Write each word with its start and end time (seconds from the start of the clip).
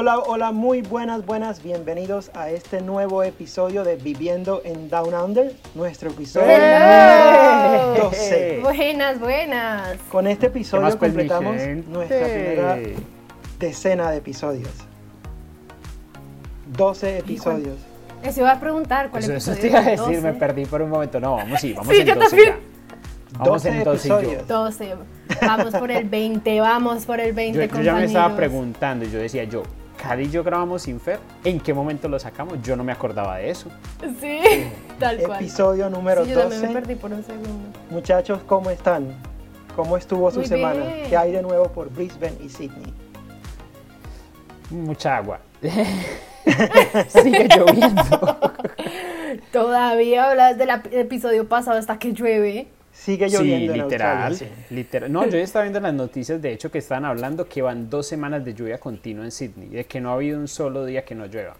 Hola, 0.00 0.20
hola, 0.20 0.52
muy 0.52 0.80
buenas, 0.80 1.26
buenas, 1.26 1.60
bienvenidos 1.60 2.30
a 2.32 2.50
este 2.50 2.80
nuevo 2.80 3.24
episodio 3.24 3.82
de 3.82 3.96
Viviendo 3.96 4.62
en 4.64 4.88
Down 4.88 5.12
Under, 5.12 5.52
nuestro 5.74 6.10
episodio 6.10 6.46
Hello. 6.48 8.04
12. 8.04 8.60
Buenas, 8.62 9.18
buenas. 9.18 9.98
Con 10.12 10.28
este 10.28 10.42
¿Qué 10.42 10.46
episodio 10.52 10.82
pues, 10.84 10.94
completamos 10.94 11.56
nuestra 11.88 12.26
primera 12.28 12.78
decena 13.58 14.12
de 14.12 14.18
episodios. 14.18 14.70
12 16.76 17.18
episodios. 17.18 17.78
Eso 18.22 18.42
iba 18.42 18.52
a 18.52 18.60
preguntar 18.60 19.10
cuál 19.10 19.24
Eso, 19.24 19.32
eso 19.32 19.50
episodio 19.50 19.60
te 19.60 19.66
iba 19.66 19.78
a 19.80 19.82
es 19.82 19.98
el 20.00 20.06
decir, 20.06 20.22
me 20.22 20.28
12. 20.28 20.38
perdí 20.38 20.64
por 20.66 20.80
un 20.80 20.90
momento. 20.90 21.18
No, 21.18 21.34
vamos, 21.38 21.60
sí, 21.60 21.72
vamos 21.72 21.92
Sí, 21.92 22.02
en 22.02 22.06
yo 22.06 22.14
12 22.14 22.28
también. 22.28 22.48
ya. 22.50 23.38
Vamos 23.38 23.62
12 23.64 23.68
en 23.68 23.82
12 23.84 24.06
y 24.06 24.10
yo. 24.10 24.18
episodios. 24.20 24.46
12. 24.46 24.94
Vamos 25.42 25.74
por 25.74 25.90
el 25.90 26.08
20, 26.08 26.60
vamos 26.60 27.04
por 27.04 27.18
el 27.18 27.32
20, 27.32 27.66
Yo, 27.66 27.76
yo 27.78 27.82
ya 27.82 27.94
me 27.94 28.04
estaba 28.04 28.36
preguntando 28.36 29.04
y 29.04 29.10
yo 29.10 29.18
decía, 29.18 29.42
yo, 29.42 29.64
Cady 30.02 30.24
y 30.24 30.30
yo 30.30 30.42
grabamos 30.44 30.82
sin 30.82 31.00
Fer, 31.00 31.18
¿en 31.44 31.60
qué 31.60 31.74
momento 31.74 32.08
lo 32.08 32.18
sacamos? 32.18 32.62
Yo 32.62 32.76
no 32.76 32.84
me 32.84 32.92
acordaba 32.92 33.36
de 33.38 33.50
eso. 33.50 33.68
Sí, 34.20 34.40
tal 34.98 35.18
cual. 35.18 35.40
Episodio 35.40 35.90
número 35.90 36.24
Sí, 36.24 36.30
yo 36.30 36.40
también 36.40 36.60
me 36.62 36.66
12. 36.68 36.80
perdí 36.80 36.94
por 36.94 37.12
un 37.12 37.22
segundo. 37.24 37.78
Muchachos, 37.90 38.40
¿cómo 38.46 38.70
están? 38.70 39.08
¿Cómo 39.76 39.96
estuvo 39.96 40.30
su 40.30 40.38
Muy 40.38 40.46
semana? 40.48 40.84
bien. 40.84 41.08
¿Qué 41.08 41.16
hay 41.16 41.32
de 41.32 41.42
nuevo 41.42 41.68
por 41.68 41.90
Brisbane 41.90 42.36
y 42.42 42.48
Sydney? 42.48 42.94
Mucha 44.70 45.16
agua. 45.18 45.40
Sigue 47.08 47.48
lloviendo. 47.48 48.38
Todavía 49.52 50.30
hablas 50.30 50.56
del 50.58 50.70
episodio 50.92 51.48
pasado 51.48 51.78
hasta 51.78 51.98
que 51.98 52.12
llueve. 52.12 52.68
Sigue 52.98 53.28
Sí, 53.30 53.36
lloviendo 53.36 53.72
en 53.74 53.82
literal, 53.82 54.26
Australia, 54.32 54.56
sí. 54.68 54.74
literal. 54.74 55.12
No, 55.12 55.24
yo 55.24 55.30
ya 55.38 55.38
estaba 55.44 55.62
viendo 55.62 55.78
las 55.80 55.94
noticias, 55.94 56.42
de 56.42 56.52
hecho, 56.52 56.70
que 56.70 56.78
estaban 56.78 57.04
hablando 57.04 57.48
que 57.48 57.62
van 57.62 57.88
dos 57.88 58.06
semanas 58.08 58.44
de 58.44 58.54
lluvia 58.54 58.78
continua 58.78 59.24
en 59.24 59.30
Sydney, 59.30 59.68
de 59.68 59.84
que 59.84 60.00
no 60.00 60.10
ha 60.10 60.14
habido 60.14 60.38
un 60.38 60.48
solo 60.48 60.84
día 60.84 61.04
que 61.04 61.14
no 61.14 61.26
llueva. 61.26 61.54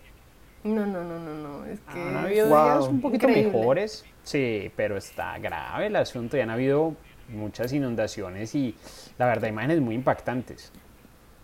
No, 0.64 0.84
no, 0.84 1.04
no, 1.04 1.18
no, 1.20 1.34
no. 1.34 1.64
Es 1.66 1.78
que. 1.80 2.00
Han 2.00 2.16
habido 2.16 2.48
Wow. 2.48 2.64
días 2.64 2.88
un 2.88 3.00
poquito 3.00 3.28
Increíble. 3.28 3.52
mejores, 3.56 4.04
sí, 4.24 4.70
pero 4.74 4.96
está 4.96 5.38
grave 5.38 5.86
el 5.86 5.96
asunto 5.96 6.36
y 6.36 6.40
han 6.40 6.50
habido 6.50 6.94
muchas 7.28 7.72
inundaciones 7.72 8.54
y 8.56 8.74
la 9.16 9.26
verdad 9.26 9.48
imágenes 9.48 9.80
muy 9.80 9.94
impactantes. 9.94 10.72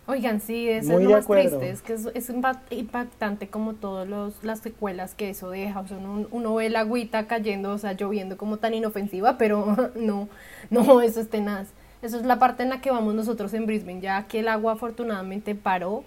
Oigan, 0.07 0.39
sí, 0.39 0.69
eso 0.69 0.93
Muy 0.93 1.01
es 1.03 1.09
lo 1.09 1.15
más 1.15 1.23
acuerdo. 1.23 1.57
triste, 1.59 1.69
es 1.71 1.81
que 1.81 1.93
es, 1.93 2.05
es 2.13 2.29
impa- 2.29 2.59
impactante 2.69 3.47
como 3.47 3.73
todas 3.73 4.07
las 4.43 4.59
secuelas 4.59 5.15
que 5.15 5.31
eso 5.31 5.49
deja, 5.49 5.79
o 5.79 5.87
sea, 5.87 5.97
uno, 5.97 6.27
uno 6.29 6.53
ve 6.55 6.67
el 6.67 6.75
agüita 6.75 7.25
cayendo, 7.25 7.71
o 7.71 7.77
sea, 7.79 7.93
lloviendo 7.93 8.37
como 8.37 8.57
tan 8.57 8.75
inofensiva, 8.75 9.37
pero 9.39 9.91
no, 9.95 10.29
no, 10.69 11.01
eso 11.01 11.19
es 11.21 11.29
tenaz. 11.29 11.69
Eso 12.03 12.17
es 12.19 12.25
la 12.25 12.37
parte 12.37 12.61
en 12.61 12.69
la 12.69 12.81
que 12.81 12.91
vamos 12.91 13.15
nosotros 13.15 13.51
en 13.55 13.65
Brisbane, 13.65 13.99
ya 13.99 14.27
que 14.27 14.39
el 14.41 14.47
agua 14.47 14.73
afortunadamente 14.73 15.55
paró 15.55 16.03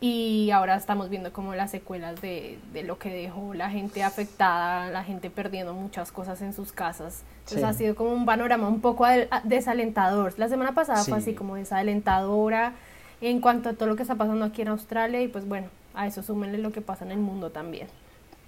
y 0.00 0.50
ahora 0.52 0.76
estamos 0.76 1.08
viendo 1.10 1.32
como 1.32 1.56
las 1.56 1.72
secuelas 1.72 2.20
de, 2.20 2.60
de 2.72 2.84
lo 2.84 3.00
que 3.00 3.10
dejó 3.12 3.52
la 3.52 3.68
gente 3.68 4.04
afectada, 4.04 4.90
la 4.90 5.02
gente 5.02 5.28
perdiendo 5.28 5.74
muchas 5.74 6.12
cosas 6.12 6.40
en 6.40 6.52
sus 6.52 6.70
casas. 6.70 7.24
Entonces 7.40 7.58
Sí. 7.62 7.64
ha 7.64 7.72
sido 7.72 7.96
como 7.96 8.12
un 8.12 8.24
panorama 8.24 8.68
un 8.68 8.80
poco 8.80 9.04
desalentador. 9.42 10.34
La 10.38 10.48
semana 10.48 10.72
pasada 10.72 10.98
fue 11.02 11.20
Sí. 11.20 11.30
así 11.30 11.34
como 11.34 11.56
desalentadora 11.56 12.74
en 13.20 13.40
cuanto 13.40 13.68
a 13.70 13.72
todo 13.74 13.88
lo 13.88 13.96
que 13.96 14.02
está 14.02 14.14
pasando 14.14 14.44
aquí 14.44 14.62
en 14.62 14.68
Australia 14.68 15.20
y 15.20 15.28
pues 15.28 15.46
bueno, 15.46 15.68
a 15.94 16.06
eso 16.06 16.22
súmenle 16.22 16.58
lo 16.58 16.70
que 16.72 16.80
pasa 16.80 17.04
en 17.04 17.10
el 17.12 17.18
mundo 17.18 17.50
también. 17.50 17.88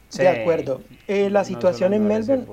Sí. 0.08 0.22
De 0.22 0.28
acuerdo. 0.28 0.80
Eh, 1.06 1.30
la 1.30 1.40
No 1.40 1.44
situación 1.44 1.94
en 1.94 2.06
Melbourne 2.08 2.44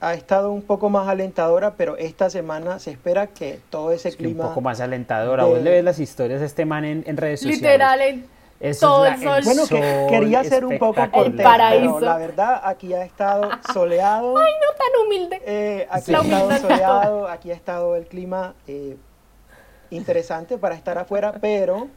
ha 0.00 0.12
estado 0.12 0.52
un 0.52 0.60
poco 0.60 0.90
más 0.90 1.08
alentadora, 1.08 1.74
pero 1.74 1.96
esta 1.96 2.28
semana 2.28 2.78
se 2.78 2.90
espera 2.90 3.26
que 3.28 3.58
todo 3.70 3.90
ese 3.92 4.10
Es 4.10 4.16
que 4.16 4.24
un 4.26 4.32
clima... 4.34 4.48
poco 4.48 4.60
más 4.60 4.80
alentadora. 4.80 5.44
de- 5.44 5.50
Vos 5.50 5.62
le 5.62 5.70
ves 5.70 5.84
las 5.84 5.98
historias 5.98 6.42
a 6.42 6.44
este 6.44 6.66
man 6.66 6.84
en, 6.84 7.04
en 7.06 7.16
redes 7.16 7.40
sociales. 7.40 7.62
Literal, 7.62 8.00
en 8.02 8.26
Eso 8.60 8.86
todo 8.86 9.06
es 9.06 9.14
el 9.18 9.24
la- 9.24 9.42
sol. 9.42 9.44
Bueno, 9.44 9.66
que 9.66 10.06
quería 10.10 10.44
ser 10.44 10.66
un 10.66 10.78
poco 10.78 11.00
cortés, 11.10 11.24
El 11.26 11.42
paraíso. 11.42 11.94
pero 11.94 12.06
la 12.06 12.18
verdad 12.18 12.60
aquí 12.64 12.92
ha 12.92 13.02
estado 13.02 13.48
soleado, 13.72 14.34
no 14.34 14.40
tan 14.40 15.06
humilde. 15.06 15.40
eh, 15.46 15.86
aquí 15.90 16.04
Sí. 16.06 16.14
ha 16.14 16.20
estado 16.20 16.58
soleado, 16.58 17.28
aquí 17.28 17.50
ha 17.50 17.54
estado 17.54 17.96
el 17.96 18.04
clima 18.06 18.52
eh, 18.66 18.98
interesante 19.90 20.58
para 20.58 20.74
estar 20.74 20.98
afuera, 20.98 21.34
pero, 21.40 21.88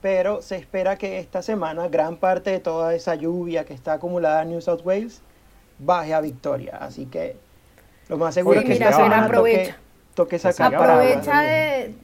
pero 0.00 0.42
se 0.42 0.56
espera 0.56 0.96
que 0.96 1.18
esta 1.18 1.42
semana 1.42 1.88
gran 1.88 2.16
parte 2.16 2.50
de 2.50 2.60
toda 2.60 2.94
esa 2.94 3.14
lluvia 3.14 3.64
que 3.64 3.74
está 3.74 3.94
acumulada 3.94 4.42
en 4.42 4.50
New 4.50 4.60
South 4.60 4.80
Wales 4.84 5.20
baje 5.78 6.14
a 6.14 6.20
Victoria, 6.20 6.78
así 6.80 7.06
que 7.06 7.36
lo 8.08 8.16
más 8.18 8.34
seguro 8.34 8.60
Sí, 8.60 8.66
es 8.66 8.68
que 8.68 8.74
mira, 8.74 8.90
esta 8.90 8.96
semana 9.04 9.26
toque, 9.26 9.32
aprovecha. 9.38 9.76
toque 10.14 10.30
Que 10.36 10.38
sacar 10.38 10.74
Aprovecha 10.74 11.42
de 11.42 11.94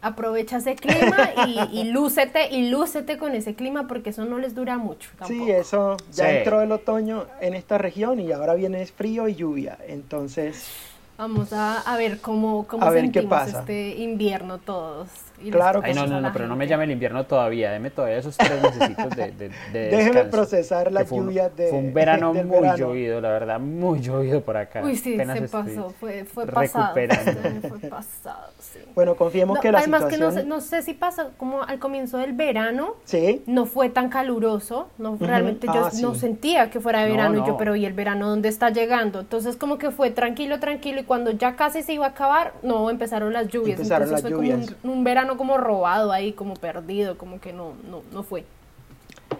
aprovecha 0.00 0.58
ese 0.58 0.76
clima 0.76 1.16
y, 1.48 1.58
y 1.80 1.84
lúcete 1.90 2.50
y 2.54 2.70
lúcete 2.70 3.18
con 3.18 3.34
ese 3.34 3.54
clima 3.54 3.88
porque 3.88 4.10
eso 4.10 4.24
no 4.24 4.38
les 4.38 4.54
dura 4.54 4.78
mucho 4.78 5.10
tampoco. 5.18 5.44
Sí, 5.44 5.50
eso 5.50 5.96
ya 6.12 6.30
Sí. 6.30 6.36
entró 6.36 6.62
el 6.62 6.70
otoño 6.70 7.26
en 7.40 7.54
esta 7.54 7.78
región 7.78 8.20
y 8.20 8.30
ahora 8.30 8.54
viene 8.54 8.86
frío 8.86 9.26
y 9.26 9.34
lluvia. 9.34 9.76
Entonces, 9.88 10.68
Vamos 11.18 11.52
a, 11.52 11.80
a 11.82 11.96
ver 11.98 12.20
cómo, 12.22 12.66
cómo 12.66 12.86
A 12.86 12.90
ver 12.90 13.10
qué 13.10 13.22
sentimos 13.22 13.28
pasa. 13.28 13.60
este 13.60 13.96
invierno 13.98 14.58
todos. 14.58 15.27
Y 15.42 15.50
Claro 15.50 15.80
que 15.80 15.88
Ay, 15.90 15.94
no, 15.94 16.06
no, 16.06 16.14
no, 16.16 16.20
la 16.20 16.32
pero 16.32 16.46
no 16.46 16.56
me 16.56 16.66
llame 16.66 16.84
el 16.84 16.90
invierno 16.90 17.24
todavía. 17.26 17.70
Deme 17.70 17.90
todavía 17.90 18.18
esos 18.18 18.36
tres 18.36 18.60
mesecitos 18.62 19.10
de, 19.16 19.32
de, 19.32 19.48
de 19.72 19.88
Déjeme 19.96 20.24
procesar 20.24 20.90
las 20.92 21.04
Que 21.04 21.08
fue 21.10 21.18
lluvias 21.18 21.56
de- 21.56 21.68
Fue 21.68 21.78
un 21.78 21.94
verano 21.94 22.32
muy 22.34 22.44
verano. 22.44 22.76
llovido, 22.76 23.20
la 23.20 23.30
verdad, 23.30 23.60
muy 23.60 24.00
llovido 24.00 24.40
por 24.40 24.56
acá. 24.56 24.82
Uy, 24.82 24.96
sí, 24.96 25.14
Apenas 25.14 25.38
se 25.38 25.48
pasó, 25.48 25.90
fue, 26.00 26.24
fue 26.24 26.46
pasado. 26.46 26.94
Fue 27.68 27.78
pasado, 27.88 28.48
sí. 28.58 28.78
bueno, 28.94 29.14
confiemos 29.16 29.56
No, 29.56 29.60
que 29.60 29.70
la 29.72 29.78
además 29.78 30.02
situación... 30.04 30.30
que 30.30 30.36
no 30.36 30.42
sé, 30.42 30.46
no 30.46 30.60
sé 30.60 30.82
si 30.82 30.94
pasa 30.94 31.28
como 31.36 31.62
al 31.62 31.78
comienzo 31.78 32.18
del 32.18 32.32
verano, 32.32 32.94
Sí, 33.04 33.42
no 33.46 33.66
fue 33.66 33.88
tan 33.90 34.08
caluroso, 34.08 34.88
no 34.98 35.16
realmente 35.20 35.66
yo 35.66 35.86
Ah, 35.86 35.90
no 36.00 36.14
sentía 36.14 36.70
que 36.70 36.80
fuera 36.80 37.02
No, 37.04 37.10
verano 37.12 37.34
y 37.36 37.40
yo, 37.40 37.46
no. 37.48 37.56
pero 37.56 37.76
¿y 37.76 37.84
el 37.86 37.92
verano 37.92 38.28
dónde 38.28 38.48
está 38.48 38.70
llegando? 38.70 39.20
Entonces 39.20 39.56
como 39.56 39.78
que 39.78 39.90
fue 39.90 40.10
tranquilo, 40.10 40.58
tranquilo 40.60 41.00
y 41.00 41.04
cuando 41.04 41.30
ya 41.30 41.56
casi 41.56 41.82
se 41.82 41.92
iba 41.92 42.06
a 42.06 42.10
acabar, 42.10 42.52
no, 42.62 42.90
empezaron 42.90 43.32
las 43.32 43.48
lluvias, 43.48 43.78
Empezaron 43.78 44.08
entonces 44.08 44.24
las 44.24 44.32
fue 44.38 44.48
lluvias. 44.48 44.74
como 44.80 44.92
un, 44.92 44.98
un 44.98 45.04
verano 45.04 45.27
como 45.36 45.58
robado 45.58 46.12
ahí, 46.12 46.32
como 46.32 46.54
perdido, 46.54 47.18
como 47.18 47.40
que 47.40 47.52
no, 47.52 47.74
no, 47.90 48.02
no 48.12 48.22
fue. 48.22 48.44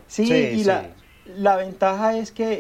sí, 0.07 0.27
Sí, 0.27 0.35
y 0.35 0.59
sí. 0.61 0.65
La, 0.65 0.89
la 1.37 1.57
ventaja 1.57 2.17
es 2.17 2.33
que, 2.33 2.59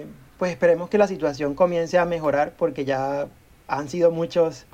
eh, 0.00 0.06
pues 0.38 0.50
esperemos 0.52 0.88
que 0.88 0.98
la 0.98 1.06
situación 1.08 1.54
comience 1.54 1.98
a 1.98 2.04
mejorar 2.04 2.52
porque 2.56 2.84
ya 2.84 3.26
han 3.66 3.88
sido 3.88 4.10
muchos 4.10 4.66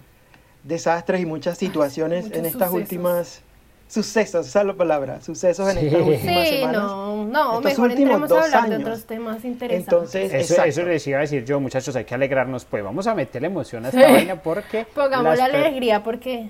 desastres 0.63 1.21
y 1.21 1.27
muchas 1.27 1.59
situaciones 1.59 2.25
muchos 2.25 2.39
en 2.39 2.47
estas 2.47 2.69
sucesos. 2.69 2.81
últimas... 2.83 3.41
Sucesos, 3.87 4.47
esa 4.49 4.61
es 4.63 4.67
la 4.67 4.73
palabra, 4.73 5.21
sucesos 5.21 5.69
en 5.69 5.79
Sí. 5.79 5.87
estas 5.87 6.01
últimas 6.01 6.49
Sí, 6.49 6.55
semanas. 6.57 6.83
no, 6.83 7.25
no, 7.27 7.45
Estos 7.59 7.65
mejor 7.65 7.91
entremos 7.93 8.33
a 8.33 8.43
hablar 8.43 8.69
de 8.71 8.75
años. 8.77 8.81
otros 8.89 9.05
temas 9.05 9.45
interesantes. 9.45 9.93
Entonces, 9.93 10.33
Eso, 10.33 10.53
exacto. 10.55 10.69
eso 10.71 10.83
les 10.85 11.07
iba 11.07 11.19
a 11.19 11.21
decir 11.21 11.45
yo, 11.45 11.61
muchachos, 11.61 11.95
hay 11.95 12.05
que 12.07 12.15
alegrarnos, 12.15 12.65
pues 12.65 12.83
vamos 12.83 13.07
a 13.07 13.15
meterle 13.15 13.49
emoción 13.49 13.85
a 13.85 13.89
esta 13.91 14.07
Sí. 14.07 14.13
vaina 14.13 14.37
porque... 14.43 14.87
Pongamos 14.95 15.37
la 15.37 15.45
alegría 15.45 16.03
porque 16.03 16.49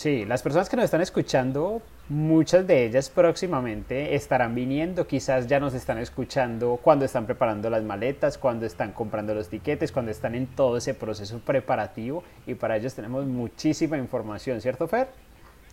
Sí, 0.00 0.24
las 0.24 0.40
personas 0.40 0.70
que 0.70 0.76
nos 0.76 0.86
están 0.86 1.02
escuchando, 1.02 1.82
muchas 2.08 2.66
de 2.66 2.86
ellas 2.86 3.10
próximamente 3.10 4.14
estarán 4.14 4.54
viniendo, 4.54 5.06
quizás 5.06 5.46
ya 5.46 5.60
nos 5.60 5.74
están 5.74 5.98
escuchando 5.98 6.80
cuando 6.82 7.04
están 7.04 7.26
preparando 7.26 7.68
las 7.68 7.82
maletas, 7.82 8.38
cuando 8.38 8.64
están 8.64 8.92
comprando 8.92 9.34
los 9.34 9.50
tiquetes, 9.50 9.92
cuando 9.92 10.10
están 10.10 10.34
en 10.34 10.46
todo 10.46 10.78
ese 10.78 10.94
proceso 10.94 11.40
preparativo 11.40 12.24
y 12.46 12.54
para 12.54 12.78
ellos 12.78 12.94
tenemos 12.94 13.26
muchísima 13.26 13.98
información, 13.98 14.62
¿cierto 14.62 14.88
Fer? 14.88 15.08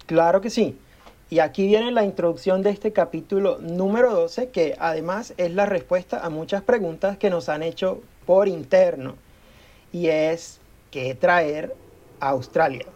Claro 0.08 0.42
que 0.42 0.50
sí. 0.50 0.78
Y 1.30 1.40
aquí 1.40 1.66
viene 1.66 1.94
la 1.94 2.04
introducción 2.04 2.62
de 2.64 2.72
este 2.72 2.92
capítulo 2.92 3.60
número 3.60 4.14
12, 4.14 4.50
que 4.50 4.76
además 4.78 5.36
es 5.38 5.54
la 5.54 5.66
respuesta 5.66 6.20
a 6.20 6.30
muchas 6.30 6.64
preguntas 6.64 7.18
que 7.18 7.30
nos 7.30 7.48
han 7.48 7.64
hecho 7.64 8.02
por 8.26 8.50
interno. 8.50 9.16
Y 9.94 10.08
es, 10.08 10.60
¿qué 10.92 11.16
traer 11.16 11.74
a 12.20 12.28
Australia? 12.32 12.88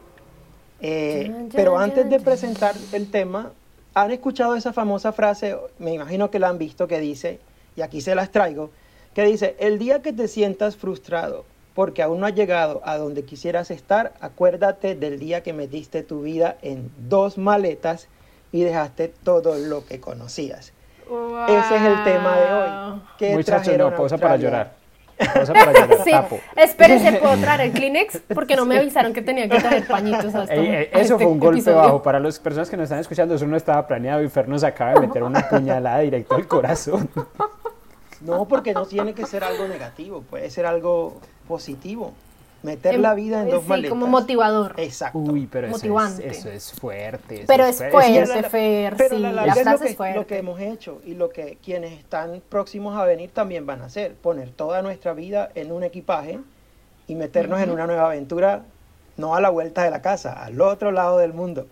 Eh, 0.81 1.49
pero 1.53 1.77
antes 1.77 2.09
de 2.09 2.19
presentar 2.19 2.75
el 2.91 3.09
tema, 3.09 3.51
¿han 3.93 4.11
escuchado 4.11 4.55
esa 4.55 4.73
famosa 4.73 5.11
frase? 5.11 5.55
Me 5.79 5.93
imagino 5.93 6.31
que 6.31 6.39
la 6.39 6.49
han 6.49 6.57
visto, 6.57 6.87
que 6.87 6.99
dice, 6.99 7.39
y 7.75 7.81
aquí 7.81 8.01
se 8.01 8.15
las 8.15 8.31
traigo, 8.31 8.71
que 9.13 9.23
dice, 9.23 9.55
el 9.59 9.77
día 9.79 10.01
que 10.01 10.13
te 10.13 10.27
sientas 10.27 10.75
frustrado 10.75 11.45
porque 11.73 12.01
aún 12.01 12.19
no 12.19 12.25
has 12.25 12.35
llegado 12.35 12.81
a 12.83 12.97
donde 12.97 13.23
quisieras 13.23 13.71
estar, 13.71 14.13
acuérdate 14.19 14.95
del 14.95 15.19
día 15.19 15.41
que 15.41 15.53
metiste 15.53 16.03
tu 16.03 16.21
vida 16.21 16.57
en 16.61 16.91
dos 17.07 17.37
maletas 17.37 18.07
y 18.51 18.63
dejaste 18.63 19.07
todo 19.23 19.55
lo 19.55 19.85
que 19.85 19.99
conocías. 19.99 20.73
Ese 21.47 21.75
es 21.75 21.81
el 21.81 22.03
tema 22.03 22.37
de 22.37 22.53
hoy. 22.53 23.01
¿Qué 23.17 23.29
Muchachos, 23.31 23.63
trajeron 23.63 23.91
no, 23.91 23.97
pausa 23.97 24.17
para 24.17 24.37
llorar. 24.37 24.80
Pausa 25.25 25.53
para 25.53 25.71
llorar, 25.73 25.97
Sí, 26.03 26.11
tapo. 26.11 26.39
espérense, 26.55 27.11
¿puedo 27.21 27.37
traer 27.37 27.61
el 27.61 27.71
Kleenex? 27.71 28.21
Porque 28.33 28.55
no 28.55 28.65
me 28.65 28.77
avisaron 28.77 29.13
que 29.13 29.21
tenía 29.21 29.47
que 29.49 29.59
traer 29.59 29.85
pañitos 29.87 30.33
hasta 30.33 30.53
Ey, 30.53 30.67
ey, 30.67 30.75
a 30.75 30.81
eso 30.81 31.13
este 31.13 31.15
fue 31.17 31.25
un 31.27 31.39
golpe 31.39 31.59
episodio. 31.59 31.77
bajo. 31.77 32.01
Para 32.03 32.19
las 32.19 32.39
personas 32.39 32.69
que 32.69 32.77
nos 32.77 32.85
están 32.85 32.99
escuchando, 32.99 33.35
eso 33.35 33.45
no 33.47 33.55
estaba 33.57 33.85
planeado 33.87 34.21
y 34.23 34.29
Fer 34.29 34.47
nos 34.47 34.63
acaba 34.63 34.93
de 34.93 35.07
meter 35.07 35.23
una 35.23 35.47
puñalada 35.49 35.99
directo 35.99 36.35
al 36.35 36.47
corazón. 36.47 37.09
No, 38.21 38.45
porque 38.47 38.73
no 38.73 38.85
tiene 38.85 39.13
que 39.13 39.25
ser 39.25 39.43
algo 39.43 39.67
negativo, 39.67 40.21
puede 40.21 40.49
ser 40.49 40.65
algo 40.65 41.19
positivo. 41.47 42.13
Meter 42.63 42.95
Em- 42.95 43.01
la 43.01 43.13
vida 43.15 43.41
en 43.41 43.47
eh, 43.47 43.51
dos 43.51 43.63
sí, 43.63 43.69
maletas. 43.69 43.89
como 43.89 44.07
motivador. 44.07 44.75
Exacto. 44.77 45.17
Uy, 45.17 45.47
pero 45.51 45.67
eso 45.67 45.75
es, 45.77 45.81
Motivante. 45.83 46.27
eso 46.27 46.49
es 46.51 46.71
fuerte. 46.73 47.35
eso 47.37 47.43
Pero 47.47 47.65
es 47.65 47.77
fuerte. 47.77 47.91
fuerte, 47.91 48.19
Es 48.21 48.29
la- 48.29 48.49
Fer, 48.49 48.93
pero 48.97 49.15
sí, 49.15 49.21
la, 49.21 49.31
la 49.31 49.45
es 49.45 49.53
frase 49.61 49.71
lo 49.71 49.79
que, 49.79 49.87
es 49.89 49.97
fuerte. 49.97 50.19
lo 50.19 50.27
que 50.27 50.37
hemos 50.37 50.59
hecho 50.59 51.01
y 51.05 51.15
lo 51.15 51.29
que 51.29 51.57
quienes 51.63 51.93
están 51.93 52.41
próximos 52.49 52.95
a 52.97 53.05
venir 53.05 53.31
también 53.31 53.65
van 53.65 53.81
a 53.81 53.85
hacer, 53.85 54.13
poner 54.15 54.51
toda 54.51 54.81
nuestra 54.83 55.13
vida 55.13 55.49
en 55.55 55.71
un 55.71 55.83
equipaje 55.83 56.39
y 57.07 57.15
meternos 57.15 57.59
en 57.61 57.71
una 57.71 57.87
nueva 57.87 58.05
aventura, 58.05 58.63
no 59.17 59.33
a 59.35 59.41
la 59.41 59.49
vuelta 59.49 59.83
de 59.83 59.89
la 59.91 60.01
casa, 60.03 60.33
al 60.43 60.61
otro 60.61 60.91
lado 60.91 61.17
del 61.17 61.33
mundo. 61.33 61.65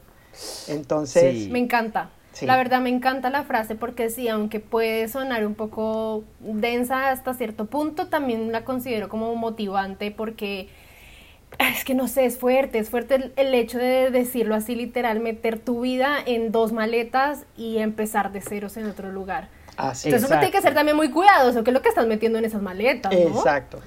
Entonces, 0.68 1.34
Sí. 1.46 1.50
Me 1.52 1.60
encanta. 1.60 2.10
Sí. 2.34 2.46
La 2.46 2.58
verdad 2.58 2.80
me 2.80 2.90
encanta 2.90 3.30
la 3.30 3.44
frase 3.44 3.76
porque 3.76 4.10
sí, 4.10 4.28
aunque 4.30 4.60
puede 4.60 5.08
sonar 5.08 5.46
un 5.46 5.56
poco 5.56 6.24
densa 6.40 7.10
hasta 7.10 7.34
cierto 7.34 7.66
punto, 7.66 8.08
también 8.08 8.52
la 8.52 8.64
considero 8.64 9.10
como 9.10 9.36
motivante 9.36 10.12
porque 10.12 10.70
es 11.60 11.84
que 11.84 11.94
no 11.96 12.07
sé, 12.07 12.25
es 12.25 12.38
fuerte, 12.38 12.80
es 12.80 12.90
fuerte 12.90 13.16
el, 13.16 13.34
el 13.36 13.54
hecho 13.54 13.78
de 13.78 14.12
decirlo 14.12 14.56
así 14.56 14.75
literal, 14.75 15.19
meter 15.19 15.60
tu 15.60 15.81
vida 15.81 16.18
en 16.25 16.51
dos 16.51 16.72
maletas 16.72 17.46
y 17.57 17.78
empezar 17.80 18.31
de 18.31 18.42
ceros 18.42 18.78
en 18.78 18.86
otro 18.86 19.12
lugar. 19.12 19.50
así 19.78 20.10
Entonces 20.10 20.30
uno 20.30 20.40
tiene 20.40 20.51
que 20.51 20.57
exacto. 20.57 20.68
ser 20.69 20.75
también 20.75 20.96
muy 20.98 21.10
cuidadoso, 21.10 21.63
que 21.63 21.72
es 21.72 21.74
lo 21.74 21.81
que 21.81 21.90
estás 21.90 22.07
metiendo 22.07 22.38
en 22.40 22.46
esas 22.46 22.62
maletas, 22.62 23.12
¿no? 23.12 23.18
Exacto. 23.19 23.80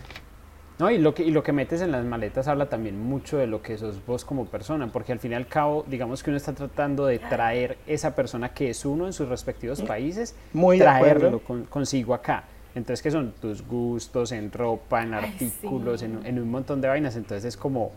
No, 0.79 0.91
y 0.91 0.99
lo, 0.99 1.15
que, 1.15 1.23
y 1.23 1.31
lo 1.31 1.45
que 1.45 1.53
metes 1.53 1.81
en 1.81 1.93
las 1.93 2.05
maletas 2.05 2.49
habla 2.49 2.69
también 2.69 2.99
mucho 3.01 3.37
de 3.37 3.47
lo 3.47 3.63
que 3.63 3.79
sos 3.79 4.05
vos 4.05 4.25
como 4.25 4.47
persona, 4.47 4.89
porque 4.91 5.13
al 5.13 5.21
fin 5.21 5.31
y 5.31 5.35
al 5.37 5.47
cabo, 5.47 5.85
digamos 5.87 6.23
que 6.25 6.31
uno 6.31 6.39
está 6.39 6.55
tratando 6.55 7.07
de 7.07 7.21
traer 7.21 7.79
esa 7.87 8.17
persona 8.17 8.49
que 8.49 8.71
es 8.71 8.85
uno 8.85 9.07
en 9.07 9.13
sus 9.13 9.29
respectivos 9.29 9.81
países, 9.83 10.35
Muy 10.53 10.79
traerlo 10.79 11.39
con- 11.41 11.67
consigo 11.67 12.15
acá. 12.15 12.45
Entonces, 12.75 13.03
que 13.03 13.11
son 13.11 13.33
tus 13.33 13.67
gustos 13.67 14.33
en 14.33 14.51
ropa, 14.51 15.03
en 15.03 15.15
Ay, 15.15 15.25
artículos, 15.25 16.01
sí. 16.01 16.07
en, 16.07 16.25
en 16.25 16.39
un 16.39 16.51
montón 16.51 16.81
de 16.81 16.89
vainas. 16.89 17.17
Entonces 17.17 17.45
es 17.45 17.57
como... 17.57 17.93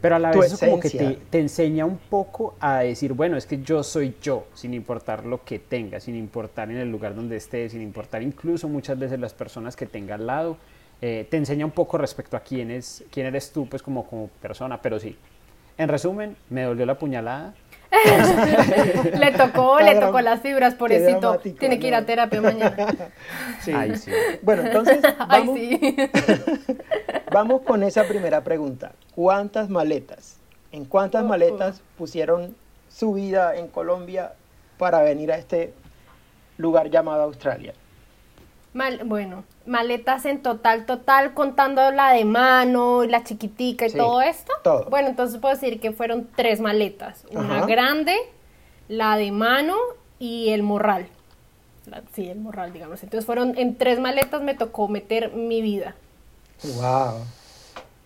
Pero 0.00 0.16
a 0.16 0.18
la 0.18 0.30
Tu 0.30 0.40
vez 0.40 0.52
eso 0.52 0.64
como 0.66 0.78
que 0.78 0.90
te, 0.90 1.18
te 1.30 1.38
enseña 1.40 1.86
un 1.86 1.96
poco 1.96 2.54
a 2.60 2.80
decir, 2.80 3.14
bueno, 3.14 3.36
es 3.36 3.46
que 3.46 3.62
yo 3.62 3.82
soy 3.82 4.14
yo, 4.22 4.46
sin 4.54 4.74
importar 4.74 5.24
lo 5.24 5.42
que 5.42 5.58
tenga, 5.58 6.00
sin 6.00 6.14
importar 6.16 6.70
en 6.70 6.76
el 6.76 6.90
lugar 6.90 7.14
donde 7.14 7.36
esté, 7.36 7.68
sin 7.70 7.80
importar 7.80 8.22
incluso 8.22 8.68
muchas 8.68 8.98
veces 8.98 9.18
las 9.18 9.32
personas 9.32 9.74
que 9.74 9.86
tenga 9.86 10.14
al 10.16 10.26
lado. 10.26 10.58
eh, 11.00 11.26
te 11.30 11.36
enseña 11.38 11.64
un 11.64 11.72
poco 11.72 11.98
respecto 11.98 12.36
a 12.36 12.40
quién, 12.40 12.70
es, 12.70 13.04
quién 13.10 13.26
eres 13.26 13.52
tú, 13.52 13.66
pues 13.68 13.82
como, 13.82 14.06
como 14.06 14.28
persona, 14.28 14.80
pero 14.80 14.98
sí. 14.98 15.16
En 15.78 15.88
resumen, 15.88 16.36
me 16.50 16.62
dolió 16.62 16.86
la 16.86 16.98
puñalada. 16.98 17.54
le 19.18 19.32
tocó, 19.32 19.80
le 19.80 19.94
tocó 19.96 20.20
las 20.20 20.40
fibras, 20.40 20.74
pobrecito. 20.74 21.38
Tiene 21.58 21.78
que 21.78 21.88
ir 21.88 21.94
a 21.94 22.04
terapia 22.04 22.40
mañana. 22.40 22.76
Sí. 23.62 23.72
Ay, 23.72 23.96
sí. 23.96 24.12
Bueno, 24.42 24.62
entonces 24.62 24.98
Ay, 25.18 25.40
vamos, 25.40 25.56
sí. 25.58 25.96
vamos 27.32 27.62
con 27.62 27.82
esa 27.82 28.04
primera 28.04 28.42
pregunta. 28.44 28.92
¿Cuántas 29.14 29.68
maletas? 29.68 30.36
¿En 30.72 30.84
cuántas 30.84 31.24
Oh, 31.24 31.26
maletas 31.26 31.80
pusieron 31.98 32.54
su 32.88 33.14
vida 33.14 33.56
en 33.56 33.66
Colombia 33.68 34.34
para 34.78 35.02
venir 35.02 35.32
a 35.32 35.36
este 35.38 35.72
lugar 36.58 36.90
llamado 36.90 37.22
Australia? 37.22 37.74
Mal- 38.76 39.04
bueno, 39.06 39.44
maletas 39.64 40.26
en 40.26 40.42
total, 40.42 40.84
total, 40.84 41.32
contando 41.32 41.90
la 41.92 42.10
de 42.12 42.26
mano 42.26 43.04
y 43.04 43.08
la 43.08 43.24
chiquitica 43.24 43.86
y 43.86 43.90
Sí, 43.90 43.96
todo 43.96 44.20
esto. 44.20 44.52
todo. 44.62 44.84
Bueno, 44.90 45.08
entonces 45.08 45.40
puedo 45.40 45.54
decir 45.54 45.80
que 45.80 45.92
fueron 45.92 46.28
tres 46.36 46.60
maletas. 46.60 47.24
Una 47.30 47.56
Ajá. 47.60 47.66
grande, 47.66 48.14
la 48.88 49.16
de 49.16 49.32
mano 49.32 49.76
y 50.18 50.50
el 50.50 50.62
morral. 50.62 51.06
La- 51.86 52.02
sí, 52.12 52.28
el 52.28 52.38
morral, 52.38 52.74
digamos. 52.74 53.02
Entonces 53.02 53.24
fueron, 53.24 53.56
en 53.56 53.76
tres 53.76 53.98
maletas 53.98 54.42
me 54.42 54.52
tocó 54.54 54.88
meter 54.88 55.32
mi 55.32 55.62
vida. 55.62 55.94
Wow. 56.62 57.22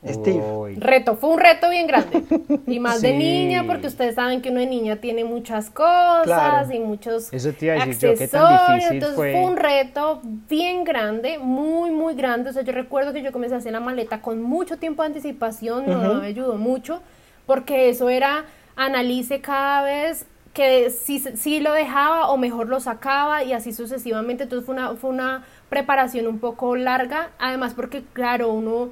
Steve. 0.06 0.40
Uy. 0.40 0.74
Reto, 0.76 1.16
fue 1.16 1.30
un 1.30 1.38
reto 1.38 1.68
bien 1.68 1.86
grande. 1.86 2.22
Y 2.66 2.80
más 2.80 3.02
de 3.02 3.10
Sí. 3.12 3.16
niña, 3.18 3.64
porque 3.66 3.86
ustedes 3.88 4.14
saben 4.14 4.40
que 4.40 4.48
uno 4.50 4.60
de 4.60 4.66
niña 4.66 4.96
tiene 4.96 5.24
muchas 5.24 5.68
cosas 5.68 6.22
Claro. 6.24 6.72
y 6.72 6.78
muchos 6.78 7.30
Eso 7.32 7.52
te 7.52 7.66
iba 7.66 7.74
a 7.74 7.84
decir 7.86 8.10
yo, 8.10 8.18
¿qué 8.18 8.26
tan 8.28 8.42
accesorios. 8.42 8.68
difícil 8.76 8.92
Entonces 8.94 9.16
fue? 9.16 9.32
fue 9.32 9.44
un 9.44 9.56
reto 9.56 10.22
bien 10.48 10.84
grande, 10.84 11.38
muy, 11.38 11.90
muy 11.90 12.14
grande. 12.14 12.50
O 12.50 12.52
sea, 12.52 12.62
yo 12.62 12.72
recuerdo 12.72 13.12
que 13.12 13.22
yo 13.22 13.30
comencé 13.30 13.54
a 13.54 13.58
hacer 13.58 13.72
la 13.72 13.80
maleta 13.80 14.22
con 14.22 14.40
mucho 14.40 14.78
tiempo 14.78 15.02
de 15.02 15.08
anticipación, 15.08 15.84
mi 15.86 15.94
mamá 15.94 16.12
Ujú. 16.12 16.20
me 16.22 16.26
ayudó 16.28 16.56
mucho, 16.56 17.02
porque 17.46 17.90
eso 17.90 18.08
era, 18.08 18.44
analice 18.76 19.40
cada 19.42 19.82
vez 19.82 20.24
que 20.54 20.90
si, 20.90 21.18
si 21.18 21.60
lo 21.60 21.72
dejaba 21.72 22.28
o 22.30 22.36
mejor 22.38 22.68
lo 22.68 22.80
sacaba 22.80 23.44
y 23.44 23.52
así 23.52 23.72
sucesivamente. 23.74 24.44
Entonces 24.44 24.64
fue 24.64 24.74
una, 24.74 24.94
fue 24.96 25.10
una 25.10 25.44
preparación 25.68 26.26
un 26.26 26.38
poco 26.38 26.74
larga, 26.74 27.30
además 27.38 27.74
porque, 27.74 28.02
claro, 28.14 28.50
uno 28.50 28.88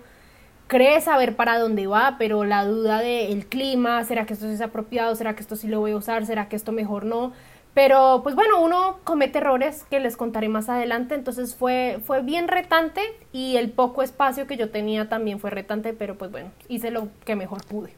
cree 0.68 1.00
saber 1.00 1.34
para 1.34 1.58
dónde 1.58 1.86
va, 1.88 2.16
pero 2.18 2.44
la 2.44 2.64
duda 2.64 3.00
del 3.00 3.46
clima, 3.46 4.04
¿será 4.04 4.26
que 4.26 4.34
esto 4.34 4.46
sí 4.46 4.52
es 4.52 4.60
apropiado? 4.60 5.16
¿Será 5.16 5.34
que 5.34 5.40
esto 5.42 5.56
sí 5.56 5.66
lo 5.66 5.80
voy 5.80 5.92
a 5.92 5.96
usar? 5.96 6.24
¿Será 6.26 6.48
que 6.48 6.56
esto 6.56 6.70
mejor 6.70 7.04
no? 7.04 7.32
Pero 7.74 8.20
pues 8.22 8.34
bueno, 8.34 8.60
uno 8.62 8.98
comete 9.04 9.38
errores 9.38 9.84
que 9.88 10.00
les 10.00 10.16
contaré 10.16 10.48
más 10.48 10.68
adelante, 10.68 11.14
entonces 11.14 11.54
fue, 11.54 12.00
fue 12.04 12.22
bien 12.22 12.48
retante 12.48 13.00
y 13.32 13.56
el 13.56 13.70
poco 13.70 14.02
espacio 14.02 14.46
que 14.46 14.56
yo 14.56 14.70
tenía 14.70 15.08
también 15.08 15.38
fue 15.38 15.50
retante, 15.50 15.92
pero 15.92 16.16
pues 16.18 16.30
bueno, 16.30 16.50
hice 16.68 16.90
lo 16.90 17.08
que 17.24 17.36
mejor 17.36 17.64
pude. 17.64 17.92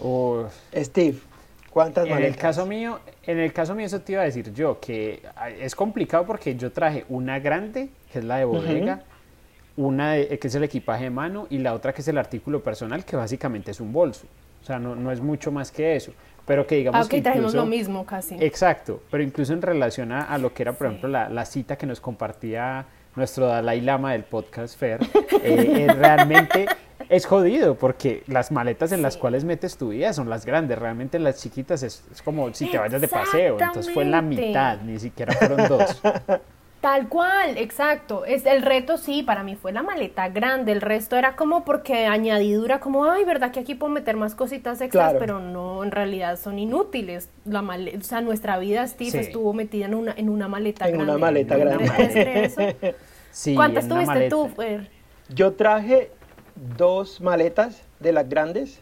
Uf. 0.00 0.52
Steve, 0.76 1.18
¿cuántas 1.70 2.04
En 2.04 2.10
maletas? 2.10 2.34
el 2.34 2.40
caso 2.40 2.66
mío, 2.66 3.00
en 3.22 3.38
el 3.38 3.52
caso 3.52 3.74
mío 3.74 3.86
eso 3.86 4.00
te 4.00 4.12
iba 4.12 4.22
a 4.22 4.26
decir 4.26 4.52
yo, 4.52 4.78
que 4.80 5.22
ah, 5.34 5.48
es 5.50 5.74
complicado 5.74 6.26
porque 6.26 6.54
yo 6.54 6.72
traje 6.72 7.04
una 7.08 7.38
grande, 7.38 7.88
que 8.12 8.18
es 8.18 8.24
la 8.24 8.36
de 8.36 8.44
bodega, 8.44 9.02
una 9.76 10.12
de- 10.12 10.38
que 10.38 10.48
es 10.48 10.54
el 10.54 10.64
equipaje 10.64 11.04
de 11.04 11.10
mano, 11.10 11.46
y 11.50 11.58
la 11.58 11.74
otra 11.74 11.92
que 11.92 12.02
es 12.02 12.08
el 12.08 12.18
artículo 12.18 12.62
personal, 12.62 13.04
que 13.04 13.16
básicamente 13.16 13.70
es 13.70 13.80
un 13.80 13.92
bolso. 13.92 14.26
O 14.62 14.64
sea, 14.64 14.78
no, 14.78 14.94
no 14.94 15.10
es 15.10 15.20
mucho 15.20 15.50
más 15.50 15.70
que 15.72 15.96
eso. 15.96 16.12
Pero 16.44 16.66
que 16.66 16.74
digamos 16.76 17.00
Ah, 17.00 17.04
ok, 17.04 17.10
que 17.10 17.22
trajimos 17.22 17.52
incluso- 17.52 17.64
lo 17.64 17.70
mismo 17.70 18.04
casi. 18.04 18.36
Exacto, 18.40 19.00
pero 19.10 19.22
incluso 19.22 19.52
en 19.52 19.62
relación 19.62 20.10
a, 20.12 20.22
a 20.24 20.38
lo 20.38 20.52
que 20.52 20.62
era, 20.64 20.72
por 20.72 20.86
Sí. 20.86 20.90
ejemplo, 20.90 21.08
la, 21.08 21.28
la 21.28 21.44
cita 21.44 21.76
que 21.76 21.86
nos 21.86 22.00
compartía 22.00 22.84
nuestro 23.14 23.46
Dalai 23.46 23.80
Lama 23.80 24.12
del 24.12 24.24
podcast 24.24 24.76
Fer, 24.78 25.00
eh, 25.02 25.08
eh, 25.42 25.86
realmente 25.96 26.66
es 27.08 27.26
jodido 27.26 27.74
porque 27.76 28.22
las 28.26 28.50
maletas 28.50 28.90
en 28.92 29.02
las 29.02 29.14
Sí. 29.14 29.20
cuales 29.20 29.44
metes 29.44 29.76
tu 29.76 29.90
vida 29.90 30.12
son 30.12 30.28
las 30.30 30.44
grandes, 30.46 30.78
realmente 30.78 31.18
las 31.20 31.40
chiquitas 31.40 31.82
es, 31.84 32.04
es 32.10 32.22
como 32.22 32.52
si 32.54 32.66
te 32.70 32.78
vayas 32.78 33.00
de 33.00 33.08
paseo, 33.08 33.58
entonces 33.60 33.92
fue 33.94 34.04
la 34.04 34.20
mitad, 34.22 34.80
ni 34.80 34.98
siquiera 34.98 35.32
fueron 35.34 35.68
dos. 35.68 36.00
Tal 36.82 37.08
cual, 37.08 37.58
exacto. 37.58 38.24
Es 38.24 38.44
el 38.44 38.60
reto 38.60 38.98
sí, 38.98 39.22
para 39.22 39.44
mí 39.44 39.54
fue 39.54 39.70
la 39.72 39.84
maleta 39.84 40.28
grande, 40.28 40.72
el 40.72 40.80
resto 40.80 41.16
era 41.16 41.36
como 41.36 41.64
porque 41.64 42.06
añadidura, 42.06 42.80
como, 42.80 43.04
ay, 43.04 43.24
verdad 43.24 43.52
que 43.52 43.60
aquí 43.60 43.76
puedo 43.76 43.92
meter 43.92 44.16
más 44.16 44.34
cositas 44.34 44.80
extras, 44.80 45.10
Claro. 45.12 45.18
pero 45.20 45.38
no, 45.38 45.84
en 45.84 45.92
realidad 45.92 46.36
son 46.40 46.58
inútiles. 46.58 47.30
La 47.44 47.62
male- 47.62 47.96
o 47.96 48.02
sea, 48.02 48.20
nuestra 48.20 48.58
vida, 48.58 48.84
Steve, 48.88 49.12
Sí. 49.12 49.18
estuvo 49.18 49.52
metida 49.54 49.86
en 49.86 49.94
una, 49.94 50.12
en 50.16 50.28
una 50.28 50.48
maleta 50.48 50.88
En 50.88 50.96
una 50.96 51.04
grande. 51.16 51.20
maleta 51.20 51.56
¿No 51.56 51.60
grande. 51.64 51.88
creer 51.88 52.38
eso? 52.44 52.60
Sí, 53.30 53.54
¿Cuántas 53.54 53.84
en 53.86 53.92
una 53.92 54.04
tuviste 54.04 54.28
tú, 54.28 54.48
maleta. 54.48 54.62
Fer? 54.62 54.90
Yo 55.32 55.52
traje 55.52 56.10
dos 56.76 57.20
maletas 57.20 57.80
de 58.00 58.12
las 58.12 58.28
grandes, 58.28 58.80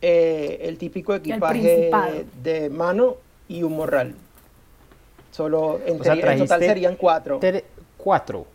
eh, 0.00 0.60
el 0.62 0.78
típico 0.78 1.14
equipaje 1.14 2.24
de 2.42 2.70
mano 2.70 3.16
y 3.48 3.62
un 3.62 3.76
morral. 3.76 4.14
Solo 5.32 5.80
en, 5.84 6.00
O 6.00 6.04
sea, 6.04 6.12
teoría- 6.14 6.32
en 6.34 6.38
total 6.38 6.60
serían 6.60 6.94
cuatro. 6.96 7.40
Cuatro. 7.96 8.46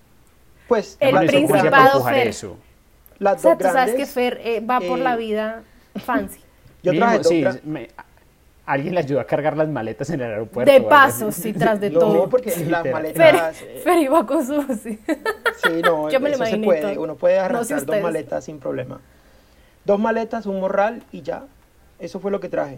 Pues 0.70 0.96
El 1.00 1.12
Por 1.12 1.24
las, 1.26 1.34
eso, 1.34 1.42
¿cómo 1.44 1.56
hacía 1.56 1.72
para 1.72 1.84
Principado, 1.84 1.98
empujar 1.98 2.14
Fer. 2.16 2.28
eso? 2.28 2.58
las 3.20 3.38
O 3.38 3.42
sea, 3.42 3.58
tú 3.58 3.64
sabes 3.66 3.96
que. 3.96 4.06
Fer 4.06 4.40
eh, 4.44 4.60
va 4.62 4.80
por 4.80 5.00
eh, 5.00 5.04
la 5.04 5.16
vida 5.16 5.64
fancy. 5.96 6.40
Yo 6.84 6.96
traje 6.96 7.18
dos 7.18 7.28
sí, 7.28 7.44
me- 7.64 7.90
alguien 8.66 8.94
le 8.94 9.00
ayudó 9.00 9.20
a 9.22 9.24
cargar 9.26 9.56
las 9.58 9.68
maletas 9.70 10.10
en 10.12 10.22
el 10.22 10.30
aeropuerto. 10.32 10.72
De 10.72 10.82
paso, 10.82 11.32
sí, 11.32 11.54
tras 11.54 11.80
de 11.80 11.90
No, 11.90 12.00
todo. 12.00 12.30
porque 12.30 12.52
Sí, 12.52 12.66
las 12.66 12.86
maletas. 12.86 13.58
Fer, 13.58 13.68
eh, 13.70 13.80
Fer 13.84 13.98
iba 14.00 14.26
con 14.28 14.46
su... 14.46 14.62
sí. 14.76 15.00
Sí, 15.64 15.82
no, 15.84 16.10
Yo 16.12 16.20
me 16.20 16.30
lo 16.30 16.36
eso 16.36 16.46
se 16.46 16.58
puede. 16.60 16.82
todo. 16.94 17.02
Uno 17.02 17.16
puede 17.16 17.38
No 17.38 17.42
sé 17.42 17.46
arrastrar 17.74 17.86
dos 17.86 18.02
maletas 18.02 18.44
sin 18.46 18.60
problema. 18.60 19.00
Dos 19.86 20.00
maletas, 20.00 20.46
un 20.46 20.60
morral 20.60 21.02
y 21.14 21.22
ya. 21.24 21.46
Eso 21.98 22.20
fue 22.20 22.30
lo 22.30 22.40
que 22.42 22.50
traje. 22.50 22.78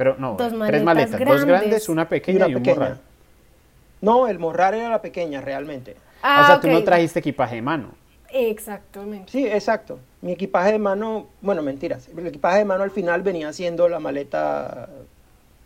Pero 0.00 0.16
no, 0.16 0.32
Dos 0.32 0.54
tres 0.66 0.82
maletas 0.82 1.20
dos 1.20 1.44
grandes. 1.44 1.86
una 1.90 2.02
Y 2.04 2.06
pequeña 2.06 2.46
una 2.46 2.48
y, 2.48 2.54
un 2.54 2.62
pequeña. 2.62 2.80
morral. 2.80 3.00
No, 4.00 4.28
el 4.28 4.38
morral 4.38 4.72
era 4.72 4.88
la 4.88 5.02
pequeña 5.02 5.42
realmente. 5.42 5.94
Ah, 6.22 6.40
o 6.42 6.46
sea, 6.46 6.60
tú 6.62 6.68
no 6.68 6.82
trajiste 6.82 7.18
equipaje 7.18 7.56
de 7.56 7.60
mano. 7.60 7.88
Exactamente. 8.30 9.30
Sí, 9.30 9.46
exacto. 9.46 9.98
Mi 10.22 10.32
equipaje 10.32 10.72
de 10.72 10.78
mano, 10.78 11.26
bueno, 11.42 11.60
mentiras. 11.60 12.08
El 12.16 12.26
equipaje 12.26 12.60
de 12.60 12.64
mano 12.64 12.82
al 12.82 12.90
final 12.92 13.20
venía 13.20 13.52
siendo 13.52 13.90
la 13.90 14.00
maleta 14.00 14.88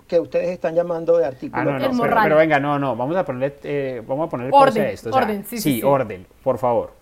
que 0.08 0.18
ustedes 0.18 0.48
están 0.48 0.74
llamando 0.74 1.16
de 1.16 1.26
artículo. 1.26 1.62
Ah, 1.62 1.64
no, 1.64 1.92
no, 1.92 2.04
El 2.04 2.10
pero, 2.10 2.36
venga, 2.36 2.58
no, 2.58 2.76
no, 2.76 2.96
vamos 2.96 3.16
a 3.16 3.24
ponerle, 3.24 3.54
eh, 3.62 4.02
vamos 4.04 4.26
a 4.26 4.30
ponerle 4.30 4.50
Orden, 4.52 4.82
a 4.82 4.88
esto. 4.90 5.10
o 5.10 5.12
sea, 5.12 5.22
orden, 5.22 5.44
sí, 5.44 5.58
sí, 5.58 5.74
sí. 5.74 5.82
orden, 5.84 6.26
por 6.42 6.58
favor. 6.58 6.92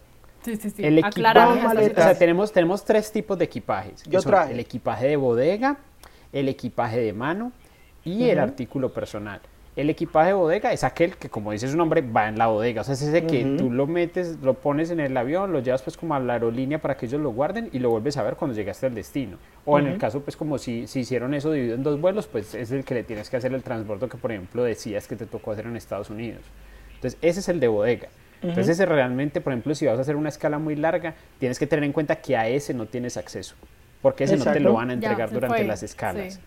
Sí, 0.44 0.56
sí, 0.56 0.68
sí. 0.68 0.84
El 0.84 1.02
Aclaramos 1.02 1.56
equipaje, 1.56 1.92
o 1.92 1.94
sea, 1.94 2.18
tenemos, 2.18 2.52
tenemos 2.52 2.84
tres 2.84 3.10
tipos 3.10 3.38
de 3.38 3.46
equipajes. 3.46 4.02
Yo 4.02 4.20
traje. 4.20 4.52
El 4.52 4.60
equipaje 4.60 5.06
de 5.08 5.16
bodega, 5.16 5.78
el 6.32 6.48
equipaje 6.48 7.00
de 7.00 7.12
mano 7.12 7.52
y 8.04 8.28
el 8.28 8.38
artículo 8.38 8.92
personal. 8.92 9.40
El 9.74 9.88
equipaje 9.88 10.28
de 10.28 10.34
bodega 10.34 10.70
es 10.70 10.84
aquel 10.84 11.16
que, 11.16 11.30
como 11.30 11.50
dice 11.50 11.66
su 11.66 11.78
nombre, 11.78 12.02
va 12.02 12.28
en 12.28 12.36
la 12.36 12.48
bodega. 12.48 12.82
O 12.82 12.84
sea, 12.84 12.92
es 12.92 13.00
ese 13.00 13.24
que 13.24 13.56
tú 13.56 13.70
lo 13.70 13.86
metes, 13.86 14.38
lo 14.42 14.52
pones 14.52 14.90
en 14.90 15.00
el 15.00 15.16
avión, 15.16 15.50
lo 15.50 15.60
llevas 15.60 15.80
pues 15.80 15.96
como 15.96 16.14
a 16.14 16.20
la 16.20 16.34
aerolínea 16.34 16.78
para 16.78 16.98
que 16.98 17.06
ellos 17.06 17.22
lo 17.22 17.30
guarden 17.30 17.70
y 17.72 17.78
lo 17.78 17.88
vuelves 17.88 18.18
a 18.18 18.22
ver 18.22 18.36
cuando 18.36 18.54
llegaste 18.54 18.84
al 18.84 18.94
destino. 18.94 19.38
O 19.64 19.78
en 19.78 19.86
el 19.86 19.96
caso, 19.96 20.20
pues 20.20 20.36
como 20.36 20.58
si, 20.58 20.86
si 20.86 21.00
hicieron 21.00 21.32
eso 21.32 21.50
dividido 21.50 21.76
en 21.76 21.82
dos 21.82 21.98
vuelos, 21.98 22.26
pues 22.26 22.54
es 22.54 22.70
el 22.70 22.84
que 22.84 22.92
le 22.92 23.02
tienes 23.02 23.30
que 23.30 23.38
hacer 23.38 23.54
el 23.54 23.62
transbordo 23.62 24.10
que, 24.10 24.18
por 24.18 24.30
ejemplo, 24.30 24.62
decías 24.62 25.08
que 25.08 25.16
te 25.16 25.24
tocó 25.24 25.52
hacer 25.52 25.64
en 25.64 25.76
Estados 25.76 26.10
Unidos. 26.10 26.42
Entonces, 26.96 27.18
ese 27.22 27.40
es 27.40 27.48
el 27.48 27.58
de 27.58 27.68
bodega. 27.68 28.08
Entonces, 28.42 28.70
ese 28.70 28.84
realmente, 28.84 29.40
por 29.40 29.54
ejemplo, 29.54 29.74
si 29.74 29.86
vas 29.86 29.96
a 29.96 30.02
hacer 30.02 30.16
una 30.16 30.28
escala 30.28 30.58
muy 30.58 30.76
larga, 30.76 31.14
tienes 31.38 31.58
que 31.58 31.66
tener 31.66 31.84
en 31.84 31.92
cuenta 31.92 32.16
que 32.16 32.36
a 32.36 32.46
ese 32.46 32.74
no 32.74 32.86
tienes 32.86 33.16
acceso, 33.16 33.54
porque 34.02 34.24
ese 34.24 34.36
no 34.36 34.44
te 34.44 34.60
lo 34.60 34.74
van 34.74 34.90
a 34.90 34.92
entregar 34.94 35.30
durante 35.30 35.64
las 35.64 35.82
escalas. 35.82 36.40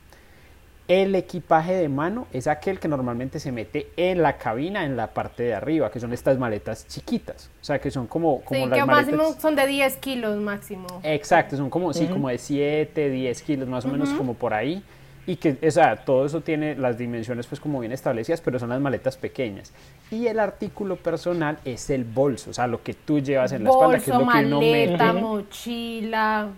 El 0.87 1.15
equipaje 1.15 1.73
de 1.73 1.89
mano 1.89 2.27
es 2.31 2.45
aquel 2.45 2.79
que 2.79 2.87
normalmente 2.87 3.39
se 3.39 3.51
mete 3.51 3.87
en 3.97 4.21
la 4.21 4.37
cabina, 4.37 4.85
en 4.85 4.95
la 4.95 5.07
parte 5.15 5.41
de 5.41 5.55
arriba, 5.55 5.89
que 5.89 5.99
son 5.99 6.13
estas 6.13 6.37
maletas 6.37 6.87
chiquitas. 6.87 7.49
O 7.59 7.65
sea, 7.65 7.79
que 7.79 7.89
son 7.89 8.05
como, 8.05 8.41
como 8.41 8.65
sí, 8.65 8.71
que 8.71 8.85
máximo 8.85 9.35
son 9.39 9.55
de 9.55 9.65
10 9.65 9.97
kilos 9.97 10.37
máximo. 10.37 10.85
Exacto, 11.01 11.57
son 11.57 11.71
como, 11.71 11.91
sí, 11.91 12.05
como 12.05 12.29
de 12.29 12.37
7, 12.37 13.09
10 13.09 13.41
kilos, 13.41 13.67
más 13.67 13.83
o 13.85 13.87
menos 13.87 14.09
como 14.09 14.35
por 14.35 14.53
ahí. 14.53 14.83
Y 15.27 15.37
que, 15.37 15.57
o 15.67 15.71
sea, 15.71 15.95
todo 15.95 16.23
eso 16.23 16.41
tiene 16.41 16.75
las 16.75 16.99
dimensiones 16.99 17.47
pues 17.47 17.59
como 17.59 17.79
bien 17.79 17.91
establecidas, 17.91 18.41
pero 18.41 18.59
son 18.59 18.69
las 18.69 18.79
maletas 18.79 19.17
pequeñas. 19.17 19.73
Y 20.11 20.27
el 20.27 20.39
artículo 20.39 20.97
personal 20.97 21.57
es 21.65 21.89
el 21.89 22.03
bolso, 22.03 22.51
o 22.51 22.53
sea, 22.53 22.67
lo 22.67 22.83
que 22.83 22.93
tú 22.93 23.19
llevas 23.19 23.51
en 23.53 23.63
la 23.63 23.71
espalda, 23.71 23.97
que 23.97 24.03
es 24.03 24.07
lo 24.07 24.27
que 24.27 24.45
uno 24.45 24.59
mete. 24.59 25.13
mochila, 25.13 26.49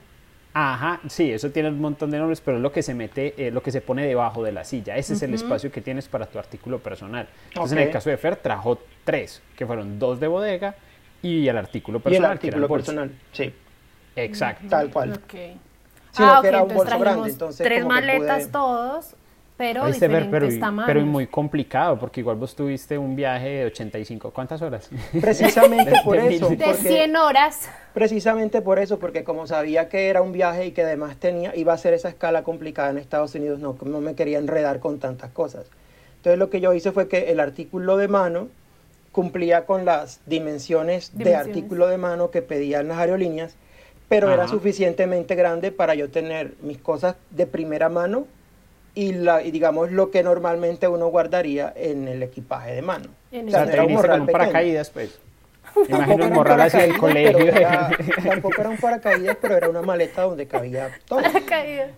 Ajá, 0.60 1.02
sí, 1.08 1.32
eso 1.32 1.52
tiene 1.52 1.70
un 1.70 1.80
montón 1.80 2.10
de 2.10 2.18
nombres, 2.18 2.42
pero 2.42 2.58
es 2.58 2.64
lo 2.64 2.72
que 2.72 2.82
se 2.82 2.96
mete, 2.96 3.36
eh, 3.38 3.52
lo 3.52 3.62
que 3.62 3.72
se 3.72 3.80
pone 3.80 4.08
debajo 4.08 4.44
de 4.44 4.52
la 4.52 4.64
silla. 4.64 4.98
Ese 4.98 5.14
es 5.14 5.22
el 5.22 5.36
espacio 5.36 5.72
que 5.72 5.82
tienes 5.82 6.08
para 6.08 6.26
tu 6.26 6.40
artículo 6.40 6.80
personal. 6.80 7.28
Entonces, 7.50 7.78
en 7.78 7.84
el 7.84 7.92
caso 7.92 8.10
de 8.10 8.18
Fer, 8.18 8.38
trajo 8.38 8.80
tres, 9.04 9.44
que 9.56 9.68
fueron 9.68 10.00
dos 10.00 10.20
de 10.20 10.28
bodega 10.28 10.74
y 11.22 11.48
el 11.48 11.58
artículo 11.58 12.00
personal. 12.00 12.24
Y 12.24 12.26
el 12.26 12.32
artículo 12.32 12.68
personal, 12.68 13.12
sí. 13.34 13.54
Exacto. 14.16 14.66
Tal 14.68 14.90
cual. 14.90 15.20
Okay. 15.26 15.60
ah, 16.18 16.40
que 16.42 16.48
era 16.48 16.64
un 16.64 16.74
bolso 16.74 16.98
grande, 16.98 17.30
entonces 17.30 17.64
tres 17.64 17.86
maletas 17.86 18.50
todos 18.50 19.16
pero 19.58 19.88
diferentes 19.88 20.60
pero, 20.60 20.84
pero 20.86 21.02
muy 21.02 21.26
complicado, 21.26 21.98
porque 21.98 22.20
igual 22.20 22.38
vos 22.38 22.56
tuviste 22.56 22.96
un 22.98 23.16
viaje 23.16 23.50
de 23.50 23.66
85, 23.66 24.30
¿cuántas 24.32 24.62
horas? 24.62 24.90
Precisamente 25.20 25.94
por 26.06 26.18
eso. 26.18 26.50
De 26.50 26.74
100 26.76 27.16
horas. 27.16 27.68
Precisamente 27.94 28.62
por 28.62 28.78
eso, 28.78 29.00
porque 29.00 29.24
como 29.24 29.48
sabía 29.48 29.90
que 29.90 30.10
era 30.10 30.22
un 30.22 30.32
viaje 30.32 30.68
y 30.68 30.72
que 30.72 30.84
además 30.84 31.18
tenía, 31.18 31.56
iba 31.56 31.74
a 31.74 31.78
ser 31.78 31.94
esa 31.94 32.10
escala 32.10 32.44
complicada 32.44 32.92
en 32.92 33.00
Estados 33.00 33.34
Unidos, 33.34 33.60
no, 33.60 33.76
no 33.84 34.00
me 34.00 34.14
quería 34.14 34.38
enredar 34.38 34.80
con 34.80 35.00
tantas 35.00 35.32
cosas. 35.32 35.66
Entonces 36.18 36.38
lo 36.38 36.52
que 36.52 36.62
yo 36.62 36.74
hice 36.74 36.92
fue 36.92 37.08
que 37.08 37.32
el 37.32 37.40
artículo 37.40 37.98
de 37.98 38.08
mano 38.08 38.50
cumplía 39.12 39.66
con 39.66 39.86
las 39.86 40.20
dimensiones, 40.28 41.18
de 41.18 41.36
artículo 41.36 41.88
de 41.88 41.98
mano 41.98 42.30
que 42.30 42.44
pedían 42.44 42.90
las 42.90 43.00
aerolíneas, 43.00 43.56
pero 44.08 44.32
era 44.32 44.48
suficientemente 44.48 45.34
grande 45.34 45.72
para 45.72 45.96
yo 45.96 46.12
tener 46.12 46.54
mis 46.62 46.78
cosas 46.78 47.16
de 47.32 47.48
primera 47.48 47.90
mano 47.90 48.28
y, 48.98 49.14
la, 49.14 49.44
y 49.44 49.52
digamos 49.52 49.92
lo 49.92 50.10
que 50.10 50.24
normalmente 50.24 50.88
uno 50.88 51.06
guardaría 51.08 51.72
en 51.76 52.08
el 52.08 52.24
equipaje 52.24 52.74
de 52.74 52.82
mano. 52.82 53.06
En 53.32 53.48
o 53.48 53.52
sea, 53.52 53.64
era 53.72 53.84
un 53.84 53.94
morral 53.94 54.20
con 54.20 54.28
paracaídas, 54.28 54.90
pues. 54.90 55.20
Imagino 55.88 56.26
el 56.26 56.32
morral 56.32 56.62
hacia 56.62 56.86
el 56.86 56.98
colegio. 56.98 57.38
Era, 57.38 57.92
tampoco 58.26 58.60
era 58.60 58.70
un 58.72 58.78
paracaídas, 58.78 59.38
pero 59.40 59.56
era 59.56 59.70
una 59.70 59.84
maleta 59.84 60.24
donde 60.24 60.48
cabía 60.48 60.90
todo. 61.06 61.22
Paracaídas. 61.22 61.92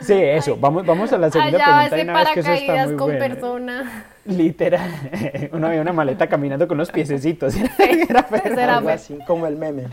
Sí, 0.00 0.14
eso. 0.14 0.56
Vamos, 0.56 0.86
vamos 0.86 1.12
a 1.12 1.18
la 1.18 1.30
segunda 1.30 1.58
Allá 1.58 1.90
pregunta. 1.90 2.12
Una 2.12 2.24
vez 2.24 2.32
que 2.32 2.40
eso 2.40 2.52
está 2.52 2.86
muy 2.86 2.96
con 2.96 3.10
persona. 3.10 4.06
Literal. 4.24 4.90
Uno 5.52 5.66
había 5.66 5.82
una 5.82 5.92
maleta 5.92 6.28
caminando 6.28 6.66
con 6.66 6.78
los 6.78 6.90
piececitos. 6.90 7.52
Sí, 7.52 7.62
era, 8.08 8.26
era 8.42 8.78
algo 8.78 8.88
así, 8.88 9.18
como 9.26 9.46
el 9.46 9.56
meme. 9.56 9.88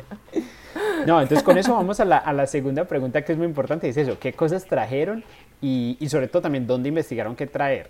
No, 1.06 1.22
entonces 1.22 1.44
con 1.44 1.58
eso 1.58 1.74
vamos 1.74 2.00
a 2.00 2.06
la, 2.06 2.18
a 2.18 2.34
la 2.34 2.48
segunda 2.48 2.86
pregunta 2.86 3.24
que 3.24 3.32
es 3.32 3.38
muy 3.38 3.48
importante. 3.48 3.88
Es 3.88 3.98
eso, 3.98 4.18
¿qué 4.20 4.34
cosas 4.34 4.66
trajeron 4.66 5.24
y, 5.62 5.98
y 6.00 6.10
sobre 6.10 6.28
todo 6.28 6.42
también 6.44 6.66
dónde 6.68 6.90
investigaron 6.90 7.36
qué 7.36 7.48
traer? 7.48 7.90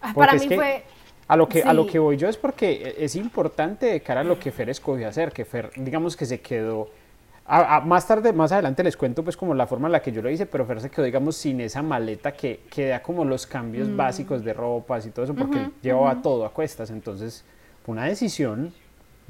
Ah, 0.00 0.12
para 0.14 0.34
mí 0.34 0.46
fue... 0.48 0.84
A 1.28 1.36
lo, 1.36 1.48
que, 1.48 1.62
a 1.62 1.72
lo 1.72 1.86
que 1.86 2.00
voy 2.00 2.16
yo 2.16 2.28
es 2.28 2.36
porque 2.36 2.96
es 2.98 3.14
importante 3.14 3.86
de 3.86 4.00
cara 4.00 4.22
a 4.22 4.24
lo 4.24 4.36
que 4.40 4.50
Fer 4.50 4.68
escogió 4.68 5.06
hacer, 5.06 5.30
que 5.30 5.44
Fer, 5.44 5.70
digamos 5.76 6.16
que 6.16 6.26
se 6.26 6.40
quedó... 6.40 6.90
más 7.84 8.06
tarde, 8.08 8.32
más 8.32 8.50
adelante 8.50 8.82
les 8.82 8.96
cuento 8.96 9.22
pues 9.22 9.36
como 9.36 9.54
la 9.54 9.68
forma 9.68 9.86
en 9.86 9.92
la 9.92 10.02
que 10.02 10.10
yo 10.10 10.22
lo 10.22 10.28
hice, 10.28 10.46
pero 10.46 10.66
Fer 10.66 10.80
se 10.80 10.90
quedó, 10.90 11.04
digamos, 11.04 11.36
sin 11.36 11.60
esa 11.60 11.82
maleta 11.82 12.32
que, 12.32 12.62
que 12.68 12.88
da 12.88 13.00
como 13.00 13.24
los 13.24 13.46
cambios 13.46 13.88
mm. 13.88 13.96
básicos 13.96 14.42
de 14.42 14.52
ropas 14.52 15.06
y 15.06 15.10
todo 15.10 15.24
eso, 15.24 15.34
porque 15.34 15.70
llevaba 15.80 16.20
todo 16.20 16.44
a 16.44 16.52
cuestas, 16.52 16.90
entonces 16.90 17.44
fue 17.84 17.92
una 17.92 18.06
decisión 18.06 18.74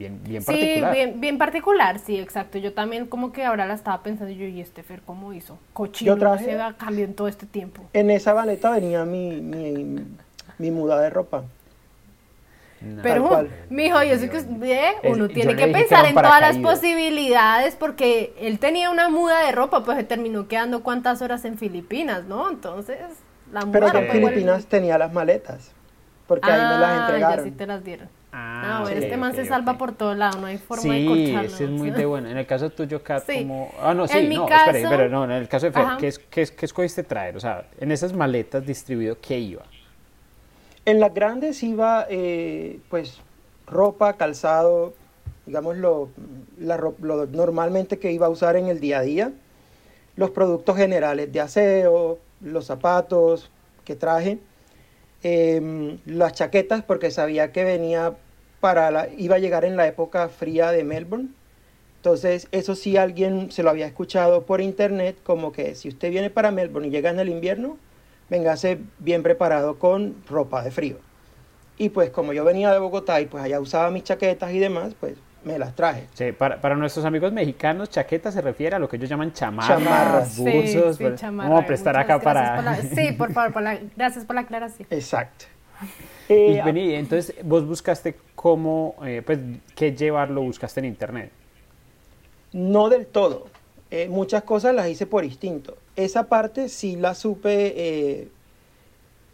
bien, 0.00 0.22
bien 0.24 0.44
particular. 0.44 0.92
Sí, 0.92 0.98
bien, 0.98 1.20
bien 1.20 1.38
particular, 1.38 1.98
sí, 1.98 2.18
exacto. 2.18 2.58
Yo 2.58 2.72
también 2.72 3.06
como 3.06 3.32
que 3.32 3.44
ahora 3.44 3.66
la 3.66 3.74
estaba 3.74 4.02
pensando 4.02 4.32
yo, 4.32 4.46
¿y 4.46 4.60
este 4.60 4.82
Fer 4.82 5.02
cómo 5.02 5.32
hizo? 5.32 5.58
Cochino, 5.72 6.14
yo 6.14 6.18
traje, 6.18 6.44
se 6.44 6.74
cambio 6.78 7.04
en 7.04 7.14
todo 7.14 7.28
este 7.28 7.46
tiempo. 7.46 7.82
En 7.92 8.10
esa 8.10 8.34
maleta 8.34 8.70
venía 8.70 9.04
mi, 9.04 9.40
mi, 9.40 10.06
mi 10.58 10.70
muda 10.70 11.00
de 11.00 11.10
ropa. 11.10 11.44
Pero, 13.02 13.46
mijo, 13.68 14.02
yo 14.02 14.16
sé 14.16 14.30
que 14.30 14.38
uno 15.04 15.28
tiene 15.28 15.54
que 15.54 15.66
pensar 15.66 16.06
en 16.06 16.14
todas 16.14 16.40
las 16.40 16.56
posibilidades 16.56 17.76
porque 17.76 18.32
él 18.40 18.58
tenía 18.58 18.90
una 18.90 19.10
muda 19.10 19.44
de 19.44 19.52
ropa, 19.52 19.84
pues 19.84 19.98
se 19.98 20.04
terminó 20.04 20.48
quedando 20.48 20.82
cuántas 20.82 21.20
horas 21.20 21.44
en 21.44 21.58
Filipinas, 21.58 22.24
¿no? 22.24 22.48
Entonces, 22.48 22.96
la 23.52 23.66
muda 23.66 23.80
Pero 23.80 23.98
en 23.98 24.10
Filipinas 24.10 24.64
tenía 24.64 24.96
las 24.96 25.12
maletas, 25.12 25.72
porque 26.26 26.50
ahí 26.50 26.58
me 26.58 26.80
las 26.80 26.90
ah, 26.90 27.00
entregaron. 27.00 27.44
Ya 27.44 27.44
sí 27.44 27.50
te 27.50 27.66
las 27.66 27.84
dieron. 27.84 28.08
Ah, 28.32 28.78
a 28.78 28.84
ver, 28.84 28.98
este 28.98 29.16
man 29.16 29.34
se 29.34 29.44
salva 29.44 29.76
por 29.76 29.92
todo 29.92 30.14
lado, 30.14 30.40
no 30.40 30.46
hay 30.46 30.58
forma 30.58 30.94
de 30.94 31.04
corcharlo. 31.04 31.50
Sí, 31.50 31.64
es 31.64 31.70
muy 31.70 31.90
de 31.90 32.06
bueno. 32.06 32.28
En 32.28 32.36
el 32.36 32.46
caso 32.46 32.70
tuyo, 32.70 33.02
Kat, 33.02 33.24
como... 33.26 33.72
Ah, 33.80 33.92
no, 33.92 34.06
sí, 34.06 34.28
no, 34.28 34.48
espere, 34.48 34.84
pero 34.88 35.08
no, 35.08 35.24
en 35.24 35.32
el 35.32 35.48
caso 35.48 35.66
de 35.66 35.72
Fer, 35.72 35.86
¿qué, 35.98 36.12
qué, 36.30 36.46
¿qué, 36.46 36.66
escogiste 36.66 37.02
traer? 37.02 37.36
O 37.36 37.40
sea, 37.40 37.66
en 37.78 37.90
esas 37.90 38.12
maletas 38.12 38.64
distribuido, 38.64 39.18
¿qué 39.20 39.38
iba? 39.38 39.62
En 40.84 41.00
las 41.00 41.12
grandes 41.12 41.62
iba, 41.64 42.06
eh, 42.08 42.78
pues, 42.88 43.20
ropa, 43.66 44.12
calzado, 44.12 44.94
digamos, 45.46 45.76
lo, 45.76 46.10
la, 46.58 46.76
lo 46.76 47.26
normalmente 47.26 47.98
que 47.98 48.12
iba 48.12 48.26
a 48.26 48.30
usar 48.30 48.54
en 48.54 48.66
el 48.66 48.78
día 48.78 48.98
a 48.98 49.02
día, 49.02 49.32
los 50.14 50.30
productos 50.30 50.76
generales 50.76 51.32
de 51.32 51.40
aseo, 51.40 52.18
los 52.40 52.66
zapatos 52.66 53.50
que 53.84 53.96
traje, 53.96 54.38
Em, 55.22 55.98
las 56.06 56.32
chaquetas 56.32 56.82
porque 56.82 57.10
sabía 57.10 57.52
que 57.52 57.64
venía 57.64 58.16
para 58.60 58.90
la, 58.90 59.08
iba 59.18 59.36
a 59.36 59.38
llegar 59.38 59.64
en 59.64 59.76
la 59.76 59.86
época 59.86 60.28
fría 60.28 60.70
de 60.72 60.84
Melbourne. 60.84 61.28
Entonces, 61.96 62.48
eso 62.52 62.74
sí 62.74 62.96
alguien 62.96 63.50
se 63.52 63.62
lo 63.62 63.70
había 63.70 63.86
escuchado 63.86 64.46
por 64.46 64.62
internet, 64.62 65.18
como 65.22 65.52
que 65.52 65.74
si 65.74 65.88
usted 65.88 66.10
viene 66.10 66.30
para 66.30 66.50
Melbourne 66.50 66.88
y 66.88 66.90
llega 66.90 67.10
en 67.10 67.20
el 67.20 67.28
invierno, 67.28 67.76
véngase 68.30 68.78
bien 68.98 69.22
preparado 69.22 69.78
con 69.78 70.16
ropa 70.26 70.62
de 70.62 70.70
frío. 70.70 70.96
Y 71.76 71.90
pues 71.90 72.10
como 72.10 72.32
yo 72.32 72.44
venía 72.44 72.72
de 72.72 72.78
Bogotá 72.78 73.20
y 73.20 73.26
pues 73.26 73.44
allá 73.44 73.60
usaba 73.60 73.90
mis 73.90 74.04
chaquetas 74.04 74.52
y 74.52 74.58
demás, 74.58 74.94
pues 74.98 75.14
me 75.44 75.58
las 75.58 75.74
traje. 75.74 76.06
Sí, 76.14 76.32
para, 76.32 76.60
para 76.60 76.76
nuestros 76.76 77.04
amigos 77.04 77.32
mexicanos, 77.32 77.90
chaqueta 77.90 78.30
se 78.30 78.40
refiere 78.40 78.76
a 78.76 78.78
lo 78.78 78.88
que 78.88 78.96
ellos 78.96 79.08
llaman 79.08 79.32
chamarras, 79.32 79.78
chamarras. 79.78 80.38
buzos. 80.38 80.96
Sí, 80.96 81.04
pues, 81.04 81.22
Vamos 81.22 81.62
a 81.62 81.66
prestar 81.66 81.96
acá 81.98 82.20
para... 82.20 82.76
sí, 82.94 83.12
por 83.12 83.32
favor, 83.32 83.62
gracias 83.96 84.24
por 84.24 84.34
la 84.34 84.42
aclaración. 84.42 84.86
Exacto. 84.90 85.46
y 86.28 86.32
eh, 86.32 86.62
vení, 86.64 86.94
entonces 86.94 87.34
vos 87.42 87.66
buscaste 87.66 88.16
cómo, 88.34 88.96
eh, 89.04 89.22
pues, 89.24 89.38
qué 89.74 89.94
llevarlo, 89.94 90.42
buscaste 90.42 90.80
en 90.80 90.86
internet. 90.86 91.30
No 92.52 92.88
del 92.88 93.06
todo. 93.06 93.48
Eh, 93.90 94.08
muchas 94.08 94.42
cosas 94.42 94.74
las 94.74 94.88
hice 94.88 95.06
por 95.06 95.24
instinto. 95.24 95.76
Esa 95.96 96.28
parte 96.28 96.68
sí 96.68 96.96
la 96.96 97.14
supe 97.14 98.28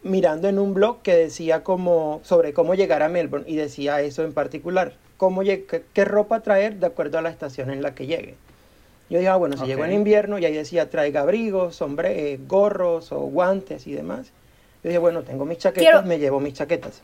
mirando 0.03 0.47
en 0.47 0.57
un 0.57 0.73
blog 0.73 1.01
que 1.01 1.15
decía 1.15 1.63
como 1.63 2.21
sobre 2.23 2.53
cómo 2.53 2.75
llegar 2.75 3.03
a 3.03 3.09
Melbourne 3.09 3.49
y 3.49 3.55
decía 3.55 3.99
eso 4.01 4.23
en 4.23 4.31
particular 4.31 4.93
cómo 5.17 5.41
qué, 5.43 6.05
ropa 6.05 6.41
traer 6.41 6.75
de 6.75 6.87
acuerdo 6.87 7.17
a 7.17 7.21
la 7.21 7.29
estación 7.29 7.71
en 7.71 7.81
la 7.81 7.93
que 7.93 8.05
llegue. 8.05 8.35
Yo 9.09 9.19
dije, 9.19 9.29
ah, 9.29 9.35
bueno, 9.37 9.57
si 9.57 9.65
llego 9.65 9.85
en 9.85 9.93
invierno, 9.93 10.37
y 10.37 10.45
ahí 10.45 10.53
decía, 10.53 10.89
traiga 10.89 11.21
abrigos, 11.21 11.75
sombre, 11.75 12.33
eh, 12.33 12.39
gorros 12.45 13.11
o 13.11 13.19
guantes 13.21 13.87
y 13.87 13.93
demás. 13.93 14.31
Yo 14.83 14.89
dije, 14.89 14.97
bueno, 14.97 15.23
tengo 15.23 15.45
mis 15.45 15.59
chaquetas, 15.59 16.05
me 16.05 16.19
llevo 16.19 16.39
mis 16.39 16.53
chaquetas. 16.53 17.01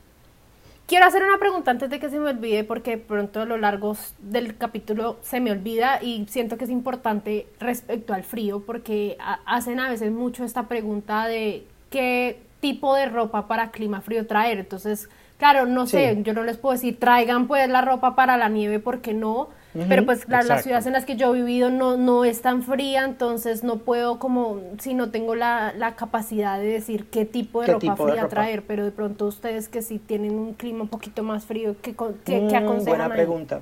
Quiero 0.85 1.05
hacer 1.05 1.23
una 1.23 1.37
pregunta 1.37 1.71
antes 1.71 1.89
de 1.89 1.99
que 1.99 2.09
se 2.09 2.19
me 2.19 2.29
olvide, 2.29 2.65
porque 2.65 2.97
pronto 2.97 3.39
a 3.39 3.45
lo 3.45 3.57
largo 3.57 3.95
del 4.19 4.57
capítulo 4.57 5.17
se 5.21 5.39
me 5.39 5.51
olvida 5.51 6.03
y 6.03 6.25
siento 6.27 6.57
que 6.57 6.65
es 6.65 6.69
importante 6.69 7.47
respecto 7.59 8.13
al 8.13 8.23
frío, 8.25 8.59
porque 8.65 9.17
hacen 9.45 9.79
a 9.79 9.89
veces 9.89 10.11
mucho 10.11 10.43
esta 10.43 10.67
pregunta 10.67 11.25
de 11.27 11.65
qué 11.89 12.41
tipo 12.59 12.95
de 12.95 13.05
ropa 13.05 13.47
para 13.47 13.71
clima 13.71 14.01
frío 14.01 14.27
traer. 14.27 14.59
Entonces, 14.59 15.09
Claro, 15.37 15.65
no 15.65 15.87
sé, 15.87 16.19
yo 16.23 16.33
no 16.33 16.43
les 16.43 16.57
puedo 16.57 16.73
decir 16.73 16.99
traigan 16.99 17.47
pues 17.47 17.67
la 17.69 17.81
ropa 17.81 18.15
para 18.15 18.37
la 18.37 18.47
nieve 18.49 18.79
porque 18.79 19.13
no, 19.13 19.49
Pero 19.87 20.05
pues 20.05 20.27
la, 20.29 20.43
las 20.43 20.63
ciudades 20.63 20.85
en 20.85 20.93
las 20.93 21.05
que 21.05 21.17
yo 21.17 21.33
he 21.35 21.39
vivido 21.39 21.69
no, 21.69 21.97
no 21.97 22.23
es 22.23 22.41
tan 22.41 22.63
fría, 22.63 23.03
entonces 23.03 23.63
no 23.63 23.79
puedo 23.79 24.19
como, 24.19 24.61
si 24.79 24.93
no 24.93 25.11
tengo 25.11 25.35
la, 25.35 25.73
la 25.77 25.95
capacidad 25.95 26.59
de 26.59 26.67
decir 26.67 27.09
qué 27.09 27.25
tipo 27.25 27.61
de 27.61 27.67
¿Qué 27.67 27.73
ropa 27.73 27.95
tipo 27.95 28.07
de 28.07 28.15
fría 28.15 28.21
ropa? 28.21 28.41
traer, 28.41 28.65
pero 28.65 28.85
de 28.85 28.91
pronto 28.91 29.25
ustedes 29.25 29.67
que 29.69 29.81
sí 29.81 29.99
tienen 29.99 30.35
un 30.39 30.53
clima 30.53 30.83
un 30.83 30.89
poquito 30.89 31.23
más 31.23 31.45
frío, 31.45 31.75
¿qué, 31.81 31.95
co- 31.95 32.13
qué, 32.25 32.45
Mm, 32.45 32.47
qué 32.47 32.55
aconsejan 32.55 32.85
buena 32.85 33.11
ahí? 33.11 33.11
pregunta. 33.13 33.61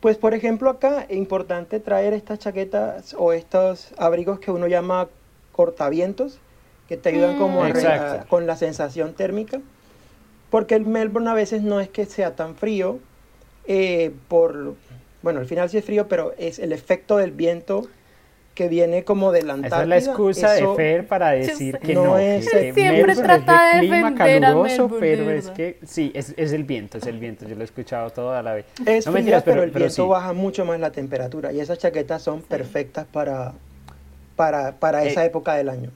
Pues 0.00 0.18
por 0.18 0.34
ejemplo 0.34 0.70
acá 0.70 1.02
es 1.08 1.16
importante 1.16 1.80
traer 1.80 2.12
estas 2.12 2.38
chaquetas 2.40 3.14
o 3.18 3.32
estos 3.32 3.94
abrigos 3.98 4.40
que 4.40 4.50
uno 4.50 4.66
llama 4.66 5.08
cortavientos, 5.52 6.42
que 6.86 6.96
te 6.96 7.10
ayudan 7.10 7.34
Mm. 7.34 7.36
como 7.36 7.64
a 7.64 7.68
a- 7.68 8.26
con 8.28 8.46
la 8.46 8.56
sensación 8.56 9.14
térmica, 9.14 9.62
porque 10.52 10.74
el 10.74 10.84
Melbourne 10.84 11.30
a 11.30 11.34
veces 11.34 11.62
no 11.62 11.80
es 11.80 11.88
que 11.88 12.04
sea 12.04 12.36
tan 12.36 12.56
frío, 12.56 12.98
eh, 13.66 14.12
por, 14.28 14.74
bueno, 15.22 15.40
al 15.40 15.46
final 15.46 15.70
sí 15.70 15.78
es 15.78 15.84
frío, 15.84 16.08
pero 16.08 16.34
es 16.36 16.58
el 16.58 16.72
efecto 16.72 17.16
del 17.16 17.30
viento 17.32 17.86
que 18.54 18.68
viene 18.68 19.02
como 19.02 19.32
de 19.32 19.44
la 19.44 19.54
Esa 19.54 19.64
Antártida. 19.64 19.96
es 19.96 20.04
la 20.06 20.12
excusa 20.12 20.58
eso- 20.58 20.70
de 20.72 20.76
Fer 20.76 21.06
para 21.06 21.30
decir 21.30 21.78
que 21.78 21.94
No 21.94 22.04
no, 22.04 22.18
es- 22.18 22.50
que, 22.50 22.74
siempre 22.74 23.06
Melbourne 23.06 23.22
trata 23.22 23.70
es 23.70 23.80
de 23.80 23.88
clima 23.88 24.14
caluroso, 24.14 24.88
Melbourne, 24.90 24.98
pero 25.00 25.30
es 25.30 25.48
que 25.48 25.78
sí, 25.86 26.12
es, 26.14 26.34
es 26.36 26.52
el 26.52 26.64
viento, 26.64 26.98
es 26.98 27.06
el 27.06 27.18
viento, 27.18 27.48
yo 27.48 27.54
lo 27.54 27.62
he 27.62 27.64
escuchado 27.64 28.10
toda 28.10 28.42
la 28.42 28.52
vez. 28.52 28.66
Es 28.84 29.06
no 29.06 29.12
fría, 29.12 29.12
mentiras, 29.12 29.42
pero, 29.44 29.54
pero, 29.54 29.62
el 29.64 29.70
pero 29.70 29.84
viento 29.86 30.02
sí. 30.04 30.06
baja 30.06 30.34
mucho 30.34 30.66
más 30.66 30.78
la 30.78 30.92
temperatura 30.92 31.50
y 31.54 31.60
esas 31.60 31.78
chaquetas 31.78 32.20
son 32.20 32.42
perfectas 32.42 33.06
para, 33.10 33.54
para, 34.36 34.72
para 34.72 35.02
esa 35.04 35.22
Eh, 35.24 35.28
época 35.28 35.54
del 35.54 35.70
año. 35.70 35.90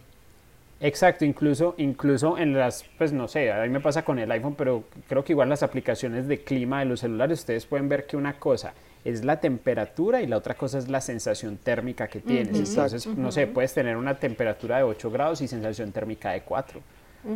Exacto, 0.80 1.25
incluso, 1.25 1.75
incluso 1.78 2.37
en 2.37 2.52
las, 2.52 2.85
pues 2.99 3.12
no 3.12 3.28
sé, 3.28 3.50
a 3.50 3.62
mí 3.62 3.68
me 3.71 3.80
pasa 3.80 4.04
con 4.04 4.18
el 4.18 4.30
iPhone, 4.30 4.54
pero 4.56 4.85
creo 5.09 5.25
que 5.25 5.33
igual 5.33 5.49
las 5.49 5.62
aplicaciones 5.62 6.28
de 6.28 6.40
clima 6.40 6.80
de 6.80 6.85
los 6.85 7.00
celulares, 7.00 7.38
ustedes 7.40 7.64
pueden 7.64 7.88
ver 7.88 8.06
que 8.06 8.16
una 8.16 8.38
cosa 8.38 8.75
es 9.04 9.25
la 9.25 9.40
temperatura 9.40 10.21
y 10.21 10.26
la 10.26 10.37
otra 10.37 10.54
cosa 10.54 10.78
es 10.78 10.88
la 10.88 11.00
sensación 11.00 11.56
térmica 11.56 12.09
que 12.09 12.21
tienes. 12.21 12.59
Entonces, 12.68 13.06
no 13.06 13.33
sé, 13.33 13.47
puedes 13.47 13.73
tener 13.73 13.97
una 13.97 14.16
temperatura 14.16 14.76
de 14.78 14.83
8 14.83 15.11
grados 15.11 15.40
y 15.40 15.49
sensación 15.49 15.92
térmica 15.92 16.33
de 16.33 16.42
4. 16.42 16.80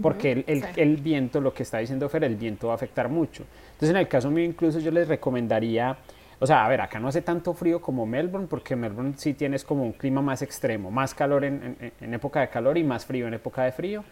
Porque 0.02 0.32
el, 0.32 0.44
el- 0.46 0.62
sí. 0.62 0.68
el 0.76 0.96
viento, 0.98 1.40
lo 1.40 1.52
que 1.54 1.62
está 1.64 1.78
diciendo 1.78 2.08
Fer, 2.08 2.22
el 2.24 2.36
viento 2.36 2.66
va 2.68 2.74
a 2.74 2.76
afectar 2.76 3.08
mucho. 3.08 3.44
Entonces, 3.72 3.90
en 3.90 3.96
el 3.96 4.06
caso 4.06 4.30
mío, 4.30 4.44
incluso 4.44 4.78
yo 4.80 4.90
les 4.92 5.08
recomendaría, 5.08 5.96
o 6.40 6.46
sea, 6.46 6.64
a 6.64 6.68
ver, 6.68 6.80
acá 6.80 6.98
no 6.98 7.08
hace 7.08 7.22
tanto 7.22 7.54
frío 7.54 7.80
como 7.80 8.06
Melbourne, 8.06 8.48
porque 8.48 8.74
Melbourne 8.74 9.14
sí 9.16 9.34
tienes 9.34 9.62
como 9.64 9.84
un 9.84 9.92
clima 9.92 10.22
más 10.22 10.42
extremo, 10.42 10.90
más 10.90 11.14
calor 11.14 11.44
en, 11.44 11.76
en- 11.80 11.92
en 12.00 12.14
época 12.14 12.40
de 12.40 12.48
calor 12.48 12.78
y 12.78 12.84
más 12.84 13.04
frío 13.06 13.28
en 13.28 13.34
época 13.34 13.64
de 13.64 13.72
frío. 13.72 14.04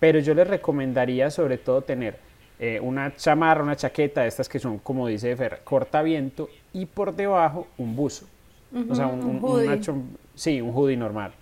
Pero 0.00 0.18
yo 0.18 0.34
les 0.34 0.48
recomendaría 0.48 1.30
sobre 1.30 1.58
todo 1.58 1.82
tener 1.82 2.18
eh, 2.58 2.80
una 2.80 3.14
chamarra, 3.16 3.62
una 3.62 3.76
chaqueta, 3.76 4.26
estas 4.26 4.48
que 4.48 4.58
son, 4.58 4.78
como 4.78 5.06
dice 5.06 5.36
Fer, 5.36 5.60
corta 5.64 6.02
viento 6.02 6.48
y 6.72 6.86
por 6.86 7.14
debajo 7.14 7.66
un 7.78 7.94
buzo. 7.96 8.26
o 8.88 8.94
sea, 8.94 9.06
un, 9.06 9.24
un 9.24 9.40
un- 9.88 10.18
sí, 10.34 10.60
un 10.60 10.70
hoodie 10.74 10.96
normal. 10.96 11.32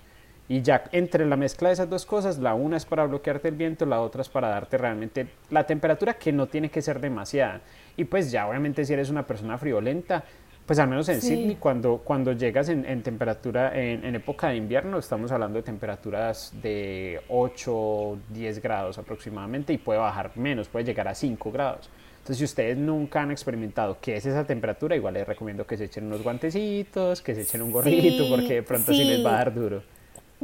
Y 0.49 0.61
ya 0.61 0.85
entre 0.93 1.25
la 1.25 1.37
mezcla 1.37 1.69
de 1.69 1.73
esas 1.75 1.89
dos 1.89 2.05
cosas, 2.05 2.39
la 2.39 2.55
una 2.55 2.77
es 2.77 2.85
para 2.85 3.07
bloquearte 3.07 3.49
el 3.49 3.55
viento, 3.55 3.87
la 3.87 4.01
otra 4.03 4.21
es 4.23 4.29
para 4.29 4.49
darte 4.49 4.77
realmente 4.77 5.27
la 5.51 5.65
temperatura 5.65 6.15
que 6.15 6.33
no 6.33 6.47
tiene 6.49 6.69
que 6.71 6.83
ser 6.83 7.01
demasiada. 7.01 7.63
Y 7.97 8.05
pues 8.05 8.31
ya 8.31 8.47
obviamente 8.47 8.85
si 8.85 8.93
eres 8.93 9.09
una 9.09 9.27
persona 9.27 9.57
friolenta, 9.57 10.23
pues 10.67 10.79
al 10.79 10.89
menos 10.89 11.09
en 11.09 11.21
Sí. 11.23 11.29
Sydney 11.29 11.57
cuando, 11.57 11.99
cuando 11.99 12.33
llegas 12.33 12.69
en, 12.69 12.85
en 12.85 13.03
temperatura, 13.03 13.73
en, 13.79 14.05
en 14.05 14.15
época 14.17 14.49
de 14.49 14.57
invierno, 14.57 14.99
estamos 14.99 15.33
hablando 15.33 15.59
de 15.59 15.63
temperaturas 15.63 16.53
de 16.63 17.21
8, 17.29 18.19
10 18.31 18.63
grados 18.63 18.99
aproximadamente 18.99 19.73
y 19.73 19.79
puede 19.79 19.99
bajar 19.99 20.33
menos, 20.37 20.69
puede 20.69 20.85
llegar 20.85 21.09
a 21.09 21.15
5 21.15 21.53
grados. 21.53 21.89
Entonces, 22.17 22.39
si 22.39 22.45
ustedes 22.45 22.77
nunca 22.79 23.21
han 23.23 23.31
experimentado 23.31 23.99
qué 24.01 24.17
es 24.17 24.25
esa 24.27 24.45
temperatura, 24.47 24.97
igual 24.97 25.15
les 25.15 25.27
recomiendo 25.27 25.67
que 25.67 25.77
se 25.77 25.85
echen 25.85 26.07
unos 26.07 26.23
guantecitos, 26.23 27.21
que 27.21 27.35
se 27.35 27.43
echen 27.43 27.61
un 27.63 27.71
gorrito, 27.71 28.25
Sí, 28.25 28.31
porque 28.31 28.55
de 28.55 28.63
pronto 28.63 28.93
sí 28.95 29.05
les 29.05 29.25
va 29.25 29.31
a 29.31 29.39
sí. 29.39 29.45
dar 29.45 29.55
duro. 29.55 29.83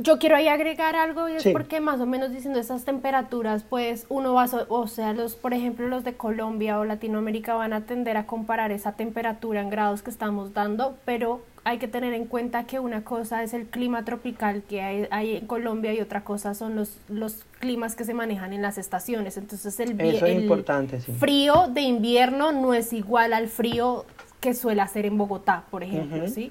Yo 0.02 0.18
quiero 0.18 0.36
ahí 0.36 0.48
agregar 0.48 0.96
algo 0.96 1.28
y 1.28 1.32
es 1.32 1.42
Sí. 1.42 1.50
porque 1.52 1.78
más 1.80 2.00
o 2.00 2.06
menos 2.06 2.30
diciendo 2.32 2.58
esas 2.58 2.84
temperaturas, 2.86 3.64
pues 3.68 4.06
uno 4.08 4.32
va, 4.32 4.44
a 4.44 4.48
so- 4.48 4.64
o 4.70 4.86
sea, 4.86 5.12
los, 5.12 5.34
por 5.34 5.52
ejemplo, 5.52 5.86
los 5.88 6.04
de 6.04 6.14
Colombia 6.14 6.78
o 6.78 6.84
Latinoamérica 6.86 7.52
van 7.54 7.74
a 7.74 7.82
tender 7.82 8.16
a 8.16 8.24
comparar 8.26 8.72
esa 8.72 8.92
temperatura 8.92 9.60
en 9.60 9.68
grados 9.68 10.00
que 10.02 10.08
estamos 10.10 10.54
dando, 10.54 10.96
pero 11.04 11.42
hay 11.64 11.76
que 11.76 11.86
tener 11.88 12.14
en 12.14 12.24
cuenta 12.24 12.64
que 12.64 12.80
una 12.80 13.04
cosa 13.04 13.42
es 13.42 13.52
el 13.52 13.66
clima 13.66 14.02
tropical 14.06 14.62
que 14.66 14.80
hay, 14.80 15.06
hay 15.10 15.36
en 15.36 15.46
Colombia 15.46 15.92
y 15.92 16.00
otra 16.00 16.24
cosa 16.24 16.54
son 16.54 16.76
los, 16.76 16.96
los 17.10 17.44
climas 17.58 17.94
que 17.94 18.04
se 18.04 18.14
manejan 18.14 18.54
en 18.54 18.62
las 18.62 18.78
estaciones. 18.78 19.36
Entonces 19.36 19.78
el, 19.80 19.92
vi- 19.92 20.08
Eso 20.16 20.24
es 20.24 20.34
el 20.36 20.42
importante, 20.44 21.02
sí. 21.02 21.12
frío 21.12 21.66
de 21.68 21.82
invierno 21.82 22.52
no 22.52 22.72
es 22.72 22.94
igual 22.94 23.34
al 23.34 23.48
frío 23.48 24.06
que 24.40 24.54
suele 24.54 24.80
hacer 24.80 25.04
en 25.04 25.18
Bogotá, 25.18 25.64
por 25.70 25.82
ejemplo. 25.82 26.26
¿sí? 26.28 26.50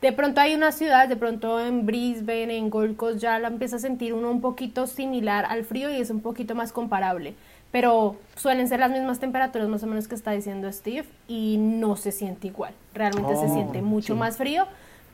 De 0.00 0.12
pronto 0.12 0.40
hay 0.40 0.54
una 0.54 0.70
ciudad, 0.70 1.08
de 1.08 1.16
pronto 1.16 1.58
en 1.58 1.84
Brisbane, 1.84 2.56
en 2.56 2.70
Gold 2.70 2.96
Coast, 2.96 3.18
ya 3.18 3.38
la 3.40 3.48
empieza 3.48 3.76
a 3.76 3.78
sentir 3.80 4.14
uno 4.14 4.30
un 4.30 4.40
poquito 4.40 4.86
similar 4.86 5.44
al 5.48 5.64
frío 5.64 5.90
y 5.90 5.96
es 6.00 6.10
un 6.10 6.20
poquito 6.20 6.54
más 6.54 6.72
comparable. 6.72 7.34
Pero 7.72 8.16
suelen 8.36 8.68
ser 8.68 8.78
las 8.80 8.92
mismas 8.92 9.18
temperaturas 9.18 9.68
más 9.68 9.82
o 9.82 9.86
menos 9.88 10.06
que 10.06 10.14
está 10.14 10.30
diciendo 10.30 10.72
Steve 10.72 11.04
y 11.26 11.56
no 11.58 11.96
se 11.96 12.12
siente 12.12 12.46
igual. 12.46 12.74
Realmente 12.94 13.34
se 13.36 13.46
Oh, 13.46 13.52
siente 13.52 13.82
mucho 13.82 14.14
sí. 14.14 14.18
más 14.18 14.36
frío. 14.36 14.66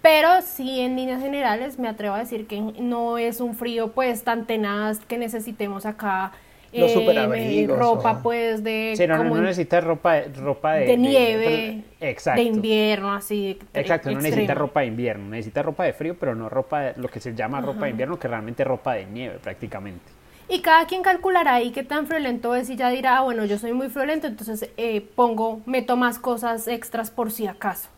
Pero 0.03 0.29
sí, 0.43 0.81
en 0.81 0.97
líneas 0.97 1.23
generales, 1.23 1.79
me 1.79 1.89
atrevo 1.89 2.15
a 2.15 2.19
decir 2.19 2.47
que 2.47 2.61
no 2.61 3.17
es 3.17 3.41
un 3.41 3.55
frío 3.55 3.93
pues 3.93 4.23
tan 4.23 4.45
tenaz 4.47 4.99
que 5.01 5.17
necesitemos 5.17 5.87
acá. 5.87 6.33
Los 6.81 6.91
eh, 6.97 7.67
ropa 7.69 8.13
o- 8.13 8.23
pues 8.23 8.65
de, 8.65 8.95
Sí, 8.97 9.07
no, 9.07 9.17
no, 9.17 9.23
como 9.25 9.37
no 9.37 9.43
necesitas 9.43 9.85
ropa, 9.85 10.15
de- 10.15 10.29
ropa 10.41 10.75
de, 10.75 10.87
de 10.87 10.97
nieve, 10.97 11.83
exacto. 12.01 12.41
de 12.41 12.47
invierno, 12.49 13.13
así. 13.13 13.59
de- 13.73 13.81
Exacto, 13.81 14.11
no 14.11 14.21
necesitas 14.21 14.57
ropa 14.57 14.81
de 14.81 14.87
invierno, 14.87 15.29
necesitas 15.29 15.65
ropa 15.65 15.85
de 15.85 15.93
frío, 15.93 16.17
pero 16.19 16.35
no 16.35 16.49
ropa 16.49 16.81
de, 16.81 16.93
lo 17.01 17.09
que 17.09 17.21
se 17.21 17.35
llama 17.35 17.61
ropa 17.61 17.85
de 17.85 17.91
invierno, 17.93 18.19
que 18.19 18.29
realmente 18.29 18.63
es 18.63 18.69
ropa 18.69 18.95
de 18.95 19.07
nieve 19.07 19.39
prácticamente. 19.43 20.05
Y 20.49 20.61
cada 20.61 20.87
quien 20.87 21.03
calculará 21.03 21.55
ahí 21.55 21.71
qué 21.71 21.85
tan 21.85 22.07
friolento 22.07 22.55
es 22.55 22.69
y 22.69 22.77
ya 22.77 22.91
dirá, 22.91 23.19
ah, 23.19 23.23
bueno, 23.23 23.45
yo 23.47 23.57
soy 23.59 23.73
muy 23.73 23.89
friolento, 23.89 24.27
entonces 24.27 24.69
eh, 24.77 25.01
pongo, 25.15 25.61
meto 25.65 25.97
más 25.97 26.19
cosas 26.19 26.69
extras 26.69 27.11
por 27.11 27.31
si 27.33 27.47
acaso. 27.47 27.89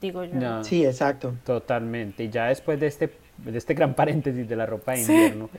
Digo 0.00 0.24
yo. 0.24 0.34
No, 0.34 0.64
Sí, 0.64 0.84
exacto. 0.84 1.34
Totalmente. 1.44 2.24
Y 2.24 2.30
ya 2.30 2.46
después 2.46 2.78
de 2.80 2.86
este, 2.86 3.12
de 3.38 3.58
este 3.58 3.74
gran 3.74 3.94
paréntesis 3.96 4.48
de 4.48 4.56
la 4.56 4.66
ropa 4.66 4.92
de 4.92 5.00
invierno, 5.02 5.50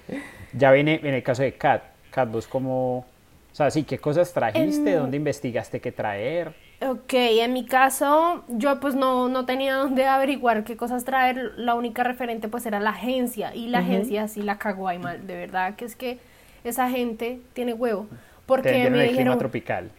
ya 0.54 0.72
viene 0.72 1.00
en 1.04 1.14
el 1.14 1.24
caso 1.24 1.42
de 1.44 1.54
Kat. 1.54 1.84
Vos 2.32 2.48
como, 2.48 3.00
o 3.00 3.06
sea, 3.52 3.72
sí, 3.72 3.84
¿qué 3.86 4.00
cosas 4.00 4.34
trajiste? 4.34 4.94
En- 4.94 4.96
¿Dónde 4.96 5.18
investigaste 5.18 5.82
qué 5.82 5.92
traer? 5.92 6.56
Ok, 6.82 7.12
en 7.14 7.52
mi 7.52 7.66
caso, 7.66 8.46
yo 8.48 8.80
pues 8.80 8.96
no, 8.96 9.28
no 9.28 9.46
tenía 9.46 9.76
dónde 9.76 10.06
averiguar 10.08 10.64
qué 10.64 10.78
cosas 10.78 11.04
traer, 11.04 11.52
la 11.58 11.76
única 11.76 12.04
referente 12.06 12.48
pues 12.48 12.66
era 12.66 12.80
la 12.80 12.92
agencia, 12.92 13.54
y 13.54 13.68
la 13.68 13.80
Ujú. 13.80 13.80
agencia 13.80 14.30
sí 14.30 14.42
la 14.44 14.58
cagó 14.58 14.88
ahí 14.88 14.98
mal, 14.98 15.28
de 15.28 15.36
verdad 15.36 15.76
que 15.76 15.84
es 15.84 15.98
que 15.98 16.20
esa 16.64 16.90
gente 16.90 17.42
tiene 17.54 17.74
huevo, 17.74 18.08
porque 18.46 18.88
me 18.90 19.04
el 19.04 19.12
clima 19.12 19.38
tropical. 19.38 19.92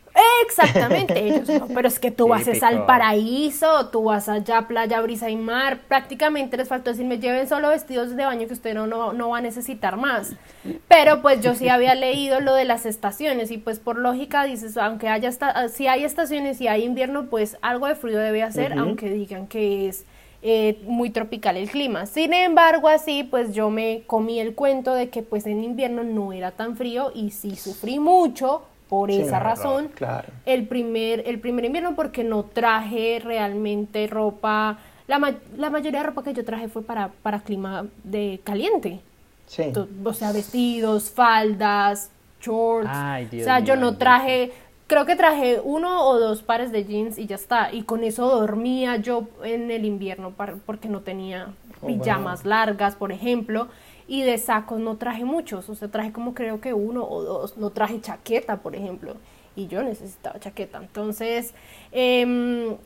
Exactamente, 0.44 1.26
ellos 1.26 1.48
no, 1.48 1.68
pero 1.68 1.88
es 1.88 1.98
que 1.98 2.10
tú 2.10 2.28
vas 2.28 2.46
es 2.48 2.62
al 2.62 2.86
paraíso, 2.86 3.88
tú 3.90 4.04
vas 4.04 4.28
allá 4.28 4.58
a 4.58 4.68
playa, 4.68 5.00
brisa 5.00 5.30
y 5.30 5.36
mar, 5.36 5.80
prácticamente 5.88 6.56
les 6.56 6.68
faltó 6.68 6.90
decirme 6.90 7.18
lleven 7.18 7.48
solo 7.48 7.68
vestidos 7.68 8.16
de 8.16 8.24
baño 8.24 8.46
que 8.46 8.54
usted 8.54 8.74
no, 8.74 8.86
no, 8.86 9.12
no 9.12 9.30
va 9.30 9.38
a 9.38 9.40
necesitar 9.40 9.96
más. 9.96 10.34
Pero 10.88 11.22
pues 11.22 11.40
yo 11.42 11.54
sí 11.54 11.68
había 11.68 11.94
leído 11.94 12.40
lo 12.40 12.54
de 12.54 12.64
las 12.64 12.86
estaciones 12.86 13.50
y 13.50 13.58
pues 13.58 13.78
por 13.78 13.98
lógica 13.98 14.44
dices, 14.44 14.76
aunque 14.76 15.08
haya 15.08 15.28
esta, 15.28 15.68
si 15.68 15.86
hay 15.86 16.04
estaciones 16.04 16.60
y 16.60 16.68
hay 16.68 16.84
invierno, 16.84 17.26
pues 17.26 17.56
algo 17.62 17.86
de 17.86 17.94
frío 17.94 18.18
debe 18.18 18.42
hacer, 18.42 18.78
aunque 18.78 19.10
digan 19.10 19.46
que 19.46 19.88
es 19.88 20.04
eh, 20.42 20.80
muy 20.84 21.10
tropical 21.10 21.56
el 21.56 21.70
clima. 21.70 22.06
Sin 22.06 22.32
embargo, 22.32 22.88
así 22.88 23.24
pues 23.24 23.54
yo 23.54 23.70
me 23.70 24.02
comí 24.06 24.40
el 24.40 24.54
cuento 24.54 24.94
de 24.94 25.10
que 25.10 25.22
pues 25.22 25.46
en 25.46 25.62
invierno 25.62 26.02
no 26.02 26.32
era 26.32 26.52
tan 26.52 26.76
frío 26.76 27.12
y 27.14 27.30
sí 27.30 27.56
sufrí 27.56 27.98
mucho 27.98 28.62
por 28.90 29.10
Sí, 29.10 29.20
esa 29.22 29.38
no, 29.38 29.44
razón 29.44 29.88
Claro. 29.94 30.28
el 30.44 30.66
primer, 30.66 31.22
el 31.26 31.38
primer 31.40 31.64
invierno 31.64 31.94
porque 31.94 32.24
no 32.24 32.42
traje 32.42 33.22
realmente 33.24 34.06
ropa. 34.08 34.78
La, 35.06 35.18
ma- 35.18 35.34
la 35.56 35.70
mayoría 35.70 36.00
de 36.00 36.06
ropa 36.06 36.22
que 36.24 36.34
yo 36.34 36.44
traje 36.44 36.68
fue 36.68 36.82
para, 36.82 37.08
para 37.22 37.40
clima 37.40 37.86
de 38.04 38.40
caliente. 38.44 39.00
Sí. 39.46 39.72
O 40.04 40.12
sea, 40.12 40.32
vestidos, 40.32 41.10
faldas, 41.10 42.10
shorts. 42.40 42.90
Ay, 42.92 43.26
Dios 43.26 43.42
o 43.42 43.44
sea, 43.44 43.60
yo 43.60 43.76
no 43.76 43.96
traje, 43.96 44.52
creo 44.86 45.06
que 45.06 45.16
traje 45.16 45.60
uno 45.62 46.04
o 46.06 46.18
dos 46.18 46.42
pares 46.42 46.70
de 46.72 46.84
jeans 46.84 47.16
y 47.18 47.26
ya 47.26 47.36
está. 47.36 47.72
Y 47.72 47.82
con 47.82 48.02
eso 48.04 48.28
dormía 48.28 48.96
yo 48.96 49.28
en 49.44 49.70
el 49.70 49.84
invierno 49.84 50.30
para- 50.32 50.56
porque 50.66 50.88
no 50.88 51.00
tenía 51.00 51.48
Oh, 51.82 51.86
pijamas 51.86 52.42
wow. 52.42 52.50
largas, 52.50 52.94
por 52.96 53.10
ejemplo. 53.10 53.68
Y 54.10 54.24
de 54.24 54.38
sacos 54.38 54.80
no 54.80 54.96
traje 54.96 55.24
muchos, 55.24 55.68
o 55.68 55.76
sea, 55.76 55.86
traje 55.86 56.10
como 56.10 56.34
creo 56.34 56.60
que 56.60 56.74
uno 56.74 57.06
o 57.08 57.22
dos. 57.22 57.56
No 57.56 57.70
traje 57.70 58.00
chaqueta, 58.00 58.56
por 58.56 58.74
ejemplo. 58.74 59.14
Y 59.54 59.68
yo 59.68 59.84
necesitaba 59.84 60.40
chaqueta. 60.40 60.78
Entonces, 60.78 61.54
em, 61.92 62.76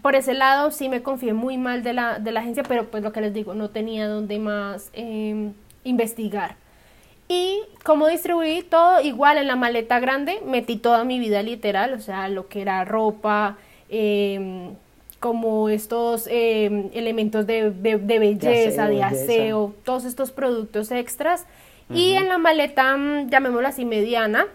por 0.00 0.14
ese 0.14 0.32
lado 0.32 0.70
sí 0.70 0.88
me 0.88 1.02
confié 1.02 1.32
muy 1.32 1.58
mal 1.58 1.82
de 1.82 1.92
la, 1.92 2.20
de 2.20 2.30
la 2.30 2.38
agencia, 2.38 2.62
pero 2.62 2.88
pues 2.88 3.02
lo 3.02 3.10
que 3.10 3.20
les 3.20 3.34
digo, 3.34 3.52
no 3.54 3.70
tenía 3.70 4.06
donde 4.06 4.38
más 4.38 4.90
em, 4.92 5.54
investigar. 5.82 6.54
Y 7.26 7.62
como 7.82 8.06
distribuí 8.06 8.62
todo 8.62 9.00
igual 9.00 9.38
en 9.38 9.48
la 9.48 9.56
maleta 9.56 9.98
grande, 9.98 10.40
metí 10.46 10.76
toda 10.76 11.02
mi 11.02 11.18
vida 11.18 11.42
literal, 11.42 11.94
o 11.94 12.00
sea, 12.00 12.28
lo 12.28 12.46
que 12.46 12.62
era 12.62 12.84
ropa, 12.84 13.58
em, 13.88 14.76
como 15.20 15.68
estos 15.68 16.26
em, 16.30 16.88
elementos 16.94 17.46
de, 17.46 17.70
de, 17.70 18.18
belleza, 18.18 18.88
de 18.88 19.02
aseo, 19.02 19.74
todos 19.84 20.06
estos 20.06 20.30
productos 20.32 20.90
extras. 20.90 21.44
Y 21.92 22.12
en 22.12 22.28
la 22.28 22.38
maleta, 22.38 22.96
mm, 22.96 23.28
llamémosla 23.28 23.68
así, 23.68 23.84
mediana, 23.84 24.46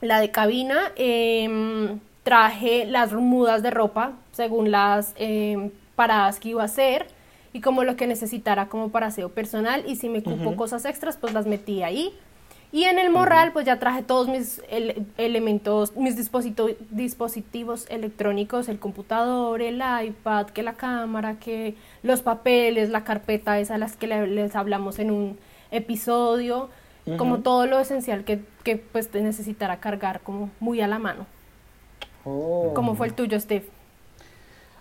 la 0.00 0.20
de 0.20 0.30
cabina, 0.30 0.92
em, 0.96 2.00
traje 2.22 2.86
las 2.86 3.12
mudas 3.12 3.62
de 3.62 3.70
ropa 3.70 4.12
según 4.32 4.70
las 4.70 5.12
em, 5.16 5.70
paradas 5.94 6.40
que 6.40 6.50
iba 6.50 6.62
a 6.62 6.66
hacer 6.66 7.06
y 7.52 7.60
como 7.60 7.84
lo 7.84 7.96
que 7.96 8.06
necesitara 8.06 8.68
como 8.68 8.90
para 8.90 9.08
aseo 9.08 9.28
personal. 9.28 9.84
Y 9.86 9.96
si 9.96 10.08
me 10.08 10.22
cupo 10.22 10.56
cosas 10.56 10.84
extras 10.84 11.18
pues 11.18 11.34
las 11.34 11.46
metí 11.46 11.82
ahí 11.82 12.14
y 12.72 12.84
en 12.84 12.98
el 12.98 13.10
morral 13.10 13.52
pues 13.52 13.66
ya 13.66 13.78
traje 13.78 14.02
todos 14.02 14.28
mis 14.28 14.62
elementos, 15.18 15.94
mis 15.94 16.16
dispositivos 16.16 17.86
electrónicos, 17.90 18.68
el 18.70 18.78
computador, 18.78 19.60
el 19.60 19.82
iPad, 20.04 20.46
que 20.46 20.62
la 20.62 20.72
cámara, 20.72 21.34
que 21.34 21.76
los 22.02 22.22
papeles, 22.22 22.88
la 22.88 23.04
carpeta 23.04 23.58
esa 23.58 23.76
las 23.76 23.96
que 23.96 24.06
les 24.06 24.56
hablamos 24.56 24.98
en 24.98 25.10
un 25.10 25.38
episodio, 25.70 26.70
como 27.18 27.40
todo 27.40 27.66
lo 27.66 27.78
esencial 27.78 28.24
que, 28.24 28.40
que 28.62 28.76
pues 28.76 29.08
te 29.08 29.20
necesitará 29.20 29.78
cargar 29.78 30.20
como 30.20 30.50
muy 30.58 30.80
a 30.80 30.88
la 30.88 30.98
mano. 30.98 31.26
Oh. 32.24 32.72
¿Cómo 32.74 32.94
fue 32.94 33.08
el 33.08 33.14
tuyo, 33.14 33.38
Steve? 33.38 33.66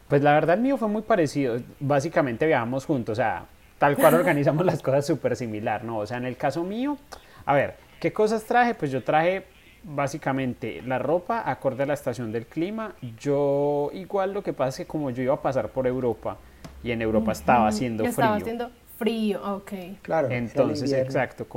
Pues 0.08 0.22
la 0.22 0.34
verdad 0.34 0.56
el 0.56 0.62
mío 0.62 0.78
fue 0.78 0.88
muy 0.88 1.02
parecido. 1.02 1.60
Básicamente 1.80 2.46
viajamos 2.46 2.86
juntos, 2.86 3.14
o 3.14 3.16
sea, 3.16 3.46
tal 3.80 3.98
cual 3.98 4.14
organizamos 4.16 4.66
las 4.66 4.82
cosas 4.82 5.06
súper 5.06 5.36
similar, 5.36 5.84
¿no? 5.84 5.98
O 5.98 6.06
sea, 6.06 6.18
en 6.18 6.26
el 6.26 6.38
caso 6.38 6.64
mío, 6.64 6.98
a 7.46 7.54
ver, 7.54 7.76
¿qué 8.00 8.12
cosas 8.14 8.44
traje? 8.44 8.74
Pues 8.76 8.92
yo 8.92 9.04
traje 9.04 9.44
básicamente 9.84 10.82
la 10.86 11.00
ropa 11.00 11.50
acorde 11.50 11.84
a 11.84 11.86
la 11.86 11.94
estación 11.94 12.32
del 12.32 12.46
clima. 12.46 12.96
Yo 13.20 13.90
igual 13.94 14.34
lo 14.34 14.44
que 14.44 14.54
pasa 14.54 14.70
es 14.70 14.76
que 14.78 14.86
como 14.86 15.10
yo 15.10 15.24
iba 15.24 15.34
a 15.34 15.42
pasar 15.42 15.70
por 15.70 15.88
Europa 15.88 16.38
y 16.84 16.92
en 16.92 17.02
Europa 17.02 17.32
estaba 17.32 17.68
haciendo 17.68 18.04
frío. 18.04 18.10
Estaba 18.12 18.36
haciendo 18.36 18.72
frío, 18.98 19.56
ok. 19.56 19.72
Claro. 20.02 20.30
Entonces, 20.30 20.92
exacto. 20.94 21.48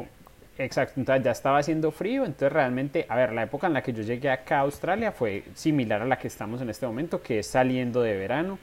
Exacto, 0.57 1.01
entonces 1.01 1.25
ya 1.25 1.33
estaba 1.33 1.59
haciendo 1.59 1.91
frío, 1.91 2.25
entonces 2.25 2.53
realmente, 2.53 3.07
a 3.09 3.17
ver, 3.17 3.33
la 3.33 3.43
época 3.43 3.67
en 3.67 3.73
la 3.73 3.83
que 3.83 3.93
yo 3.93 4.05
llegué 4.05 4.31
acá 4.31 4.59
a 4.59 4.61
Australia 4.61 5.11
fue 5.11 5.43
similar 5.55 6.01
a 6.01 6.05
la 6.05 6.17
que 6.17 6.29
estamos 6.29 6.61
en 6.61 6.71
este 6.71 6.87
momento, 6.87 7.21
que 7.21 7.41
es 7.41 7.49
saliendo 7.49 8.01
de 8.03 8.17
verano, 8.17 8.57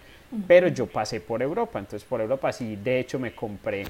pero 0.47 0.69
yo 0.69 0.88
pasé 0.88 1.19
por 1.19 1.41
Europa, 1.41 1.79
entonces 1.79 2.07
por 2.07 2.21
Europa 2.21 2.53
sí, 2.53 2.77
de 2.77 3.01
hecho 3.01 3.19
me 3.19 3.36
compré 3.36 3.84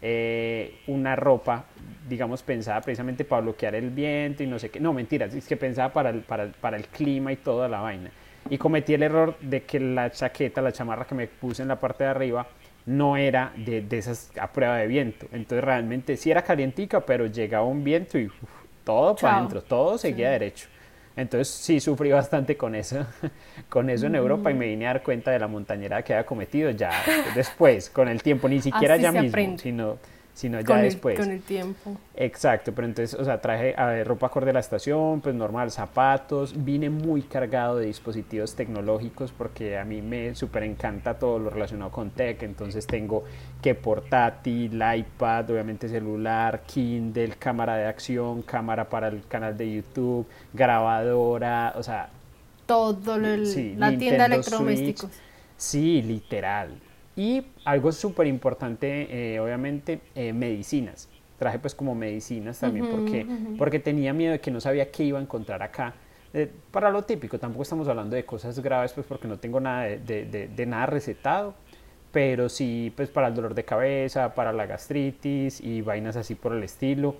eh, 0.00 0.80
una 0.86 1.16
ropa, 1.16 1.64
digamos, 2.08 2.42
pensada 2.42 2.80
precisamente 2.80 3.24
para 3.24 3.42
bloquear 3.42 3.74
el 3.74 3.90
viento 3.90 4.42
y 4.42 4.46
no 4.46 4.58
sé 4.58 4.70
qué, 4.70 4.80
no, 4.80 4.92
mentira, 4.92 5.26
es 5.26 5.46
que 5.46 5.56
pensaba 5.56 5.92
para 5.92 6.10
el, 6.10 6.20
para, 6.20 6.48
para 6.52 6.76
el 6.76 6.86
clima 6.86 7.32
y 7.32 7.36
toda 7.36 7.68
la 7.68 7.80
vaina. 7.80 8.10
Y 8.50 8.58
cometí 8.58 8.94
el 8.94 9.02
error 9.02 9.36
de 9.40 9.64
que 9.64 9.80
la 9.80 10.10
chaqueta, 10.10 10.62
la 10.62 10.72
chamarra 10.72 11.06
que 11.06 11.14
me 11.14 11.26
puse 11.26 11.62
en 11.62 11.68
la 11.68 11.80
parte 11.80 12.04
de 12.04 12.10
arriba, 12.10 12.46
no 12.86 13.16
era 13.16 13.52
de, 13.56 13.82
de, 13.82 13.98
esas 13.98 14.30
a 14.40 14.50
prueba 14.50 14.76
de 14.76 14.86
viento. 14.86 15.26
Entonces 15.32 15.62
realmente 15.62 16.16
sí 16.16 16.30
era 16.30 16.42
calientica, 16.42 17.00
pero 17.00 17.26
llegaba 17.26 17.66
un 17.66 17.84
viento 17.84 18.18
y 18.18 18.30
todo 18.84 19.14
para 19.16 19.36
adentro, 19.36 19.62
todo 19.62 19.98
seguía 19.98 20.30
derecho. 20.30 20.68
Entonces 21.18 21.48
sí 21.52 21.80
sufrí 21.80 22.12
bastante 22.12 22.56
con 22.56 22.76
eso, 22.76 23.04
con 23.68 23.90
eso 23.90 24.06
en 24.06 24.14
Europa 24.14 24.52
y 24.52 24.54
me 24.54 24.66
vine 24.68 24.86
a 24.86 24.92
dar 24.92 25.02
cuenta 25.02 25.32
de 25.32 25.40
la 25.40 25.48
montañera 25.48 26.02
que 26.02 26.14
había 26.14 26.24
cometido 26.24 26.70
ya 26.70 26.92
después, 27.34 27.90
con 27.90 28.06
el 28.06 28.22
tiempo, 28.22 28.48
ni 28.48 28.62
siquiera 28.62 28.96
ya 28.96 29.10
mismo, 29.10 29.58
sino 29.58 29.98
sino 30.38 30.60
ya 30.60 30.76
después. 30.76 31.18
Con 31.18 31.32
el 31.32 31.42
tiempo. 31.42 31.96
Exacto, 32.14 32.72
pero 32.72 32.86
entonces, 32.86 33.18
o 33.18 33.24
sea, 33.24 33.40
traje 33.40 33.74
a 33.76 34.04
ropa 34.04 34.28
acorde 34.28 34.50
a 34.50 34.52
la 34.52 34.60
estación, 34.60 35.20
pues 35.20 35.34
normal, 35.34 35.72
zapatos, 35.72 36.54
vine 36.64 36.90
muy 36.90 37.22
cargado 37.22 37.78
de 37.78 37.86
dispositivos 37.86 38.54
tecnológicos 38.54 39.32
porque 39.32 39.76
a 39.76 39.84
mí 39.84 40.00
me 40.00 40.36
súper 40.36 40.62
encanta 40.62 41.18
todo 41.18 41.40
lo 41.40 41.50
relacionado 41.50 41.90
con 41.90 42.10
tech, 42.10 42.40
entonces 42.44 42.86
tengo 42.86 43.24
que 43.60 43.74
portátil, 43.74 44.80
iPad, 44.80 45.50
obviamente 45.50 45.88
celular, 45.88 46.62
Kindle, 46.62 47.30
cámara 47.36 47.74
de 47.74 47.86
acción, 47.86 48.42
cámara 48.42 48.88
para 48.88 49.08
el 49.08 49.26
canal 49.26 49.56
de 49.58 49.74
YouTube, 49.74 50.24
grabadora, 50.52 51.74
o 51.74 51.82
sea... 51.82 52.10
Todo, 52.64 53.18
la 53.18 53.98
tienda 53.98 54.28
de 54.28 54.34
electrodomésticos. 54.34 55.10
sí, 55.56 56.00
literal. 56.00 56.78
Y 57.18 57.44
algo 57.64 57.90
súper 57.90 58.28
importante, 58.28 59.08
eh, 59.10 59.40
obviamente, 59.40 60.00
eh, 60.14 60.32
medicinas. 60.32 61.08
Traje 61.36 61.58
pues 61.58 61.74
como 61.74 61.92
medicinas 61.96 62.60
también 62.60 62.86
porque, 62.88 63.26
porque 63.58 63.80
tenía 63.80 64.12
miedo 64.12 64.32
de 64.32 64.40
que 64.40 64.52
no 64.52 64.60
sabía 64.60 64.88
qué 64.92 65.02
iba 65.02 65.18
a 65.18 65.22
encontrar 65.22 65.60
acá. 65.60 65.94
Eh, 66.32 66.48
para 66.70 66.90
lo 66.90 67.02
típico, 67.02 67.36
tampoco 67.36 67.64
estamos 67.64 67.88
hablando 67.88 68.14
de 68.14 68.24
cosas 68.24 68.60
graves 68.60 68.92
pues 68.92 69.04
porque 69.04 69.26
no 69.26 69.36
tengo 69.36 69.58
nada 69.58 69.82
de, 69.82 70.48
de, 70.54 70.66
nada 70.66 70.86
recetado, 70.86 71.54
pero 72.12 72.48
sí 72.48 72.92
pues 72.94 73.08
para 73.08 73.26
el 73.26 73.34
dolor 73.34 73.52
de 73.52 73.64
cabeza, 73.64 74.32
para 74.32 74.52
la 74.52 74.66
gastritis 74.66 75.60
y 75.60 75.80
vainas 75.80 76.14
así 76.14 76.36
por 76.36 76.52
el 76.52 76.62
estilo. 76.62 77.16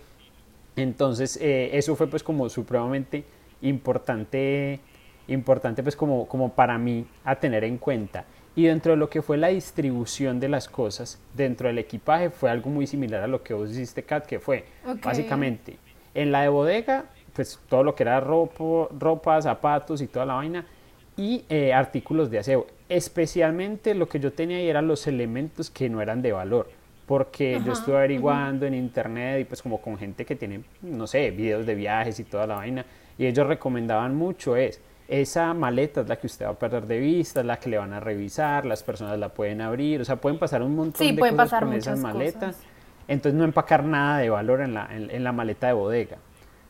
Entonces 0.76 1.36
eso 1.42 1.96
fue 1.96 2.06
pues 2.06 2.22
como 2.22 2.48
supremamente 2.48 3.24
importante, 3.62 4.78
importante 5.26 5.82
pues 5.82 5.96
como, 5.96 6.28
como 6.28 6.52
para 6.52 6.78
mí 6.78 7.04
a 7.24 7.34
tener 7.34 7.64
en 7.64 7.78
cuenta. 7.78 8.24
Y 8.56 8.64
dentro 8.64 8.92
de 8.92 8.98
lo 8.98 9.08
que 9.08 9.22
fue 9.22 9.36
la 9.36 9.48
distribución 9.48 10.40
de 10.40 10.48
las 10.48 10.68
cosas, 10.68 11.20
dentro 11.34 11.68
del 11.68 11.78
equipaje 11.78 12.30
fue 12.30 12.50
algo 12.50 12.70
muy 12.70 12.86
similar 12.86 13.22
a 13.22 13.28
lo 13.28 13.42
que 13.42 13.54
vos 13.54 13.70
hiciste, 13.70 14.02
Kat, 14.02 14.26
que 14.26 14.40
fue 14.40 14.64
básicamente 15.02 15.76
en 16.14 16.32
la 16.32 16.42
de 16.42 16.48
bodega, 16.48 17.04
pues 17.34 17.60
todo 17.68 17.84
lo 17.84 17.94
que 17.94 18.02
era 18.02 18.18
ropa, 18.18 18.88
ropa 18.98 19.40
zapatos 19.40 20.00
y 20.02 20.08
toda 20.08 20.26
la 20.26 20.34
vaina, 20.34 20.66
y 21.16 21.44
eh, 21.48 21.72
artículos 21.72 22.30
de 22.30 22.40
aseo. 22.40 22.66
Especialmente 22.88 23.94
lo 23.94 24.08
que 24.08 24.18
yo 24.18 24.32
tenía 24.32 24.56
ahí 24.56 24.68
eran 24.68 24.88
los 24.88 25.06
elementos 25.06 25.70
que 25.70 25.88
no 25.88 26.00
eran 26.00 26.22
de 26.22 26.32
valor, 26.32 26.68
porque 27.06 27.60
yo 27.64 27.72
estuve 27.72 27.96
averiguando 27.96 28.66
en 28.66 28.74
internet 28.74 29.40
y 29.40 29.44
pues 29.44 29.62
como 29.62 29.80
con 29.80 29.96
gente 29.96 30.24
que 30.24 30.34
tiene, 30.34 30.62
no 30.82 31.06
sé, 31.06 31.30
videos 31.30 31.64
de 31.64 31.74
viajes 31.74 32.18
y 32.18 32.24
toda 32.24 32.46
la 32.46 32.56
vaina, 32.56 32.84
y 33.16 33.26
ellos 33.26 33.46
recomendaban 33.46 34.16
mucho 34.16 34.56
es 34.56 34.80
esa 35.08 35.54
maleta 35.54 36.02
es 36.02 36.08
la 36.08 36.16
que 36.16 36.26
usted 36.26 36.44
va 36.44 36.50
a 36.50 36.58
perder 36.58 36.86
de 36.86 36.98
vista, 36.98 37.40
es 37.40 37.46
la 37.46 37.58
que 37.58 37.70
le 37.70 37.78
van 37.78 37.94
a 37.94 38.00
revisar, 38.00 38.66
las 38.66 38.82
personas 38.82 39.18
la 39.18 39.30
pueden 39.30 39.62
abrir, 39.62 40.02
o 40.02 40.04
sea, 40.04 40.16
pueden 40.16 40.38
pasar 40.38 40.62
un 40.62 40.76
montón 40.76 41.16
de 41.16 41.30
cosas 41.30 41.60
con 41.60 41.72
esas 41.72 41.98
maletas. 41.98 42.60
Entonces 43.08 43.38
no 43.38 43.44
empacar 43.44 43.84
nada 43.84 44.18
de 44.18 44.28
valor 44.28 44.60
en 44.60 44.74
la, 44.74 44.86
en, 44.90 45.24
la 45.24 45.32
maleta 45.32 45.66
de 45.68 45.72
bodega, 45.72 46.18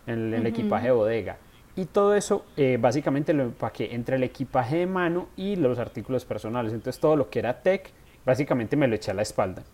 en 0.06 0.32
el, 0.32 0.46
equipaje 0.46 0.86
de 0.86 0.92
bodega. 0.92 1.36
Y 1.74 1.86
todo 1.86 2.14
eso 2.14 2.44
eh, 2.56 2.78
básicamente 2.80 3.32
lo 3.32 3.42
empaqué 3.42 3.92
entre 3.92 4.16
el 4.16 4.22
equipaje 4.22 4.78
de 4.78 4.86
mano 4.86 5.26
y 5.36 5.56
los 5.56 5.80
artículos 5.80 6.24
personales. 6.24 6.72
Entonces 6.72 7.00
todo 7.00 7.16
lo 7.16 7.28
que 7.28 7.40
era 7.40 7.60
tech, 7.60 7.90
básicamente 8.24 8.76
me 8.76 8.86
lo 8.86 8.94
eché 8.94 9.10
a 9.10 9.14
la 9.14 9.22
espalda. 9.22 9.64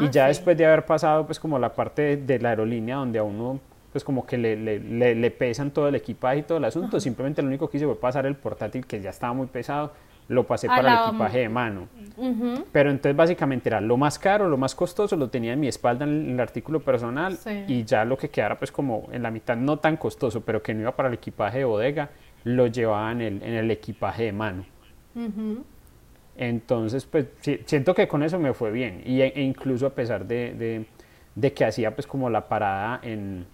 y 0.00 0.08
ya 0.08 0.28
después 0.28 0.56
de 0.56 0.64
haber 0.64 0.86
pasado 0.86 1.26
pues 1.26 1.38
como 1.38 1.58
la 1.58 1.74
parte 1.74 2.16
de 2.16 2.38
la 2.38 2.48
aerolínea 2.48 2.96
donde 2.96 3.18
a 3.18 3.22
uno 3.22 3.60
pues 3.92 4.04
como 4.04 4.24
que 4.24 4.38
le, 4.38 4.56
le, 4.56 5.14
le, 5.14 5.30
pesan 5.30 5.70
todo 5.70 5.88
el 5.88 5.94
equipaje 5.96 6.38
y 6.38 6.42
todo 6.42 6.58
el 6.58 6.64
asunto. 6.64 7.00
Simplemente 7.00 7.42
lo 7.42 7.48
único 7.48 7.68
que 7.68 7.76
hice 7.76 7.86
fue 7.86 7.98
pasar 7.98 8.26
el 8.26 8.36
portátil 8.36 8.86
que 8.86 9.00
ya 9.00 9.10
estaba 9.10 9.32
muy 9.32 9.48
pesado, 9.48 9.92
lo 10.28 10.46
pasé 10.46 10.68
para 10.68 11.02
el 11.02 11.08
equipaje 11.08 11.38
de 11.40 11.48
mano. 11.48 11.88
Pero 12.70 12.90
entonces 12.90 13.16
básicamente 13.16 13.68
era 13.68 13.80
lo 13.80 13.96
más 13.96 14.18
caro, 14.18 14.48
lo 14.48 14.56
más 14.56 14.76
costoso, 14.76 15.16
lo 15.16 15.28
tenía 15.28 15.54
en 15.54 15.60
mi 15.60 15.66
espalda 15.66 16.04
en 16.04 16.30
el 16.30 16.40
artículo 16.40 16.80
personal 16.80 17.36
y 17.66 17.84
ya 17.84 18.04
lo 18.04 18.16
que 18.16 18.28
quedara 18.28 18.56
pues 18.58 18.70
como 18.70 19.08
en 19.10 19.24
la 19.24 19.30
mitad 19.32 19.56
no 19.56 19.78
tan 19.78 19.96
costoso, 19.96 20.42
pero 20.42 20.62
que 20.62 20.72
no 20.72 20.82
iba 20.82 20.94
para 20.94 21.08
el 21.08 21.14
equipaje 21.14 21.58
de 21.58 21.64
bodega, 21.64 22.10
lo 22.44 22.68
llevaba 22.68 23.10
en 23.10 23.20
el, 23.20 23.42
en 23.42 23.54
el 23.54 23.70
equipaje 23.72 24.24
de 24.24 24.32
mano. 24.32 24.64
Entonces 26.36 27.04
pues 27.06 27.26
siento 27.64 27.92
que 27.92 28.06
con 28.06 28.22
eso 28.22 28.38
me 28.38 28.54
fue 28.54 28.70
bien 28.70 29.02
y, 29.04 29.22
e, 29.22 29.32
incluso 29.42 29.86
a 29.86 29.90
pesar 29.90 30.24
de, 30.26 30.54
de, 30.54 30.86
de 31.34 31.52
que 31.52 31.64
hacía 31.64 31.92
pues 31.92 32.06
como 32.06 32.30
la 32.30 32.48
parada 32.48 33.00
en 33.02 33.46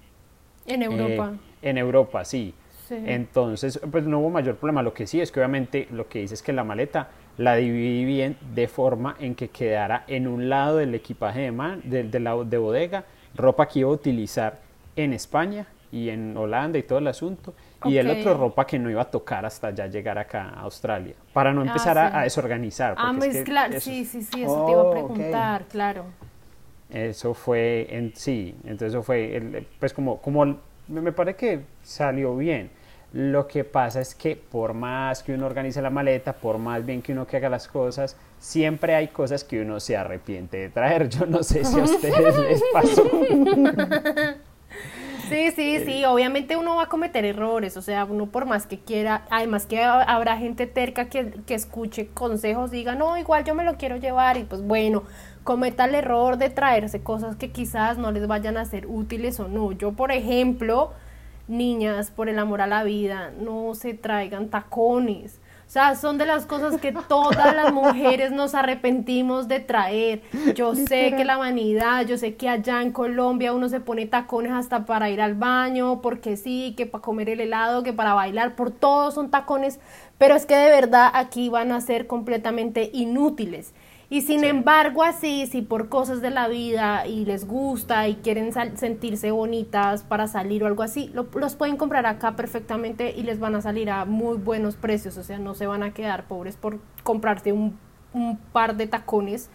en 0.66 0.82
Europa. 0.82 1.32
Eh, 1.62 1.70
en 1.70 1.78
Europa, 1.78 2.24
sí. 2.24 2.54
Entonces, 2.88 3.80
pues 3.90 4.04
no 4.04 4.20
hubo 4.20 4.30
mayor 4.30 4.56
problema. 4.56 4.82
Lo 4.82 4.94
que 4.94 5.06
sí 5.06 5.20
es 5.20 5.32
que 5.32 5.40
obviamente 5.40 5.88
lo 5.90 6.08
que 6.08 6.20
dice 6.20 6.34
es 6.34 6.42
que 6.42 6.52
la 6.52 6.62
maleta 6.62 7.08
la 7.38 7.56
dividí 7.56 8.04
bien 8.04 8.36
de 8.54 8.68
forma 8.68 9.16
en 9.18 9.34
que 9.34 9.48
quedara 9.48 10.04
en 10.06 10.26
un 10.26 10.48
lado 10.48 10.78
del 10.78 10.94
equipaje 10.94 11.40
de, 11.40 11.52
man, 11.52 11.82
del 11.84 12.24
lado 12.24 12.44
de 12.44 12.58
bodega, 12.58 13.04
ropa 13.34 13.66
que 13.68 13.80
iba 13.80 13.90
a 13.90 13.92
utilizar 13.92 14.60
en 14.94 15.12
España 15.12 15.66
y 15.92 16.08
en 16.08 16.36
Holanda 16.36 16.78
y 16.78 16.82
todo 16.82 16.98
el 16.98 17.06
asunto, 17.06 17.54
y 17.84 17.96
el 17.98 18.10
otro 18.10 18.34
ropa 18.34 18.66
que 18.66 18.78
no 18.78 18.90
iba 18.90 19.02
a 19.02 19.10
tocar 19.10 19.46
hasta 19.46 19.70
ya 19.70 19.86
llegar 19.86 20.18
acá 20.18 20.50
a 20.50 20.62
Australia, 20.62 21.14
para 21.32 21.52
no 21.52 21.60
ah, 21.60 21.66
empezar 21.66 21.96
a, 21.98 22.22
desorganizar. 22.22 22.94
Ah, 22.98 23.14
claro, 23.44 23.80
sí, 23.80 24.04
sí, 24.04 24.22
sí, 24.22 24.42
eso 24.42 24.64
te 24.66 24.72
iba 24.72 24.80
a 24.80 24.84
oh, 24.84 24.90
preguntar, 24.90 25.64
claro. 25.70 26.04
Eso 26.90 27.34
fue 27.34 27.88
en 27.90 28.14
sí, 28.14 28.54
entonces 28.62 28.90
eso 28.90 29.02
fue, 29.02 29.36
el, 29.36 29.66
pues 29.80 29.92
como, 29.92 30.20
como 30.20 30.58
me 30.88 31.12
parece 31.12 31.36
que 31.36 31.60
salió 31.82 32.36
bien. 32.36 32.70
Lo 33.12 33.46
que 33.48 33.64
pasa 33.64 34.00
es 34.00 34.14
que 34.14 34.36
por 34.36 34.74
más 34.74 35.22
que 35.22 35.32
uno 35.32 35.46
organice 35.46 35.80
la 35.80 35.90
maleta, 35.90 36.34
por 36.34 36.58
más 36.58 36.84
bien 36.84 37.02
que 37.02 37.12
uno 37.12 37.26
que 37.26 37.38
haga 37.38 37.48
las 37.48 37.66
cosas, 37.66 38.16
siempre 38.38 38.94
hay 38.94 39.08
cosas 39.08 39.42
que 39.42 39.62
uno 39.62 39.80
se 39.80 39.96
arrepiente 39.96 40.58
de 40.58 40.68
traer. 40.68 41.08
Yo 41.10 41.26
no 41.26 41.42
sé 41.42 41.64
si 41.64 41.78
a 41.78 41.84
ustedes 41.84 42.38
les 42.38 42.62
pasó. 42.72 43.10
Sí, 45.28 45.50
sí, 45.50 45.80
sí, 45.84 46.04
obviamente 46.04 46.56
uno 46.56 46.76
va 46.76 46.84
a 46.84 46.88
cometer 46.88 47.24
errores, 47.24 47.76
o 47.76 47.82
sea, 47.82 48.04
uno 48.04 48.26
por 48.26 48.46
más 48.46 48.64
que 48.66 48.78
quiera, 48.78 49.24
además 49.28 49.66
que 49.66 49.82
habrá 49.82 50.36
gente 50.36 50.68
terca 50.68 51.08
que, 51.08 51.32
que 51.46 51.54
escuche 51.54 52.06
consejos, 52.06 52.70
diga, 52.70 52.94
no, 52.94 53.16
igual 53.18 53.42
yo 53.42 53.52
me 53.56 53.64
lo 53.64 53.76
quiero 53.76 53.96
llevar 53.96 54.36
y 54.36 54.44
pues 54.44 54.62
bueno, 54.62 55.02
cometa 55.46 55.86
el 55.86 55.94
error 55.94 56.36
de 56.36 56.50
traerse 56.50 57.00
cosas 57.00 57.36
que 57.36 57.52
quizás 57.52 57.96
no 57.96 58.10
les 58.10 58.26
vayan 58.26 58.58
a 58.58 58.66
ser 58.66 58.86
útiles 58.86 59.40
o 59.40 59.48
no. 59.48 59.72
Yo, 59.72 59.92
por 59.92 60.12
ejemplo, 60.12 60.90
niñas, 61.48 62.10
por 62.10 62.28
el 62.28 62.38
amor 62.38 62.60
a 62.60 62.66
la 62.66 62.82
vida, 62.84 63.30
no 63.40 63.74
se 63.74 63.94
traigan 63.94 64.48
tacones. 64.48 65.38
O 65.66 65.70
sea, 65.70 65.94
son 65.94 66.18
de 66.18 66.26
las 66.26 66.46
cosas 66.46 66.80
que 66.80 66.92
todas 66.92 67.54
las 67.54 67.72
mujeres 67.72 68.32
nos 68.32 68.54
arrepentimos 68.54 69.48
de 69.48 69.60
traer. 69.60 70.22
Yo 70.54 70.74
sé 70.74 71.14
que 71.16 71.24
la 71.24 71.36
vanidad, 71.36 72.06
yo 72.06 72.18
sé 72.18 72.34
que 72.34 72.48
allá 72.48 72.82
en 72.82 72.92
Colombia 72.92 73.52
uno 73.52 73.68
se 73.68 73.80
pone 73.80 74.06
tacones 74.06 74.52
hasta 74.52 74.84
para 74.84 75.10
ir 75.10 75.20
al 75.20 75.34
baño, 75.34 76.02
porque 76.02 76.36
sí, 76.36 76.74
que 76.76 76.86
para 76.86 77.02
comer 77.02 77.30
el 77.30 77.40
helado, 77.40 77.82
que 77.82 77.92
para 77.92 78.14
bailar, 78.14 78.54
por 78.54 78.70
todos 78.70 79.14
son 79.14 79.30
tacones, 79.30 79.80
pero 80.18 80.34
es 80.34 80.44
que 80.44 80.56
de 80.56 80.70
verdad 80.70 81.10
aquí 81.14 81.48
van 81.48 81.72
a 81.72 81.80
ser 81.80 82.06
completamente 82.06 82.90
inútiles. 82.92 83.72
Y 84.08 84.22
sin 84.22 84.44
embargo, 84.44 85.02
así, 85.02 85.46
si 85.46 85.62
por 85.62 85.88
cosas 85.88 86.20
de 86.20 86.30
la 86.30 86.46
vida 86.46 87.06
y 87.08 87.24
les 87.24 87.46
gusta 87.46 88.06
y 88.06 88.14
quieren 88.16 88.52
sentirse 88.76 89.32
bonitas 89.32 90.04
para 90.04 90.28
salir 90.28 90.62
o 90.62 90.66
algo 90.66 90.84
así, 90.84 91.10
los 91.12 91.56
pueden 91.56 91.76
comprar 91.76 92.06
acá 92.06 92.36
perfectamente 92.36 93.12
y 93.16 93.24
les 93.24 93.40
van 93.40 93.56
a 93.56 93.60
salir 93.60 93.90
a 93.90 94.04
muy 94.04 94.36
buenos 94.36 94.76
precios. 94.76 95.16
O 95.16 95.24
sea, 95.24 95.40
no 95.40 95.54
se 95.54 95.66
van 95.66 95.82
a 95.82 95.92
quedar 95.92 96.28
pobres 96.28 96.56
por 96.56 96.78
comprarte 97.02 97.52
un, 97.52 97.76
un 98.12 98.36
par 98.52 98.76
de 98.76 98.86
tacones. 98.86 99.50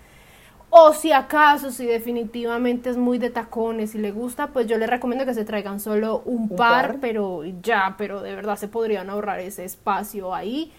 O 0.70 0.94
si 0.94 1.12
acaso, 1.12 1.72
si 1.72 1.86
definitivamente 1.86 2.90
es 2.90 2.98
muy 2.98 3.18
de 3.18 3.30
tacones 3.30 3.96
y 3.96 4.00
le 4.00 4.12
gusta, 4.12 4.48
pues 4.48 4.68
yo 4.68 4.78
les 4.78 4.90
recomiendo 4.90 5.26
que 5.26 5.34
se 5.34 5.46
traigan 5.46 5.80
solo 5.80 6.22
un, 6.26 6.50
par, 6.50 6.98
pero 7.02 7.44
ya, 7.62 7.96
pero 7.98 8.22
de 8.22 8.36
verdad 8.36 8.56
se 8.58 8.70
podrían 8.70 9.10
ahorrar 9.10 9.40
ese 9.40 9.66
espacio 9.66 10.34
ahí 10.34 10.72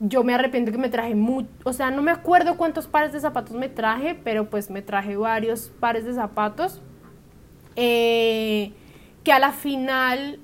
yo 0.00 0.24
me 0.24 0.34
arrepiento 0.34 0.72
que 0.72 0.78
me 0.78 0.88
traje 0.88 1.14
mucho, 1.14 1.48
o 1.62 1.72
sea, 1.74 1.90
no 1.90 2.00
me 2.00 2.10
acuerdo 2.10 2.56
cuántos 2.56 2.86
pares 2.86 3.12
de 3.12 3.20
zapatos 3.20 3.54
me 3.54 3.68
traje, 3.68 4.18
pero 4.24 4.48
pues 4.48 4.70
me 4.70 4.80
traje 4.80 5.16
varios 5.16 5.70
pares 5.78 6.06
de 6.06 6.14
zapatos. 6.14 6.80
Eh, 7.76 8.72
que 9.22 9.32
a 9.32 9.38
la 9.38 9.52
final, 9.52 10.40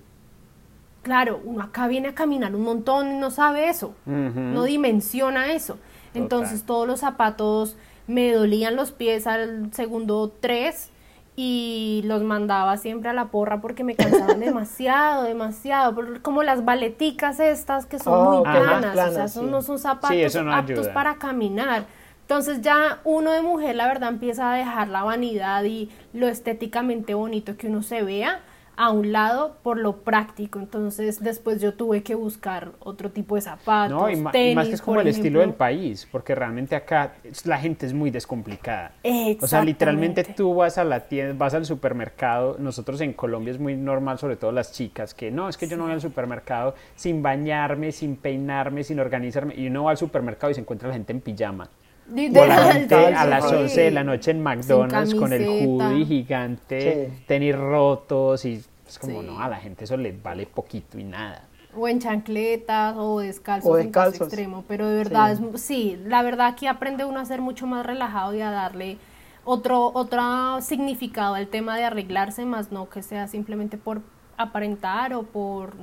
claro, 1.02 1.40
uno 1.44 1.62
acá 1.64 1.88
viene 1.88 2.08
a 2.08 2.14
caminar 2.14 2.54
un 2.54 2.62
montón 2.62 3.12
y 3.12 3.18
no 3.18 3.30
sabe 3.30 3.70
eso, 3.70 3.94
no 4.04 4.64
dimensiona 4.64 5.52
eso. 5.52 5.78
Entonces 6.12 6.64
todos 6.64 6.86
los 6.86 7.00
zapatos 7.00 7.76
me 8.06 8.32
dolían 8.32 8.76
los 8.76 8.92
pies 8.92 9.26
al 9.26 9.72
segundo 9.72 10.32
tres 10.40 10.90
y 11.38 12.00
los 12.06 12.22
mandaba 12.22 12.78
siempre 12.78 13.10
a 13.10 13.12
la 13.12 13.26
porra 13.26 13.60
porque 13.60 13.84
me 13.84 13.94
cansaban 13.94 14.40
demasiado, 14.40 15.24
demasiado, 15.24 15.94
como 16.22 16.42
las 16.42 16.64
baleticas 16.64 17.38
estas 17.38 17.84
que 17.84 17.98
son 17.98 18.24
muy 18.24 18.42
ah, 18.46 18.52
planas, 18.58 19.08
o 19.10 19.28
sea, 19.28 19.42
no 19.42 19.60
son 19.60 19.78
zapatos 19.78 20.36
aptos 20.36 20.88
para 20.88 21.16
caminar. 21.16 21.84
Entonces 22.22 22.60
ya 22.62 23.00
uno 23.04 23.30
de 23.30 23.42
mujer, 23.42 23.76
la 23.76 23.86
verdad, 23.86 24.08
empieza 24.08 24.52
a 24.52 24.56
dejar 24.56 24.88
la 24.88 25.04
vanidad 25.04 25.62
y 25.62 25.90
lo 26.12 26.26
estéticamente 26.26 27.14
bonito 27.14 27.56
que 27.56 27.68
uno 27.68 27.82
se 27.82 28.02
vea 28.02 28.40
a 28.76 28.90
un 28.90 29.12
lado 29.12 29.56
por 29.62 29.78
lo 29.78 29.96
práctico. 29.98 30.58
Entonces, 30.58 31.22
después 31.22 31.60
yo 31.60 31.74
tuve 31.74 32.02
que 32.02 32.14
buscar 32.14 32.72
otro 32.80 33.10
tipo 33.10 33.34
de 33.34 33.40
zapatos. 33.40 33.96
No, 33.96 34.10
y, 34.10 34.16
más 34.16 34.32
que 34.68 34.74
es 34.74 34.82
como 34.82 35.00
el 35.00 35.08
estilo 35.08 35.40
del 35.40 35.54
país, 35.54 36.06
porque 36.10 36.34
realmente 36.34 36.76
acá 36.76 37.14
la 37.44 37.58
gente 37.58 37.86
es 37.86 37.94
muy 37.94 38.10
descomplicada. 38.10 38.92
O 39.40 39.46
sea, 39.46 39.64
literalmente 39.64 40.24
tú 40.24 40.54
vas 40.54 40.78
a 40.78 40.84
la 40.84 41.00
tienda, 41.00 41.34
vas 41.36 41.54
al 41.54 41.64
supermercado. 41.64 42.56
Nosotros 42.58 43.00
en 43.00 43.12
Colombia 43.12 43.52
es 43.52 43.58
muy 43.58 43.76
normal, 43.76 44.18
sobre 44.18 44.36
todo 44.36 44.52
las 44.52 44.72
chicas, 44.72 45.14
que 45.14 45.30
no, 45.30 45.48
es 45.48 45.56
que 45.56 45.66
yo 45.66 45.76
no 45.76 45.84
voy 45.84 45.92
al 45.92 46.00
supermercado 46.00 46.74
sin 46.94 47.22
bañarme, 47.22 47.92
sin 47.92 48.16
peinarme, 48.16 48.84
sin 48.84 49.00
organizarme. 49.00 49.54
Y 49.56 49.68
uno 49.68 49.84
va 49.84 49.92
al 49.92 49.96
supermercado 49.96 50.50
y 50.50 50.54
se 50.54 50.60
encuentra 50.60 50.88
la 50.88 50.94
gente 50.94 51.12
en 51.12 51.20
pijama. 51.20 51.68
O 52.08 52.46
la 52.46 52.72
gente 52.72 52.94
a 52.94 53.26
las 53.26 53.44
11 53.50 53.80
de 53.80 53.90
la 53.90 54.04
noche 54.04 54.30
en 54.30 54.42
McDonald's 54.42 55.14
con 55.14 55.32
el 55.32 55.46
hoodie 55.46 56.04
gigante, 56.04 57.10
tenis 57.26 57.56
rotos 57.56 58.44
y 58.44 58.62
es 58.86 58.98
como, 58.98 59.22
no, 59.22 59.40
a 59.40 59.48
la 59.48 59.56
gente 59.56 59.84
eso 59.84 59.96
le 59.96 60.12
vale 60.12 60.46
poquito 60.46 60.98
y 60.98 61.04
nada. 61.04 61.42
O 61.74 61.88
en 61.88 61.98
chancletas 61.98 62.94
o 62.96 63.20
descalzos, 63.20 63.70
o 63.70 63.78
en 63.78 63.90
caso 63.90 64.24
extremo, 64.24 64.64
pero 64.66 64.88
de 64.88 64.96
verdad, 64.96 65.36
sí. 65.36 65.58
sí, 65.58 65.98
la 66.06 66.22
verdad 66.22 66.46
aquí 66.46 66.66
aprende 66.66 67.04
uno 67.04 67.20
a 67.20 67.24
ser 67.24 67.42
mucho 67.42 67.66
más 67.66 67.84
relajado 67.84 68.34
y 68.34 68.40
a 68.40 68.50
darle 68.50 68.98
otro, 69.44 69.90
otro 69.92 70.60
significado 70.62 71.34
al 71.34 71.48
tema 71.48 71.76
de 71.76 71.84
arreglarse, 71.84 72.44
más 72.44 72.72
no 72.72 72.88
que 72.88 73.02
sea 73.02 73.28
simplemente 73.28 73.76
por 73.76 74.00
aparentar 74.36 75.14
o 75.14 75.22
por 75.22 75.74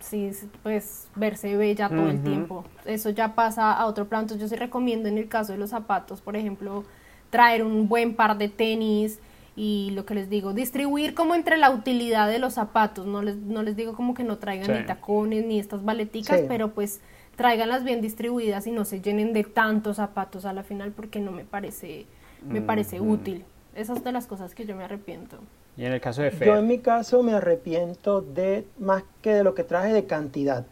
sí, 0.00 0.30
pues 0.62 1.08
verse 1.14 1.56
bella 1.56 1.88
todo 1.88 2.08
el 2.08 2.22
tiempo. 2.22 2.64
Eso 2.84 3.10
ya 3.10 3.34
pasa 3.34 3.72
a 3.72 3.86
otro 3.86 4.06
plano. 4.08 4.22
Entonces 4.22 4.42
yo 4.42 4.48
sí 4.48 4.58
recomiendo 4.58 5.08
en 5.08 5.18
el 5.18 5.28
caso 5.28 5.52
de 5.52 5.58
los 5.58 5.70
zapatos, 5.70 6.20
por 6.20 6.36
ejemplo, 6.36 6.84
traer 7.30 7.64
un 7.64 7.88
buen 7.88 8.14
par 8.14 8.36
de 8.36 8.48
tenis 8.48 9.18
y 9.56 9.90
lo 9.94 10.06
que 10.06 10.14
les 10.14 10.30
digo, 10.30 10.52
distribuir 10.52 11.14
como 11.14 11.34
entre 11.34 11.56
la 11.56 11.70
utilidad 11.70 12.28
de 12.28 12.38
los 12.38 12.54
zapatos. 12.54 13.06
No 13.06 13.22
les, 13.22 13.36
no 13.36 13.62
les 13.62 13.76
digo 13.76 13.94
como 13.94 14.14
que 14.14 14.24
no 14.24 14.38
traigan 14.38 14.78
ni 14.78 14.86
tacones 14.86 15.44
ni 15.46 15.58
estas 15.58 15.84
baleticas, 15.84 16.40
pero 16.48 16.72
pues 16.72 17.00
tráiganlas 17.36 17.84
bien 17.84 18.00
distribuidas 18.00 18.66
y 18.66 18.72
no 18.72 18.84
se 18.84 19.00
llenen 19.00 19.32
de 19.32 19.44
tantos 19.44 19.96
zapatos 19.96 20.44
a 20.44 20.52
la 20.52 20.62
final 20.62 20.92
porque 20.92 21.20
no 21.20 21.32
me 21.32 21.44
parece, 21.44 22.06
me 22.46 22.60
parece 22.60 23.00
útil. 23.00 23.44
Esas 23.74 23.96
son 23.96 24.04
de 24.04 24.12
las 24.12 24.26
cosas 24.26 24.54
que 24.54 24.66
yo 24.66 24.76
me 24.76 24.84
arrepiento. 24.84 25.38
Y 25.76 25.84
en 25.84 25.92
el 25.92 26.00
caso 26.00 26.22
de 26.22 26.30
Fer. 26.30 26.48
Yo 26.48 26.56
en 26.56 26.66
mi 26.66 26.78
caso 26.78 27.22
me 27.22 27.34
arrepiento 27.34 28.20
de 28.20 28.66
más 28.78 29.04
que 29.22 29.34
de 29.34 29.44
lo 29.44 29.54
que 29.54 29.64
traje 29.64 29.92
de 29.92 30.04
cantidad, 30.04 30.66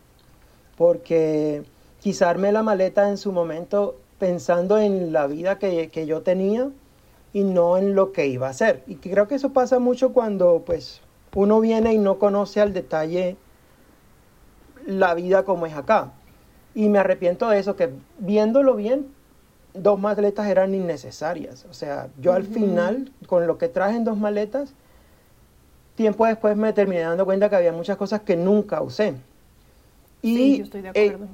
porque 0.76 1.62
quizá 2.00 2.34
la 2.34 2.62
maleta 2.62 3.08
en 3.08 3.16
su 3.16 3.32
momento 3.32 3.96
pensando 4.18 4.78
en 4.78 5.12
la 5.12 5.26
vida 5.26 5.58
que, 5.58 5.88
que, 5.88 6.06
yo 6.06 6.20
tenía 6.20 6.70
y 7.32 7.44
no 7.44 7.78
en 7.78 7.94
lo 7.94 8.12
que 8.12 8.26
iba 8.26 8.48
a 8.48 8.50
hacer. 8.50 8.82
Y 8.86 8.96
creo 8.96 9.26
que 9.26 9.36
eso 9.36 9.52
pasa 9.52 9.78
mucho 9.78 10.12
cuando 10.12 10.62
pues 10.66 11.00
uno 11.34 11.60
viene 11.60 11.94
y 11.94 11.98
no 11.98 12.18
conoce 12.18 12.60
al 12.60 12.74
detalle 12.74 13.36
la 14.86 15.14
vida 15.14 15.44
como 15.44 15.66
es 15.66 15.74
acá. 15.74 16.12
Y 16.74 16.88
me 16.88 16.98
arrepiento 16.98 17.48
de 17.48 17.58
eso, 17.58 17.76
que 17.76 17.90
viéndolo 18.18 18.76
bien, 18.76 19.08
dos 19.74 19.98
maletas 19.98 20.46
eran 20.48 20.74
innecesarias. 20.74 21.66
O 21.68 21.74
sea, 21.74 22.08
yo 22.18 22.32
al 22.32 22.44
final, 22.44 23.12
con 23.26 23.46
lo 23.46 23.58
que 23.58 23.68
traje 23.68 23.96
en 23.96 24.04
dos 24.04 24.16
maletas, 24.16 24.74
tiempo 26.00 26.24
después 26.24 26.56
me 26.56 26.72
terminé 26.72 27.02
dando 27.02 27.26
cuenta 27.26 27.50
que 27.50 27.56
había 27.56 27.72
muchas 27.72 27.98
cosas 27.98 28.22
que 28.22 28.34
nunca 28.34 28.80
usé. 28.80 29.12
Y 30.22 30.64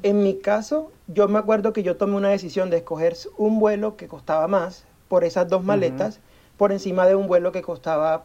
en 0.02 0.22
mi 0.24 0.38
caso, 0.38 0.90
yo 1.06 1.28
me 1.28 1.38
acuerdo 1.38 1.72
que 1.72 1.84
yo 1.84 1.96
tomé 1.96 2.16
una 2.16 2.30
decisión 2.30 2.68
de 2.68 2.78
escoger 2.78 3.16
un 3.36 3.60
vuelo 3.60 3.96
que 3.96 4.08
costaba 4.08 4.48
más 4.48 4.82
por 5.06 5.22
esas 5.22 5.48
dos 5.48 5.62
maletas, 5.62 6.18
por 6.56 6.72
encima 6.72 7.06
de 7.06 7.14
un 7.14 7.28
vuelo 7.28 7.52
que 7.52 7.62
costaba 7.62 8.24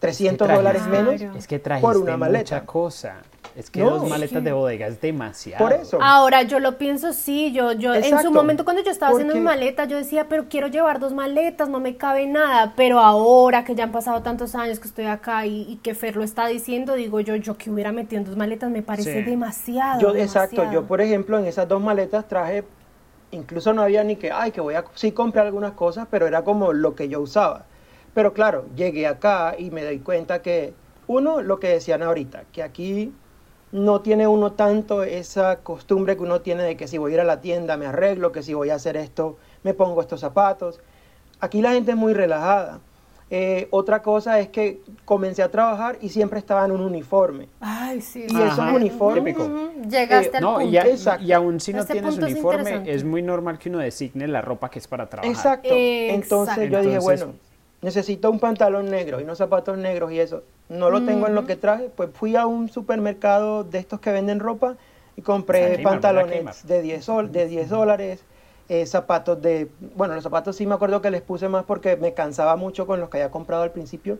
300 0.00 0.48
dólares 0.48 0.86
menos 0.86 1.20
es 1.36 1.46
que 1.46 1.58
por 1.58 1.98
una 1.98 2.16
maleta. 2.16 2.56
mucha 2.56 2.64
cosa. 2.64 3.16
Es 3.58 3.70
que 3.70 3.80
dos 3.80 4.08
maletas 4.08 4.44
de 4.44 4.52
bodega 4.52 4.86
es 4.86 5.00
demasiado. 5.00 5.64
Por 5.64 5.72
eso. 5.72 5.98
Ahora, 6.00 6.44
yo 6.44 6.60
lo 6.60 6.78
pienso, 6.78 7.12
sí, 7.12 7.50
yo, 7.50 7.72
yo 7.72 7.92
en 7.92 8.16
su 8.20 8.30
momento 8.30 8.64
cuando 8.64 8.84
yo 8.84 8.92
estaba 8.92 9.10
haciendo 9.10 9.34
mi 9.34 9.40
maleta, 9.40 9.84
yo 9.84 9.96
decía, 9.96 10.28
pero 10.28 10.48
quiero 10.48 10.68
llevar 10.68 11.00
dos 11.00 11.12
maletas, 11.12 11.68
no 11.68 11.80
me 11.80 11.96
cabe 11.96 12.28
nada. 12.28 12.74
Pero 12.76 13.00
ahora 13.00 13.64
que 13.64 13.74
ya 13.74 13.82
han 13.82 13.90
pasado 13.90 14.22
tantos 14.22 14.54
años 14.54 14.78
que 14.78 14.86
estoy 14.86 15.06
acá 15.06 15.44
y, 15.44 15.80
que 15.82 15.96
Fer 15.96 16.14
lo 16.14 16.22
está 16.22 16.46
diciendo, 16.46 16.94
digo 16.94 17.18
yo, 17.18 17.34
yo 17.34 17.58
que 17.58 17.68
hubiera 17.68 17.90
metido 17.90 18.20
en 18.20 18.26
dos 18.26 18.36
maletas 18.36 18.70
me 18.70 18.82
parece 18.82 19.24
demasiado. 19.24 20.02
Yo, 20.02 20.14
exacto, 20.14 20.70
yo 20.70 20.86
por 20.86 21.00
ejemplo 21.00 21.36
en 21.36 21.46
esas 21.46 21.66
dos 21.66 21.82
maletas 21.82 22.28
traje, 22.28 22.62
incluso 23.32 23.72
no 23.72 23.82
había 23.82 24.04
ni 24.04 24.14
que, 24.14 24.30
ay, 24.30 24.52
que 24.52 24.60
voy 24.60 24.76
a, 24.76 24.84
sí 24.94 25.10
comprar 25.10 25.46
algunas 25.46 25.72
cosas, 25.72 26.06
pero 26.08 26.28
era 26.28 26.44
como 26.44 26.72
lo 26.72 26.94
que 26.94 27.08
yo 27.08 27.20
usaba. 27.20 27.64
Pero 28.14 28.32
claro, 28.32 28.66
llegué 28.76 29.08
acá 29.08 29.56
y 29.58 29.72
me 29.72 29.82
doy 29.82 29.98
cuenta 29.98 30.42
que, 30.42 30.74
uno, 31.08 31.42
lo 31.42 31.58
que 31.58 31.66
decían 31.70 32.04
ahorita, 32.04 32.44
que 32.52 32.62
aquí 32.62 33.12
no 33.72 34.00
tiene 34.00 34.26
uno 34.26 34.52
tanto 34.52 35.02
esa 35.02 35.58
costumbre 35.58 36.16
que 36.16 36.22
uno 36.22 36.40
tiene 36.40 36.62
de 36.62 36.76
que 36.76 36.88
si 36.88 36.98
voy 36.98 37.12
a 37.12 37.14
ir 37.14 37.20
a 37.20 37.24
la 37.24 37.40
tienda 37.40 37.76
me 37.76 37.86
arreglo, 37.86 38.32
que 38.32 38.42
si 38.42 38.54
voy 38.54 38.70
a 38.70 38.76
hacer 38.76 38.96
esto 38.96 39.36
me 39.62 39.74
pongo 39.74 40.00
estos 40.00 40.20
zapatos. 40.20 40.80
Aquí 41.40 41.60
la 41.62 41.72
gente 41.72 41.92
es 41.92 41.96
muy 41.96 42.14
relajada. 42.14 42.80
Eh, 43.30 43.68
otra 43.70 44.00
cosa 44.00 44.40
es 44.40 44.48
que 44.48 44.80
comencé 45.04 45.42
a 45.42 45.50
trabajar 45.50 45.98
y 46.00 46.08
siempre 46.08 46.38
estaba 46.38 46.64
en 46.64 46.72
un 46.72 46.80
uniforme. 46.80 47.48
Ay, 47.60 48.00
sí. 48.00 48.26
Y 48.26 48.40
es 48.40 48.56
un 48.56 48.68
uniforme. 48.68 49.36
Llegaste 49.88 50.38
al 50.38 50.42
no, 50.42 50.62
Y, 50.62 50.78
y, 51.20 51.32
aún 51.32 51.60
si 51.60 51.74
no 51.74 51.84
tienes 51.84 52.16
uniforme, 52.16 52.84
es, 52.86 53.04
muy 53.04 53.20
normal 53.20 53.58
que 53.58 53.68
uno 53.68 53.78
designe 53.78 54.26
la 54.28 54.40
ropa 54.40 54.70
que 54.70 54.78
es 54.78 54.88
para 54.88 55.10
trabajar. 55.10 55.30
Exacto. 55.30 55.68
Entonces 55.70 56.70
yo 56.70 56.80
dije, 56.80 56.98
bueno, 57.00 57.34
necesito 57.82 58.30
un 58.30 58.40
pantalón 58.40 58.90
negro 58.90 59.20
y 59.20 59.24
unos 59.24 59.38
zapatos 59.38 59.78
negros 59.78 60.12
y 60.12 60.20
eso. 60.20 60.42
No 60.68 60.90
lo 60.90 61.04
tengo 61.04 61.26
en 61.26 61.34
lo 61.34 61.46
que 61.46 61.56
traje, 61.56 61.90
pues 61.94 62.10
fui 62.12 62.36
a 62.36 62.46
un 62.46 62.68
supermercado 62.68 63.64
de 63.64 63.78
estos 63.78 64.00
que 64.00 64.12
venden 64.12 64.40
ropa 64.40 64.76
y 65.16 65.22
compré 65.22 65.78
pantalones 65.78 66.66
de 66.66 66.82
10, 66.82 67.04
sol, 67.04 67.32
de 67.32 67.46
10 67.46 67.68
dólares 67.70 68.20
eh, 68.68 68.84
zapatos 68.84 69.40
de, 69.40 69.70
bueno, 69.96 70.14
los 70.14 70.22
zapatos 70.22 70.56
sí 70.56 70.66
me 70.66 70.74
acuerdo 70.74 71.00
que 71.00 71.10
les 71.10 71.22
puse 71.22 71.48
más 71.48 71.64
porque 71.64 71.96
me 71.96 72.12
cansaba 72.12 72.54
mucho 72.56 72.86
con 72.86 73.00
los 73.00 73.08
que 73.08 73.16
había 73.16 73.30
comprado 73.30 73.62
al 73.62 73.70
principio, 73.70 74.18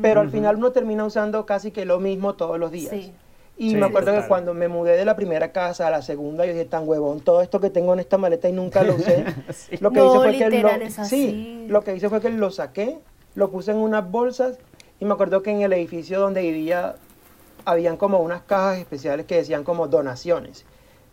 pero 0.00 0.20
al 0.20 0.30
final 0.30 0.56
uno 0.56 0.70
termina 0.70 1.04
usando 1.04 1.44
casi 1.44 1.72
que 1.72 1.84
lo 1.84 1.98
mismo 1.98 2.34
todos 2.34 2.56
los 2.60 2.70
días. 2.70 2.94
Y 3.62 3.74
me 3.74 3.84
acuerdo 3.84 4.18
que 4.18 4.26
cuando 4.26 4.54
me 4.54 4.68
mudé 4.68 4.96
de 4.96 5.04
la 5.04 5.14
primera 5.14 5.52
casa 5.52 5.86
a 5.86 5.90
la 5.90 6.00
segunda, 6.00 6.46
yo 6.46 6.52
dije, 6.52 6.64
tan 6.64 6.88
huevón, 6.88 7.20
todo 7.20 7.42
esto 7.42 7.60
que 7.60 7.68
tengo 7.68 7.92
en 7.92 8.00
esta 8.00 8.16
maleta 8.16 8.48
y 8.48 8.52
nunca 8.52 8.82
lo 8.82 8.94
usé. 8.94 9.22
Lo 9.80 9.90
que 9.90 10.00
hice 10.00 10.18
fue 10.18 10.38
que 10.38 10.62
lo, 10.62 11.04
sí, 11.04 11.66
lo 11.68 11.84
que 11.84 11.94
hice 11.94 12.08
fue 12.08 12.22
que 12.22 12.30
lo 12.30 12.50
saqué, 12.50 12.98
lo 13.34 13.50
puse 13.50 13.72
en 13.72 13.76
unas 13.76 14.10
bolsas 14.10 14.56
y 14.98 15.04
me 15.04 15.12
acuerdo 15.12 15.42
que 15.42 15.50
en 15.50 15.60
el 15.60 15.74
edificio 15.74 16.18
donde 16.18 16.40
vivía 16.40 16.96
habían 17.66 17.98
como 17.98 18.20
unas 18.20 18.40
cajas 18.40 18.78
especiales 18.78 19.26
que 19.26 19.36
decían 19.36 19.62
como 19.62 19.88
donaciones. 19.88 20.64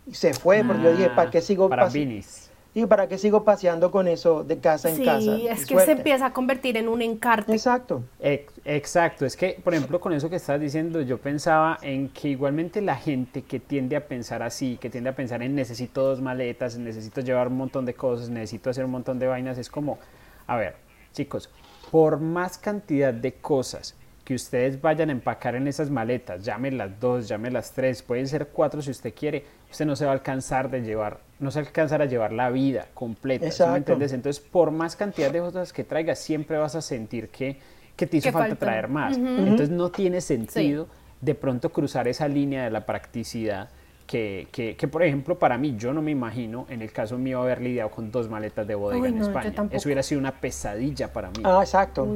Y 0.06 0.14
se 0.14 0.32
fue, 0.32 0.64
porque 0.64 0.84
yo 0.84 0.92
dije, 0.92 1.10
¿para 1.10 1.30
qué 1.30 1.42
sigo 1.42 1.66
ah, 1.66 1.68
para 1.68 1.88
Vinis. 1.90 2.47
Y 2.78 2.86
para 2.86 3.08
qué 3.08 3.18
sigo 3.18 3.42
paseando 3.42 3.90
con 3.90 4.06
eso 4.06 4.44
de 4.44 4.58
casa 4.58 4.88
en 4.88 5.04
casa. 5.04 5.20
Sí, 5.20 5.48
es 5.48 5.66
que 5.66 5.80
se 5.80 5.92
empieza 5.92 6.26
a 6.26 6.32
convertir 6.32 6.76
en 6.76 6.88
un 6.88 7.02
encarte. 7.02 7.50
Exacto. 7.50 8.04
exacto, 8.20 9.26
es 9.26 9.36
que, 9.36 9.60
por 9.64 9.74
ejemplo, 9.74 9.98
con 10.00 10.12
eso 10.12 10.30
que 10.30 10.36
estás 10.36 10.60
diciendo, 10.60 11.00
yo 11.00 11.18
pensaba 11.18 11.78
en 11.82 12.08
que 12.10 12.28
igualmente 12.28 12.80
la 12.80 12.94
gente 12.94 13.42
que 13.42 13.58
tiende 13.58 13.96
a 13.96 14.06
pensar 14.06 14.44
así, 14.44 14.78
que 14.80 14.90
tiende 14.90 15.10
a 15.10 15.16
pensar 15.16 15.42
en 15.42 15.56
necesito 15.56 16.04
dos 16.04 16.20
maletas, 16.20 16.78
necesito 16.78 17.20
llevar 17.20 17.48
un 17.48 17.56
montón 17.56 17.84
de 17.84 17.94
cosas, 17.94 18.28
necesito 18.28 18.70
hacer 18.70 18.84
un 18.84 18.92
montón 18.92 19.18
de 19.18 19.26
vainas, 19.26 19.58
es 19.58 19.68
como, 19.68 19.98
a 20.46 20.56
ver, 20.56 20.76
chicos, 21.12 21.50
por 21.90 22.20
más 22.20 22.58
cantidad 22.58 23.12
de 23.12 23.32
cosas 23.32 23.96
que 24.28 24.34
ustedes 24.34 24.78
vayan 24.78 25.08
a 25.08 25.12
empacar 25.12 25.54
en 25.54 25.66
esas 25.68 25.88
maletas, 25.88 26.44
llame 26.44 26.70
las 26.70 27.00
dos, 27.00 27.26
llame 27.28 27.50
las 27.50 27.72
tres, 27.72 28.02
pueden 28.02 28.28
ser 28.28 28.48
cuatro 28.48 28.82
si 28.82 28.90
usted 28.90 29.14
quiere, 29.14 29.42
usted 29.70 29.86
no 29.86 29.96
se 29.96 30.04
va 30.04 30.10
a 30.10 30.12
alcanzar 30.12 30.68
de 30.68 30.82
llevar, 30.82 31.20
no 31.38 31.50
se 31.50 31.60
alcanzará 31.60 32.04
a 32.04 32.06
llevar 32.06 32.34
la 32.34 32.50
vida 32.50 32.88
completa, 32.92 33.46
me 33.70 33.78
entiendes? 33.78 34.12
Entonces, 34.12 34.44
por 34.44 34.70
más 34.70 34.96
cantidad 34.96 35.30
de 35.30 35.38
cosas 35.38 35.72
que 35.72 35.82
traigas, 35.82 36.18
siempre 36.18 36.58
vas 36.58 36.74
a 36.74 36.82
sentir 36.82 37.30
que, 37.30 37.58
que 37.96 38.06
te 38.06 38.18
hizo 38.18 38.30
falta, 38.30 38.54
traer 38.54 38.88
más. 38.88 39.16
Entonces, 39.16 39.70
no 39.70 39.90
tiene 39.90 40.20
sentido 40.20 40.88
de 41.22 41.34
pronto 41.34 41.72
cruzar 41.72 42.06
esa 42.06 42.28
línea 42.28 42.64
de 42.64 42.70
la 42.70 42.84
practicidad 42.84 43.70
que, 44.06 44.48
que, 44.52 44.76
que, 44.76 44.88
por 44.88 45.02
ejemplo, 45.04 45.38
para 45.38 45.56
mí, 45.56 45.74
yo 45.78 45.94
no 45.94 46.02
me 46.02 46.10
imagino, 46.10 46.66
en 46.68 46.82
el 46.82 46.92
caso 46.92 47.16
mío, 47.16 47.40
haber 47.40 47.62
lidiado 47.62 47.90
con 47.90 48.10
dos 48.12 48.28
maletas 48.28 48.66
de 48.66 48.74
bodega 48.74 49.08
en 49.08 49.22
España. 49.22 49.54
Eso 49.70 49.88
hubiera 49.88 50.02
sido 50.02 50.18
una 50.18 50.32
pesadilla 50.32 51.14
para 51.14 51.30
mí. 51.30 51.42
Ah, 51.44 51.60
exacto. 51.62 52.06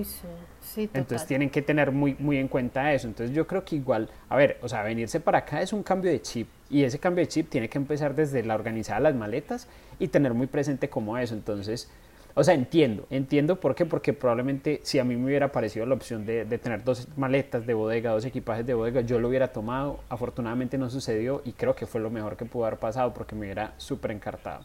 Entonces 0.77 1.27
tienen 1.27 1.51
que 1.51 1.63
tener 1.63 1.93
muy, 1.93 2.17
muy 2.19 2.39
en 2.39 2.49
cuenta 2.49 2.93
eso. 2.93 3.07
Entonces 3.07 3.35
yo 3.35 3.47
creo 3.47 3.65
que 3.65 3.77
igual, 3.77 4.09
a 4.29 4.37
ver, 4.37 4.59
o 4.63 4.69
sea, 4.69 4.83
venirse 4.83 5.21
para 5.21 5.39
acá 5.39 5.61
es 5.61 5.73
un 5.73 5.83
cambio 5.83 6.11
de 6.11 6.21
chip 6.23 6.49
y 6.71 6.85
ese 6.85 6.99
cambio 6.99 7.25
de 7.25 7.29
chip 7.29 7.49
tiene 7.49 7.69
que 7.69 7.79
empezar 7.79 8.15
desde 8.15 8.43
la 8.43 8.55
organizada 8.55 8.99
de 8.99 9.05
las 9.05 9.15
maletas 9.15 9.69
y 9.99 10.09
tener 10.09 10.35
muy 10.35 10.47
presente 10.47 10.89
como 10.89 11.19
eso. 11.19 11.35
Entonces, 11.35 11.91
o 12.35 12.43
sea, 12.43 12.55
entiendo, 12.55 13.07
entiendo 13.11 13.61
por 13.61 13.75
qué, 13.75 13.85
porque 13.85 14.15
probablemente 14.15 14.81
si 14.85 14.99
a 14.99 15.05
mí 15.05 15.17
me 15.17 15.27
hubiera 15.27 15.53
parecido 15.53 15.85
la 15.85 15.95
opción 15.95 16.25
de, 16.25 16.47
tener 16.59 16.83
dos 16.83 17.09
maletas 17.17 17.67
de 17.67 17.75
bodega, 17.75 18.13
dos 18.13 18.25
equipajes 18.25 18.67
de 18.67 18.73
bodega, 18.73 19.03
yo 19.03 19.19
lo 19.19 19.29
hubiera 19.29 19.49
tomado. 19.49 20.01
Afortunadamente 20.09 20.79
no 20.79 20.89
sucedió 20.89 21.43
y 21.45 21.53
creo 21.53 21.75
que 21.75 21.87
fue 21.87 22.01
lo 22.01 22.11
mejor 22.11 22.37
que 22.37 22.47
pudo 22.47 22.65
haber 22.65 22.79
pasado 22.79 23.13
porque 23.13 23.35
me 23.35 23.43
hubiera 23.43 23.75
súper 23.77 24.13
encartado. 24.13 24.65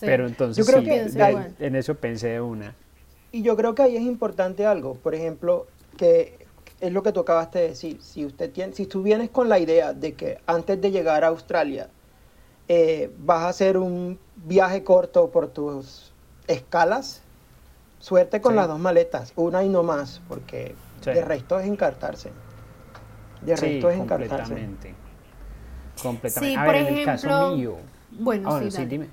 Pero 0.00 0.26
entonces, 0.26 0.64
yo 0.64 0.72
creo 0.72 0.84
que 0.84 1.08
en 1.58 1.76
eso 1.76 1.94
pensé 1.96 2.28
de 2.28 2.40
una. 2.40 2.74
Y 3.34 3.42
yo 3.42 3.56
creo 3.56 3.74
que 3.74 3.82
ahí 3.82 3.96
es 3.96 4.02
importante 4.04 4.64
algo, 4.64 4.94
por 4.94 5.12
ejemplo, 5.12 5.66
que 5.96 6.46
es 6.80 6.92
lo 6.92 7.02
que 7.02 7.10
tú 7.10 7.18
acabaste 7.18 7.58
de 7.58 7.68
decir. 7.70 8.00
Si, 8.00 8.24
usted 8.24 8.52
tiene, 8.52 8.74
si 8.74 8.86
tú 8.86 9.02
vienes 9.02 9.28
con 9.28 9.48
la 9.48 9.58
idea 9.58 9.92
de 9.92 10.12
que 10.12 10.38
antes 10.46 10.80
de 10.80 10.92
llegar 10.92 11.24
a 11.24 11.28
Australia 11.28 11.88
eh, 12.68 13.10
vas 13.18 13.42
a 13.42 13.48
hacer 13.48 13.76
un 13.76 14.20
viaje 14.36 14.84
corto 14.84 15.30
por 15.30 15.48
tus 15.48 16.12
escalas, 16.46 17.22
suerte 17.98 18.40
con 18.40 18.54
las 18.54 18.68
dos 18.68 18.78
maletas, 18.78 19.32
una 19.34 19.64
y 19.64 19.68
no 19.68 19.82
más, 19.82 20.22
porque 20.28 20.76
de 21.04 21.24
resto 21.24 21.58
es 21.58 21.66
encartarse. 21.66 22.30
De 23.42 23.56
resto 23.56 23.90
es 23.90 23.98
encartarse. 23.98 24.54
Completamente. 24.54 24.94
Completamente. 26.00 26.54
Sí, 26.54 26.64
por 26.64 26.74
ejemplo, 26.76 27.00
el 27.00 27.04
caso 27.04 27.56
mío. 27.56 27.76
Bueno, 28.12 28.54
ah, 28.54 28.62
sí, 28.70 28.86
dime. 28.86 29.08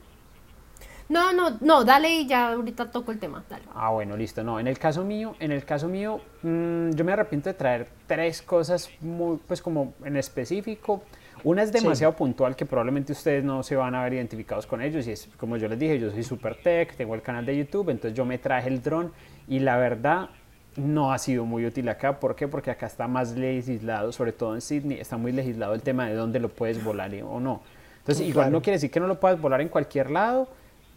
No, 1.10 1.34
no, 1.34 1.58
no, 1.62 1.84
dale 1.84 2.10
y 2.10 2.28
ya 2.28 2.54
ahorita 2.54 2.92
toco 2.92 3.12
el 3.12 3.20
tema, 3.20 3.44
dale. 3.50 3.64
Ah, 3.74 3.90
bueno, 3.90 4.16
listo. 4.16 4.44
No, 4.44 4.60
en 4.60 4.68
el 4.68 4.80
caso 4.80 5.04
mío, 5.04 5.36
en 5.40 5.52
el 5.52 5.66
caso 5.66 5.88
mío, 5.88 6.22
mm, 6.42 6.92
yo 6.92 7.04
me 7.06 7.12
arrepiento 7.12 7.50
de 7.50 7.54
traer 7.54 7.88
tres 8.08 8.42
cosas 8.42 8.90
muy, 9.02 9.38
pues 9.48 9.62
como 9.62 9.94
en 10.04 10.18
específico. 10.18 11.04
Una 11.44 11.64
es 11.64 11.72
demasiado 11.72 12.14
puntual 12.14 12.56
que 12.56 12.66
probablemente 12.66 13.14
ustedes 13.14 13.44
no 13.44 13.64
se 13.64 13.76
van 13.76 13.96
a 13.96 14.04
ver 14.04 14.14
identificados 14.14 14.68
con 14.68 14.80
ellos 14.82 15.08
y 15.08 15.12
es 15.12 15.28
como 15.38 15.58
yo 15.58 15.68
les 15.68 15.80
dije, 15.80 16.00
yo 16.00 16.12
soy 16.12 16.24
super 16.24 16.56
tech, 16.56 16.96
tengo 16.96 17.16
el 17.16 17.24
canal 17.24 17.46
de 17.46 17.58
YouTube, 17.58 17.90
entonces 17.90 18.16
yo 18.16 18.26
me 18.26 18.38
traje 18.38 18.70
el 18.70 18.84
dron 18.84 19.12
y 19.48 19.60
la 19.60 19.78
verdad 19.78 20.30
no 20.76 21.12
ha 21.12 21.18
sido 21.18 21.46
muy 21.46 21.66
útil 21.66 21.90
acá. 21.90 22.20
¿Por 22.20 22.36
qué? 22.36 22.48
Porque 22.48 22.72
acá 22.72 22.86
está 22.86 23.08
más 23.08 23.36
legislado, 23.36 24.12
sobre 24.12 24.32
todo 24.32 24.56
en 24.56 24.62
Sydney, 24.62 25.00
está 25.00 25.18
muy 25.18 25.32
legislado 25.32 25.74
el 25.74 25.82
tema 25.82 26.08
de 26.08 26.14
dónde 26.14 26.40
lo 26.40 26.50
puedes 26.50 26.84
volar 26.84 27.12
o 27.24 27.40
no. 27.40 27.62
Entonces, 28.00 28.28
igual 28.28 28.52
no 28.52 28.62
quiere 28.62 28.78
decir 28.78 28.90
que 28.90 29.00
no 29.00 29.08
lo 29.08 29.20
puedas 29.20 29.40
volar 29.40 29.62
en 29.62 29.70
cualquier 29.70 30.10
lado, 30.10 30.48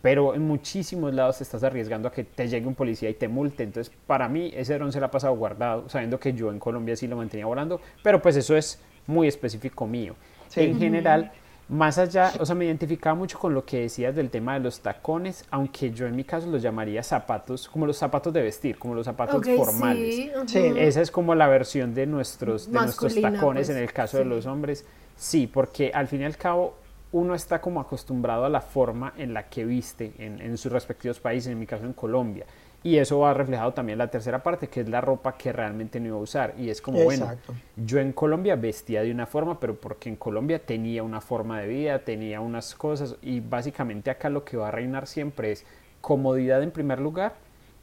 pero 0.04 0.34
en 0.34 0.42
muchísimos 0.42 1.14
lados 1.14 1.38
te 1.38 1.44
estás 1.44 1.64
arriesgando 1.64 2.08
a 2.08 2.12
que 2.12 2.24
te 2.24 2.46
llegue 2.46 2.66
un 2.66 2.74
policía 2.74 3.08
y 3.08 3.14
te 3.14 3.26
multe. 3.26 3.62
Entonces, 3.62 3.90
para 4.06 4.28
mí, 4.28 4.52
ese 4.54 4.74
dron 4.74 4.92
se 4.92 5.00
lo 5.00 5.06
ha 5.06 5.10
pasado 5.10 5.34
guardado, 5.34 5.88
sabiendo 5.88 6.20
que 6.20 6.34
yo 6.34 6.50
en 6.50 6.58
Colombia 6.58 6.94
sí 6.94 7.06
lo 7.06 7.16
mantenía 7.16 7.46
volando, 7.46 7.80
pero 8.02 8.20
pues 8.20 8.36
eso 8.36 8.54
es 8.54 8.78
muy 9.06 9.28
específico 9.28 9.86
mío. 9.86 10.14
En 10.56 10.78
general, 10.78 11.32
más 11.70 11.96
allá, 11.96 12.34
o 12.38 12.44
sea, 12.44 12.54
me 12.54 12.66
identificaba 12.66 13.14
mucho 13.14 13.38
con 13.38 13.54
lo 13.54 13.64
que 13.64 13.80
decías 13.80 14.14
del 14.14 14.28
tema 14.28 14.52
de 14.52 14.60
los 14.60 14.80
tacones, 14.80 15.46
aunque 15.50 15.90
yo 15.90 16.06
en 16.06 16.14
mi 16.14 16.24
caso 16.24 16.48
los 16.48 16.60
llamaría 16.60 17.02
zapatos, 17.02 17.66
como 17.66 17.86
los 17.86 17.96
zapatos 17.96 18.30
de 18.34 18.42
vestir, 18.42 18.76
como 18.76 18.94
los 18.94 19.06
zapatos 19.06 19.42
formales. 19.56 20.16
Sí, 20.48 20.58
Esa 20.76 21.00
es 21.00 21.10
como 21.10 21.34
la 21.34 21.48
versión 21.48 21.94
de 21.94 22.04
nuestros, 22.04 22.70
de 22.70 22.78
nuestros 22.78 23.14
tacones 23.14 23.68
pues, 23.68 23.70
en 23.70 23.78
el 23.78 23.90
caso 23.90 24.18
de 24.18 24.26
los 24.26 24.44
hombres. 24.44 24.84
Sí, 25.16 25.46
porque 25.46 25.92
al 25.94 26.08
fin 26.08 26.20
y 26.20 26.24
al 26.24 26.36
cabo 26.36 26.74
uno 27.14 27.36
está 27.36 27.60
como 27.60 27.80
acostumbrado 27.80 28.44
a 28.44 28.48
la 28.48 28.60
forma 28.60 29.12
en 29.16 29.34
la 29.34 29.44
que 29.44 29.64
viste 29.64 30.14
en, 30.18 30.58
sus 30.58 30.72
respectivos 30.72 31.20
países, 31.20 31.52
en 31.52 31.60
mi 31.60 31.64
caso 31.64 31.84
en 31.84 31.92
Colombia. 31.92 32.44
Y 32.82 32.96
eso 32.96 33.20
va 33.20 33.32
reflejado 33.32 33.72
también 33.72 33.94
en 33.94 33.98
la 33.98 34.10
tercera 34.10 34.42
parte, 34.42 34.66
que 34.66 34.80
es 34.80 34.88
la 34.88 35.00
ropa 35.00 35.38
que 35.38 35.52
realmente 35.52 36.00
no 36.00 36.08
iba 36.08 36.16
a 36.16 36.20
usar. 36.20 36.54
Y 36.58 36.70
es 36.70 36.82
como, 36.82 37.04
bueno, 37.04 37.30
yo 37.76 38.00
en 38.00 38.12
Colombia 38.12 38.56
vestía 38.56 39.02
de 39.02 39.12
una 39.12 39.26
forma, 39.26 39.60
pero 39.60 39.76
porque 39.76 40.08
en 40.08 40.16
Colombia 40.16 40.58
tenía 40.58 41.04
una 41.04 41.20
forma 41.20 41.60
de 41.60 41.68
vida, 41.68 42.00
tenía 42.00 42.40
unas 42.40 42.74
cosas. 42.74 43.14
Y 43.22 43.38
básicamente 43.38 44.10
acá 44.10 44.28
lo 44.28 44.44
que 44.44 44.56
va 44.56 44.66
a 44.66 44.70
reinar 44.72 45.06
siempre 45.06 45.52
es 45.52 45.64
comodidad 46.00 46.64
en 46.64 46.72
primer 46.72 46.98
lugar. 46.98 47.34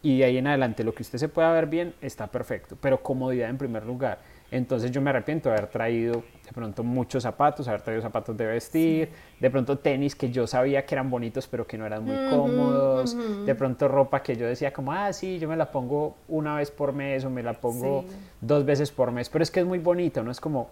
Y 0.03 0.19
de 0.19 0.25
ahí 0.25 0.37
en 0.39 0.47
adelante 0.47 0.83
lo 0.83 0.93
que 0.93 1.03
usted 1.03 1.19
se 1.19 1.29
pueda 1.29 1.53
ver 1.53 1.67
bien 1.67 1.93
está 2.01 2.27
perfecto, 2.27 2.77
pero 2.81 3.01
comodidad 3.01 3.49
en 3.49 3.57
primer 3.57 3.85
lugar. 3.85 4.19
Entonces 4.51 4.91
yo 4.91 5.01
me 5.01 5.09
arrepiento 5.11 5.47
de 5.47 5.55
haber 5.55 5.69
traído 5.69 6.23
de 6.45 6.51
pronto 6.53 6.83
muchos 6.83 7.23
zapatos, 7.23 7.69
haber 7.69 7.81
traído 7.81 8.01
zapatos 8.01 8.35
de 8.35 8.45
vestir, 8.45 9.09
de 9.39 9.49
pronto 9.49 9.79
tenis 9.79 10.13
que 10.13 10.29
yo 10.29 10.45
sabía 10.45 10.85
que 10.85 10.93
eran 10.93 11.09
bonitos 11.09 11.47
pero 11.47 11.65
que 11.65 11.77
no 11.77 11.85
eran 11.85 12.03
muy 12.03 12.17
cómodos, 12.29 13.15
de 13.45 13.55
pronto 13.55 13.87
ropa 13.87 14.21
que 14.21 14.35
yo 14.35 14.45
decía 14.45 14.73
como, 14.73 14.91
ah, 14.91 15.13
sí, 15.13 15.39
yo 15.39 15.47
me 15.47 15.55
la 15.55 15.71
pongo 15.71 16.17
una 16.27 16.57
vez 16.57 16.69
por 16.69 16.91
mes 16.91 17.23
o 17.23 17.29
me 17.29 17.41
la 17.41 17.53
pongo 17.53 18.03
dos 18.41 18.65
veces 18.65 18.91
por 18.91 19.11
mes, 19.11 19.29
pero 19.29 19.41
es 19.41 19.49
que 19.49 19.61
es 19.61 19.65
muy 19.65 19.79
bonito, 19.79 20.21
¿no? 20.21 20.31
Es 20.31 20.41
como, 20.41 20.69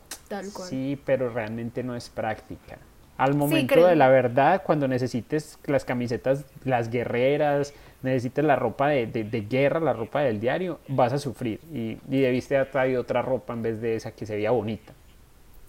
sí, 0.65 1.01
pero 1.05 1.29
realmente 1.29 1.81
no 1.81 1.95
es 1.95 2.09
práctica. 2.09 2.77
Al 3.17 3.35
momento 3.35 3.85
de 3.85 3.97
la 3.97 4.07
verdad, 4.07 4.61
cuando 4.65 4.87
necesites 4.87 5.59
las 5.65 5.83
camisetas, 5.83 6.45
las 6.63 6.89
guerreras, 6.89 7.73
necesites 8.01 8.43
la 8.45 8.55
ropa 8.55 8.89
de, 8.89 9.07
de, 9.07 9.41
guerra, 9.41 9.79
la 9.79 9.93
ropa 9.93 10.21
del 10.21 10.39
diario, 10.39 10.79
vas 10.87 11.13
a 11.13 11.19
sufrir 11.19 11.59
y, 11.73 11.97
y 12.09 12.21
debiste 12.21 12.55
haber 12.55 12.71
traído 12.71 13.01
otra 13.01 13.21
ropa 13.21 13.53
en 13.53 13.61
vez 13.61 13.81
de 13.81 13.95
esa 13.95 14.11
que 14.11 14.25
se 14.25 14.35
veía 14.35 14.51
bonita. 14.51 14.93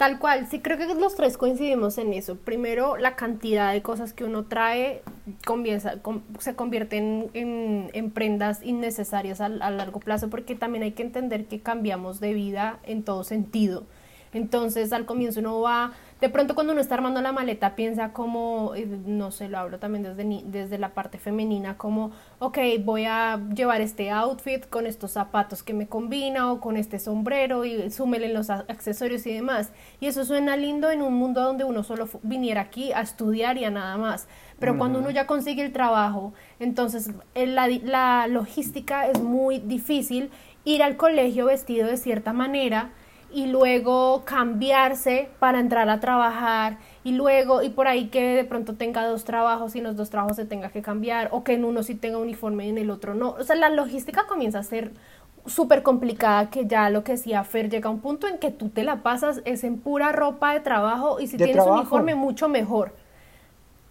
Tal 0.00 0.18
cual, 0.18 0.46
sí 0.46 0.60
creo 0.60 0.78
que 0.78 0.86
los 0.94 1.14
tres 1.14 1.36
coincidimos 1.36 1.98
en 1.98 2.14
eso. 2.14 2.36
Primero, 2.36 2.96
la 2.96 3.16
cantidad 3.16 3.70
de 3.70 3.82
cosas 3.82 4.14
que 4.14 4.24
uno 4.24 4.44
trae 4.44 5.02
comienza, 5.44 5.96
se 6.38 6.56
convierte 6.56 6.96
en, 6.96 7.90
en, 7.92 8.10
prendas 8.10 8.62
innecesarias 8.62 9.42
a, 9.42 9.44
a, 9.44 9.70
largo 9.70 10.00
plazo 10.00 10.30
porque 10.30 10.54
también 10.54 10.84
hay 10.84 10.92
que 10.92 11.02
entender 11.02 11.44
que 11.44 11.60
cambiamos 11.60 12.18
de 12.18 12.32
vida 12.32 12.78
en 12.84 13.02
todo 13.02 13.24
sentido. 13.24 13.84
Entonces 14.32 14.94
al 14.94 15.04
comienzo 15.04 15.40
uno 15.40 15.60
va 15.60 15.92
de 16.20 16.28
pronto 16.28 16.54
cuando 16.54 16.72
uno 16.72 16.82
está 16.82 16.94
armando 16.94 17.20
la 17.22 17.32
maleta 17.32 17.74
piensa 17.74 18.12
como, 18.12 18.74
eh, 18.74 18.86
no 18.86 19.30
sé, 19.30 19.48
lo 19.48 19.58
hablo 19.58 19.78
también 19.78 20.02
desde, 20.02 20.42
desde 20.44 20.78
la 20.78 20.90
parte 20.90 21.18
femenina, 21.18 21.78
como, 21.78 22.10
ok, 22.38 22.58
voy 22.84 23.06
a 23.06 23.40
llevar 23.54 23.80
este 23.80 24.10
outfit 24.10 24.68
con 24.68 24.86
estos 24.86 25.12
zapatos 25.12 25.62
que 25.62 25.72
me 25.72 25.86
combina 25.86 26.52
o 26.52 26.60
con 26.60 26.76
este 26.76 26.98
sombrero 26.98 27.64
y 27.64 27.90
súmele 27.90 28.28
los 28.32 28.50
accesorios 28.50 29.26
y 29.26 29.32
demás. 29.32 29.72
Y 29.98 30.06
eso 30.06 30.24
suena 30.24 30.56
lindo 30.56 30.90
en 30.90 31.00
un 31.00 31.14
mundo 31.14 31.42
donde 31.42 31.64
uno 31.64 31.82
solo 31.82 32.08
viniera 32.22 32.60
aquí 32.60 32.92
a 32.92 33.00
estudiar 33.00 33.56
y 33.56 33.64
a 33.64 33.70
nada 33.70 33.96
más. 33.96 34.28
Pero 34.58 34.76
cuando 34.76 34.98
uno 34.98 35.08
ya 35.10 35.26
consigue 35.26 35.64
el 35.64 35.72
trabajo, 35.72 36.34
entonces 36.58 37.10
eh, 37.34 37.46
la, 37.46 37.66
la 37.66 38.26
logística 38.26 39.06
es 39.06 39.20
muy 39.20 39.58
difícil. 39.58 40.30
Ir 40.64 40.82
al 40.82 40.98
colegio 40.98 41.46
vestido 41.46 41.88
de 41.88 41.96
cierta 41.96 42.34
manera 42.34 42.90
y 43.32 43.46
luego 43.46 44.24
cambiarse 44.24 45.28
para 45.38 45.60
entrar 45.60 45.88
a 45.88 46.00
trabajar 46.00 46.78
y 47.04 47.12
luego, 47.12 47.62
y 47.62 47.70
por 47.70 47.88
ahí 47.88 48.08
que 48.08 48.34
de 48.34 48.44
pronto 48.44 48.74
tenga 48.74 49.06
dos 49.06 49.24
trabajos 49.24 49.74
y 49.74 49.78
en 49.78 49.84
los 49.84 49.96
dos 49.96 50.10
trabajos 50.10 50.36
se 50.36 50.44
tenga 50.44 50.70
que 50.70 50.82
cambiar, 50.82 51.28
o 51.32 51.44
que 51.44 51.54
en 51.54 51.64
uno 51.64 51.82
sí 51.82 51.94
tenga 51.94 52.18
uniforme 52.18 52.66
y 52.66 52.70
en 52.70 52.78
el 52.78 52.90
otro 52.90 53.14
no. 53.14 53.30
O 53.30 53.42
sea, 53.42 53.56
la 53.56 53.70
logística 53.70 54.26
comienza 54.26 54.58
a 54.58 54.62
ser 54.62 54.92
súper 55.46 55.82
complicada 55.82 56.50
que 56.50 56.66
ya 56.66 56.90
lo 56.90 57.02
que 57.02 57.12
decía 57.12 57.42
Fer 57.44 57.70
llega 57.70 57.88
a 57.88 57.92
un 57.92 58.00
punto 58.00 58.28
en 58.28 58.38
que 58.38 58.50
tú 58.50 58.68
te 58.68 58.84
la 58.84 59.02
pasas 59.02 59.40
es 59.44 59.64
en 59.64 59.78
pura 59.78 60.12
ropa 60.12 60.52
de 60.52 60.60
trabajo 60.60 61.20
y 61.20 61.28
si 61.28 61.36
tienes 61.36 61.64
uniforme 61.66 62.14
mucho 62.14 62.48
mejor. 62.48 62.92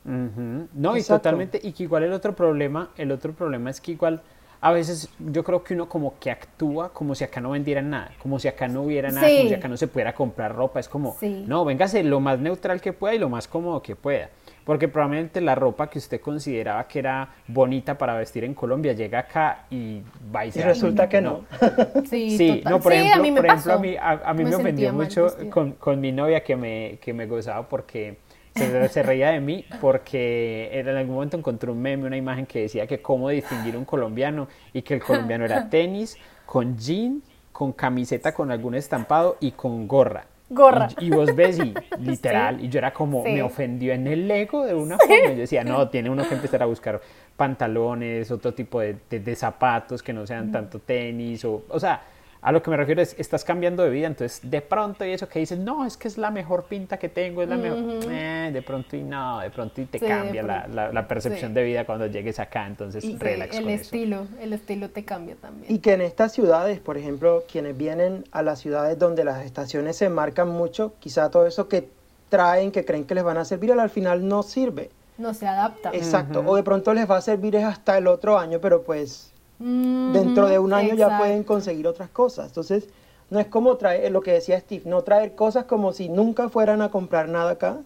No, 0.04 0.98
y 0.98 1.04
totalmente, 1.04 1.60
y 1.62 1.72
que 1.74 1.84
igual 1.84 2.04
el 2.04 2.14
otro 2.14 2.36
problema, 2.36 2.90
el 2.98 3.12
otro 3.12 3.34
problema 3.34 3.70
es 3.70 3.82
que 3.82 3.92
igual 3.92 4.22
a 4.62 4.72
veces 4.72 5.10
yo 5.20 5.44
creo 5.44 5.64
que 5.64 5.74
uno 5.74 5.88
como 5.88 6.20
que 6.20 6.32
actúa 6.32 6.92
como 6.92 7.16
si 7.16 7.24
acá 7.24 7.40
no 7.40 7.52
vendieran 7.52 7.90
nada, 7.90 8.12
como 8.22 8.40
si 8.40 8.48
acá 8.50 8.68
no 8.68 8.82
hubiera 8.84 9.10
nada, 9.10 9.28
como 9.28 9.48
si 9.48 9.54
acá 9.54 9.68
no 9.70 9.78
se 9.78 9.88
pudiera 9.88 10.14
comprar 10.14 10.54
ropa. 10.54 10.82
Es 10.82 10.90
como, 10.90 11.16
no, 11.22 11.64
véngase 11.64 12.04
lo 12.04 12.20
más 12.20 12.40
neutral 12.40 12.82
que 12.82 12.92
pueda 12.92 13.16
y 13.16 13.20
lo 13.20 13.30
más 13.30 13.48
cómodo 13.48 13.82
que 13.82 13.96
pueda. 13.96 14.30
Porque 14.66 14.88
probablemente 14.88 15.40
la 15.40 15.56
ropa 15.56 15.90
que 15.90 15.98
usted 15.98 16.20
consideraba 16.20 16.88
que 16.88 17.00
era 17.00 17.30
bonita 17.48 17.98
para 17.98 18.16
vestir 18.16 18.44
en 18.44 18.54
Colombia 18.54 18.94
llega 18.94 19.20
acá 19.20 19.66
y 19.72 20.02
va 20.36 20.46
y, 20.46 20.52
y 20.54 20.62
resulta 20.62 21.08
que 21.08 21.22
no. 21.22 21.46
Sí, 22.10 22.38
sí 22.38 22.62
no, 22.66 22.80
por 22.80 22.94
ejemplo, 22.94 23.20
a 23.20 23.24
mí 23.24 23.32
me, 23.32 23.38
por 23.38 23.46
ejemplo, 23.46 23.74
a 23.74 23.78
mí, 23.80 23.96
a, 24.00 24.34
mí 24.34 24.44
me, 24.44 24.56
ofendió 24.56 24.92
mucho 24.94 25.28
con, 25.50 25.72
con, 25.74 26.00
mi 26.00 26.12
novia 26.12 26.44
que 26.44 26.56
me, 26.56 27.00
que 27.02 27.14
me 27.14 27.26
gozaba 27.26 27.68
porque 27.68 28.18
se, 28.56 29.04
reía 29.04 29.30
de 29.30 29.40
mí 29.40 29.66
porque 29.80 30.70
en 30.74 30.88
algún 30.90 31.16
momento 31.16 31.38
encontré 31.38 31.72
un 31.72 31.82
meme, 31.82 32.08
una 32.08 32.18
imagen 32.18 32.46
que 32.46 32.62
decía 32.62 32.88
que 32.88 33.02
cómo 33.02 33.30
distinguir 33.30 33.78
un 33.78 33.86
colombiano 33.86 34.48
y 34.74 34.82
que 34.82 34.96
el 34.96 35.02
colombiano 35.02 35.46
era 35.46 35.70
tenis, 35.70 36.18
con 36.46 36.78
jean, 36.78 37.22
con 37.52 37.74
camiseta 37.74 38.34
con 38.34 38.52
algún 38.52 38.76
estampado 38.76 39.38
y 39.40 39.52
con 39.52 39.88
gorra. 39.88 40.26
Gorra. 40.50 40.88
Y, 41.00 41.12
vos 41.12 41.36
ves 41.36 41.60
y 41.60 41.74
literal, 42.00 42.64
y 42.64 42.70
yo 42.70 42.80
era 42.80 42.92
como, 42.92 43.24
me 43.24 43.44
ofendió 43.44 43.94
en 43.94 44.08
el 44.08 44.30
ego 44.32 44.66
de 44.66 44.74
una 44.74 44.98
forma. 44.98 45.32
Yo 45.32 45.36
decía, 45.36 45.64
no, 45.64 45.88
tiene 45.90 46.10
uno 46.10 46.28
que 46.28 46.34
empezar 46.34 46.64
a 46.64 46.66
buscar 46.66 47.00
pantalones, 47.38 48.32
otro 48.32 48.54
tipo 48.54 48.80
de, 48.80 48.98
de 49.10 49.36
zapatos 49.36 50.02
que 50.02 50.12
no 50.12 50.26
sean 50.26 50.52
tanto 50.52 50.80
tenis, 50.80 51.46
o, 51.46 51.66
o 51.70 51.80
sea, 51.80 52.02
a 52.42 52.52
lo 52.52 52.62
que 52.62 52.70
me 52.70 52.78
refiero 52.78 53.02
es, 53.02 53.16
estás 53.18 53.44
cambiando 53.44 53.84
de 53.84 53.90
vida, 53.90 54.08
entonces 54.08 54.40
de 54.50 54.62
pronto 54.62 55.06
y 55.06 55.12
eso 55.12 55.28
que 55.28 55.40
dices, 55.40 55.60
no, 55.60 55.86
es 55.86 55.98
que 55.98 56.08
es 56.08 56.18
la 56.18 56.32
mejor 56.32 56.66
pinta 56.66 56.98
que 56.98 57.10
tengo, 57.10 57.44
es 57.44 57.50
la 57.50 57.58
mejor, 57.58 57.80
eh, 58.10 58.50
de 58.54 58.62
pronto 58.62 58.96
y 58.96 59.04
no, 59.04 59.40
de 59.40 59.50
pronto 59.50 59.82
y 59.82 59.86
te 59.86 60.00
cambia 60.00 60.42
la, 60.44 60.92
la, 60.92 61.08
percepción 61.08 61.54
de 61.54 61.64
vida 61.64 61.86
cuando 61.86 62.08
llegues 62.08 62.40
acá, 62.40 62.66
entonces 62.66 63.04
relax 63.20 63.58
el 63.58 63.70
estilo, 63.70 64.28
el 64.40 64.54
estilo 64.54 64.90
te 64.90 65.04
cambia 65.04 65.36
también. 65.36 65.74
Y 65.74 65.80
que 65.80 65.94
en 65.94 66.02
estas 66.02 66.32
ciudades, 66.32 66.80
por 66.80 66.98
ejemplo, 66.98 67.44
quienes 67.52 67.76
vienen 67.76 68.24
a 68.32 68.42
las 68.42 68.60
ciudades 68.60 68.98
donde 68.98 69.26
las 69.26 69.46
estaciones 69.46 69.98
se 69.98 70.10
marcan 70.10 70.48
mucho, 70.50 70.94
quizá 71.00 71.30
todo 71.30 71.46
eso 71.46 71.68
que 71.68 71.90
traen, 72.30 72.72
que 72.72 72.86
creen 72.86 73.04
que 73.04 73.16
les 73.16 73.24
van 73.24 73.38
a 73.38 73.44
servir, 73.46 73.72
al 73.74 73.90
final 73.90 74.28
no 74.28 74.44
sirve. 74.44 74.92
No 75.18 75.34
se 75.34 75.46
adapta. 75.46 75.90
Exacto, 75.92 76.42
o 76.46 76.56
de 76.56 76.64
pronto 76.64 76.94
les 76.94 77.10
va 77.10 77.18
a 77.18 77.22
servir 77.22 77.58
hasta 77.58 77.98
el 77.98 78.08
otro 78.08 78.40
año, 78.40 78.60
pero 78.62 78.84
pues 78.84 79.34
dentro 79.60 80.48
de 80.48 80.58
un 80.58 80.74
año 80.74 80.96
ya 80.96 81.18
pueden 81.18 81.44
conseguir 81.44 81.88
otras 81.88 82.10
cosas. 82.10 82.48
Entonces, 82.48 82.88
no 83.30 83.40
es 83.40 83.48
como 83.48 83.78
traer, 83.78 84.12
lo 84.12 84.22
que 84.22 84.32
decía 84.32 84.60
Steve, 84.60 84.84
no 84.86 85.04
traer 85.04 85.36
cosas 85.36 85.66
como 85.66 85.94
si 85.94 86.10
nunca 86.10 86.50
fueran 86.50 86.82
a 86.82 86.90
comprar 86.90 87.30
nada 87.30 87.52
acá, 87.52 87.78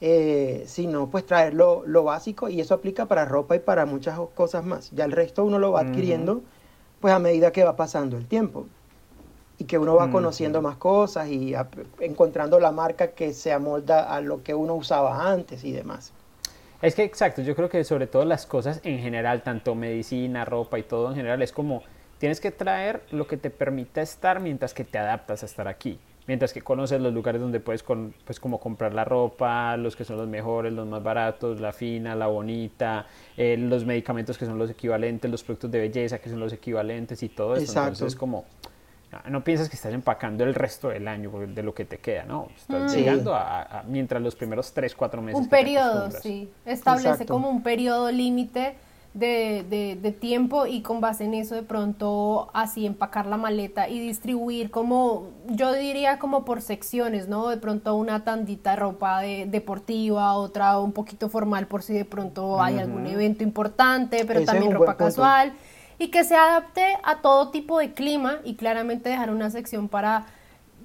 eh, 0.00 0.64
sino 0.66 1.08
pues 1.08 1.24
traer 1.26 1.54
lo, 1.54 2.04
básico 2.04 2.48
y 2.48 2.60
eso 2.60 2.74
aplica 2.74 3.06
para 3.06 3.24
ropa 3.24 3.56
y 3.56 3.60
para 3.60 3.86
muchas 3.86 4.18
cosas 4.34 4.64
más. 4.64 4.90
Ya 4.92 5.04
el 5.04 5.12
resto 5.12 5.44
uno 5.44 5.58
lo 5.58 5.72
va 5.72 5.80
adquiriendo 5.80 6.42
pues 7.00 7.12
a 7.12 7.18
medida 7.18 7.52
que 7.52 7.64
va 7.64 7.76
pasando 7.76 8.16
el 8.16 8.26
tiempo 8.26 8.66
y 9.58 9.64
que 9.64 9.78
uno 9.78 9.94
va 9.94 10.10
conociendo 10.10 10.62
más 10.62 10.76
cosas 10.76 11.28
y 11.28 11.54
encontrando 12.00 12.58
la 12.58 12.72
marca 12.72 13.08
que 13.08 13.32
se 13.32 13.52
amolda 13.52 14.14
a 14.14 14.20
lo 14.20 14.42
que 14.42 14.54
uno 14.54 14.74
usaba 14.74 15.30
antes 15.30 15.64
y 15.64 15.72
demás. 15.72 16.12
Es 16.84 16.94
que 16.94 17.02
exacto, 17.02 17.40
yo 17.40 17.56
creo 17.56 17.70
que 17.70 17.82
sobre 17.82 18.06
todo 18.06 18.26
las 18.26 18.44
cosas 18.44 18.82
en 18.84 18.98
general, 18.98 19.42
tanto 19.42 19.74
medicina, 19.74 20.44
ropa 20.44 20.78
y 20.78 20.82
todo 20.82 21.08
en 21.08 21.16
general, 21.16 21.40
es 21.40 21.50
como 21.50 21.82
tienes 22.18 22.42
que 22.42 22.50
traer 22.50 23.02
lo 23.10 23.26
que 23.26 23.38
te 23.38 23.48
permita 23.48 24.02
estar 24.02 24.38
mientras 24.38 24.74
que 24.74 24.84
te 24.84 24.98
adaptas 24.98 25.42
a 25.42 25.46
estar 25.46 25.66
aquí. 25.66 25.98
Mientras 26.26 26.52
que 26.52 26.60
conoces 26.60 27.00
los 27.00 27.14
lugares 27.14 27.40
donde 27.40 27.58
puedes 27.58 27.82
pues 27.82 28.38
como 28.38 28.60
comprar 28.60 28.92
la 28.92 29.06
ropa, 29.06 29.78
los 29.78 29.96
que 29.96 30.04
son 30.04 30.18
los 30.18 30.28
mejores, 30.28 30.74
los 30.74 30.86
más 30.86 31.02
baratos, 31.02 31.58
la 31.58 31.72
fina, 31.72 32.14
la 32.14 32.26
bonita, 32.26 33.06
eh, 33.38 33.56
los 33.58 33.86
medicamentos 33.86 34.36
que 34.36 34.44
son 34.44 34.58
los 34.58 34.68
equivalentes, 34.68 35.30
los 35.30 35.42
productos 35.42 35.70
de 35.70 35.80
belleza 35.80 36.18
que 36.18 36.28
son 36.28 36.38
los 36.38 36.52
equivalentes 36.52 37.22
y 37.22 37.30
todo 37.30 37.56
eso. 37.56 37.78
Entonces 37.82 38.14
como 38.14 38.44
no 39.28 39.44
piensas 39.44 39.68
que 39.68 39.76
estás 39.76 39.92
empacando 39.92 40.44
el 40.44 40.54
resto 40.54 40.88
del 40.88 41.08
año 41.08 41.30
de 41.46 41.62
lo 41.62 41.74
que 41.74 41.84
te 41.84 41.98
queda, 41.98 42.24
¿no? 42.24 42.48
Estás 42.56 42.92
mm. 42.92 42.96
llegando 42.96 43.34
a, 43.34 43.84
mientras 43.86 44.22
los 44.22 44.34
primeros 44.34 44.72
3, 44.72 44.94
4 44.94 45.22
meses. 45.22 45.40
Un 45.40 45.48
periodo, 45.48 46.10
sí. 46.10 46.50
Establece 46.64 47.26
como 47.26 47.48
un 47.48 47.62
periodo 47.62 48.10
límite 48.10 48.74
de, 49.14 49.96
de, 50.00 50.10
tiempo 50.12 50.66
y 50.66 50.82
con 50.82 51.00
base 51.00 51.24
en 51.24 51.34
eso 51.34 51.54
de 51.54 51.62
pronto 51.62 52.50
así 52.52 52.84
empacar 52.84 53.26
la 53.26 53.36
maleta 53.36 53.88
y 53.88 54.00
distribuir 54.00 54.72
como, 54.72 55.28
yo 55.46 55.72
diría 55.72 56.18
como 56.18 56.44
por 56.44 56.60
secciones, 56.60 57.28
¿no? 57.28 57.48
De 57.48 57.56
pronto 57.56 57.94
una 57.94 58.24
tandita 58.24 58.70
de 58.70 58.76
ropa 58.76 59.20
de, 59.20 59.46
deportiva, 59.46 60.34
otra 60.34 60.80
un 60.80 60.90
poquito 60.92 61.28
formal 61.28 61.68
por 61.68 61.84
si 61.84 61.92
de 61.94 62.04
pronto 62.04 62.60
hay 62.60 62.78
algún 62.78 63.06
evento 63.06 63.44
importante, 63.44 64.24
pero 64.26 64.44
también 64.44 64.72
ropa 64.72 64.96
casual 64.96 65.52
y 66.04 66.08
que 66.08 66.22
se 66.22 66.36
adapte 66.36 66.84
a 67.02 67.22
todo 67.22 67.48
tipo 67.48 67.78
de 67.78 67.94
clima 67.94 68.40
y 68.44 68.56
claramente 68.56 69.08
dejar 69.08 69.30
una 69.30 69.48
sección 69.48 69.88
para 69.88 70.26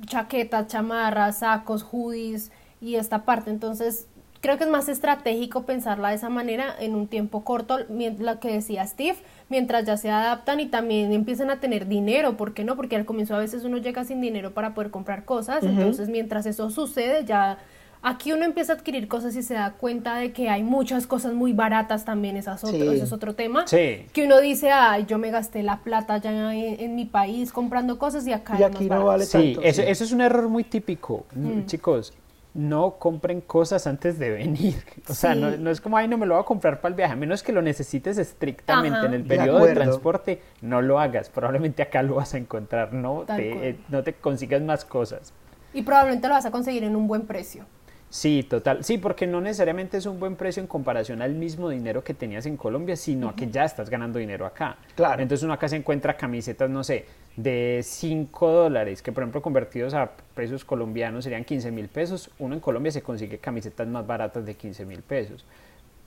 chaquetas, 0.05 0.67
chamarras, 0.67 1.39
sacos, 1.39 1.83
hoodies 1.83 2.53
y 2.79 2.95
esta 2.95 3.25
parte. 3.25 3.49
Entonces, 3.49 4.07
creo 4.39 4.57
que 4.57 4.63
es 4.63 4.69
más 4.69 4.87
estratégico 4.87 5.63
pensarla 5.63 6.11
de 6.11 6.15
esa 6.15 6.29
manera 6.29 6.73
en 6.79 6.95
un 6.95 7.07
tiempo 7.07 7.43
corto, 7.43 7.79
lo 7.79 8.39
que 8.39 8.53
decía 8.53 8.87
Steve, 8.87 9.17
mientras 9.49 9.83
ya 9.85 9.97
se 9.97 10.09
adaptan 10.09 10.61
y 10.61 10.67
también 10.67 11.11
empiezan 11.11 11.49
a 11.49 11.59
tener 11.59 11.89
dinero, 11.89 12.37
¿por 12.37 12.53
qué 12.53 12.63
no? 12.63 12.77
Porque 12.77 12.95
al 12.95 13.03
comienzo 13.03 13.35
a 13.35 13.39
veces 13.39 13.65
uno 13.65 13.75
llega 13.75 14.05
sin 14.05 14.21
dinero 14.21 14.53
para 14.53 14.73
poder 14.73 14.89
comprar 14.89 15.25
cosas, 15.25 15.65
entonces 15.65 16.07
mientras 16.07 16.45
eso 16.45 16.69
sucede 16.69 17.25
ya 17.25 17.57
Aquí 18.01 18.31
uno 18.31 18.45
empieza 18.45 18.73
a 18.73 18.75
adquirir 18.77 19.09
cosas 19.09 19.35
y 19.35 19.43
se 19.43 19.55
da 19.55 19.73
cuenta 19.73 20.15
de 20.15 20.31
que 20.31 20.49
hay 20.49 20.63
muchas 20.63 21.05
cosas 21.05 21.33
muy 21.33 21.51
baratas 21.51 22.05
también, 22.05 22.37
ese 22.37 22.51
es 22.53 23.11
otro 23.11 23.35
tema. 23.35 23.65
Que 23.65 24.23
uno 24.23 24.39
dice, 24.39 24.71
ay, 24.71 25.05
yo 25.05 25.17
me 25.17 25.31
gasté 25.31 25.63
la 25.63 25.79
plata 25.79 26.17
ya 26.17 26.53
en, 26.53 26.95
mi 26.95 27.05
país 27.05 27.51
comprando 27.51 27.97
cosas 27.97 28.25
y 28.25 28.33
acá 28.33 28.55
y 28.59 28.63
aquí 28.63 28.89
no 28.89 29.05
vale 29.05 29.25
sí, 29.25 29.57
Eso, 29.61 29.81
eso, 29.81 30.03
es 30.03 30.11
un 30.11 30.21
error 30.21 30.47
muy 30.47 30.63
típico, 30.63 31.25
mm. 31.35 31.65
chicos. 31.65 32.13
No 32.53 32.95
compren 32.97 33.41
cosas 33.41 33.85
antes 33.85 34.17
de 34.17 34.31
venir. 34.31 34.75
O 35.09 35.13
sea, 35.13 35.35
no, 35.35 35.69
es 35.69 35.81
como, 35.81 35.97
ay, 35.97 36.07
no 36.07 36.17
me 36.17 36.25
lo 36.25 36.35
voy 36.35 36.41
a 36.41 36.45
comprar 36.45 36.81
para 36.81 36.89
el 36.89 36.95
viaje. 36.95 37.13
A 37.13 37.15
menos 37.15 37.43
que 37.43 37.51
lo 37.51 37.61
necesites 37.61 38.17
estrictamente 38.17 39.05
en 39.05 39.13
el 39.13 39.23
periodo 39.23 39.65
de, 39.65 39.73
transporte, 39.73 40.41
no 40.61 40.81
lo 40.81 40.99
hagas. 40.99 41.29
Probablemente 41.29 41.81
acá 41.81 42.01
lo 42.01 42.15
vas 42.15 42.33
a 42.33 42.37
encontrar, 42.37 42.93
no 42.93 43.23
te, 43.25 43.69
eh, 43.69 43.79
no 43.89 44.03
te 44.03 44.13
consigas 44.13 44.61
más 44.61 44.85
cosas. 44.85 45.33
Y 45.73 45.83
probablemente 45.83 46.27
lo 46.27 46.33
vas 46.33 46.45
a 46.45 46.51
conseguir 46.51 46.83
en 46.83 46.95
un 46.95 47.07
buen 47.07 47.23
precio. 47.23 47.65
Sí, 48.09 48.43
total. 48.49 48.83
Sí, 48.83 48.97
porque 48.97 49.27
no 49.27 49.39
necesariamente 49.39 49.97
es 49.97 50.05
un 50.07 50.19
buen 50.19 50.35
precio 50.35 50.61
en 50.61 50.67
comparación 50.67 51.21
al 51.21 51.35
mismo 51.35 51.69
dinero 51.69 52.03
que 52.03 52.15
tenías 52.15 52.47
en 52.47 52.57
Colombia, 52.57 52.95
sino 52.95 53.35
que 53.35 53.49
ya 53.49 53.65
estás 53.65 53.89
ganando 53.89 54.17
dinero 54.17 54.47
acá. 54.47 54.77
Claro. 54.95 55.21
Entonces 55.21 55.43
uno 55.43 55.53
acá 55.53 55.69
se 55.69 55.75
encuentra 55.75 56.17
camisetas, 56.17 56.69
no 56.71 56.83
sé, 56.83 57.05
de 57.35 57.81
5 57.83 58.51
dólares, 58.51 59.03
que 59.03 59.11
por 59.11 59.23
ejemplo 59.23 59.41
convertidos 59.41 59.93
a 59.93 60.09
precios 60.33 60.65
colombianos 60.65 61.23
serían 61.23 61.45
15 61.45 61.71
mil 61.71 61.87
pesos. 61.87 62.31
Uno 62.39 62.55
en 62.55 62.59
Colombia 62.61 62.91
se 62.91 63.03
consigue 63.03 63.37
camisetas 63.37 63.87
más 63.87 64.07
baratas 64.07 64.43
de 64.43 64.55
15 64.55 64.85
mil 64.85 65.01
pesos. 65.01 65.45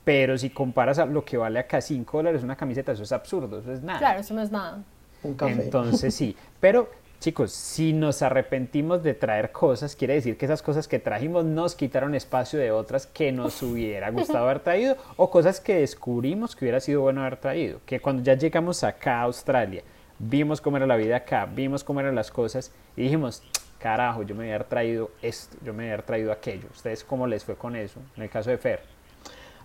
Pero 0.03 0.37
si 0.37 0.49
comparas 0.49 0.99
a 0.99 1.05
lo 1.05 1.23
que 1.23 1.37
vale 1.37 1.59
acá 1.59 1.79
5 1.79 2.17
dólares 2.17 2.43
una 2.43 2.57
camiseta, 2.57 2.91
eso 2.91 3.03
es 3.03 3.13
absurdo, 3.13 3.59
eso 3.59 3.71
es 3.71 3.81
nada. 3.81 3.99
Claro, 3.99 4.19
eso 4.19 4.33
no 4.33 4.41
es 4.41 4.51
nada. 4.51 4.83
Un 5.23 5.35
café. 5.35 5.53
Entonces 5.53 6.13
sí, 6.13 6.35
pero 6.59 6.91
Chicos, 7.23 7.53
si 7.53 7.93
nos 7.93 8.21
arrepentimos 8.21 9.01
de 9.01 9.13
traer 9.13 9.53
cosas, 9.53 9.95
quiere 9.95 10.15
decir 10.15 10.35
que 10.35 10.43
esas 10.43 10.61
cosas 10.61 10.89
que 10.89 10.99
trajimos 10.99 11.45
nos 11.45 11.73
quitaron 11.73 12.15
espacio 12.15 12.59
de 12.59 12.73
otras 12.73 13.07
que 13.07 13.31
nos 13.31 13.63
hubiera 13.63 14.11
gustado 14.11 14.43
haber 14.43 14.59
traído 14.59 14.97
o 15.15 15.29
cosas 15.29 15.61
que 15.61 15.75
descubrimos 15.75 16.53
que 16.53 16.65
hubiera 16.65 16.81
sido 16.81 16.99
bueno 16.99 17.21
haber 17.21 17.37
traído. 17.37 17.79
Que 17.85 18.01
cuando 18.01 18.23
ya 18.23 18.33
llegamos 18.33 18.83
acá 18.83 19.19
a 19.19 19.21
Australia, 19.21 19.83
vimos 20.19 20.59
cómo 20.59 20.75
era 20.75 20.85
la 20.85 20.97
vida 20.97 21.15
acá, 21.15 21.45
vimos 21.45 21.85
cómo 21.85 22.01
eran 22.01 22.13
las 22.13 22.29
cosas 22.29 22.73
y 22.97 23.03
dijimos, 23.03 23.41
carajo, 23.79 24.23
yo 24.23 24.35
me 24.35 24.43
voy 24.43 24.51
a 24.51 24.55
haber 24.55 24.67
traído 24.67 25.11
esto, 25.21 25.55
yo 25.63 25.71
me 25.71 25.83
voy 25.83 25.91
a 25.91 25.93
haber 25.93 26.05
traído 26.05 26.29
aquello. 26.33 26.67
¿Ustedes 26.73 27.05
cómo 27.05 27.25
les 27.25 27.45
fue 27.45 27.55
con 27.55 27.77
eso? 27.77 28.01
En 28.17 28.23
el 28.23 28.29
caso 28.29 28.49
de 28.49 28.57
Fer. 28.57 28.81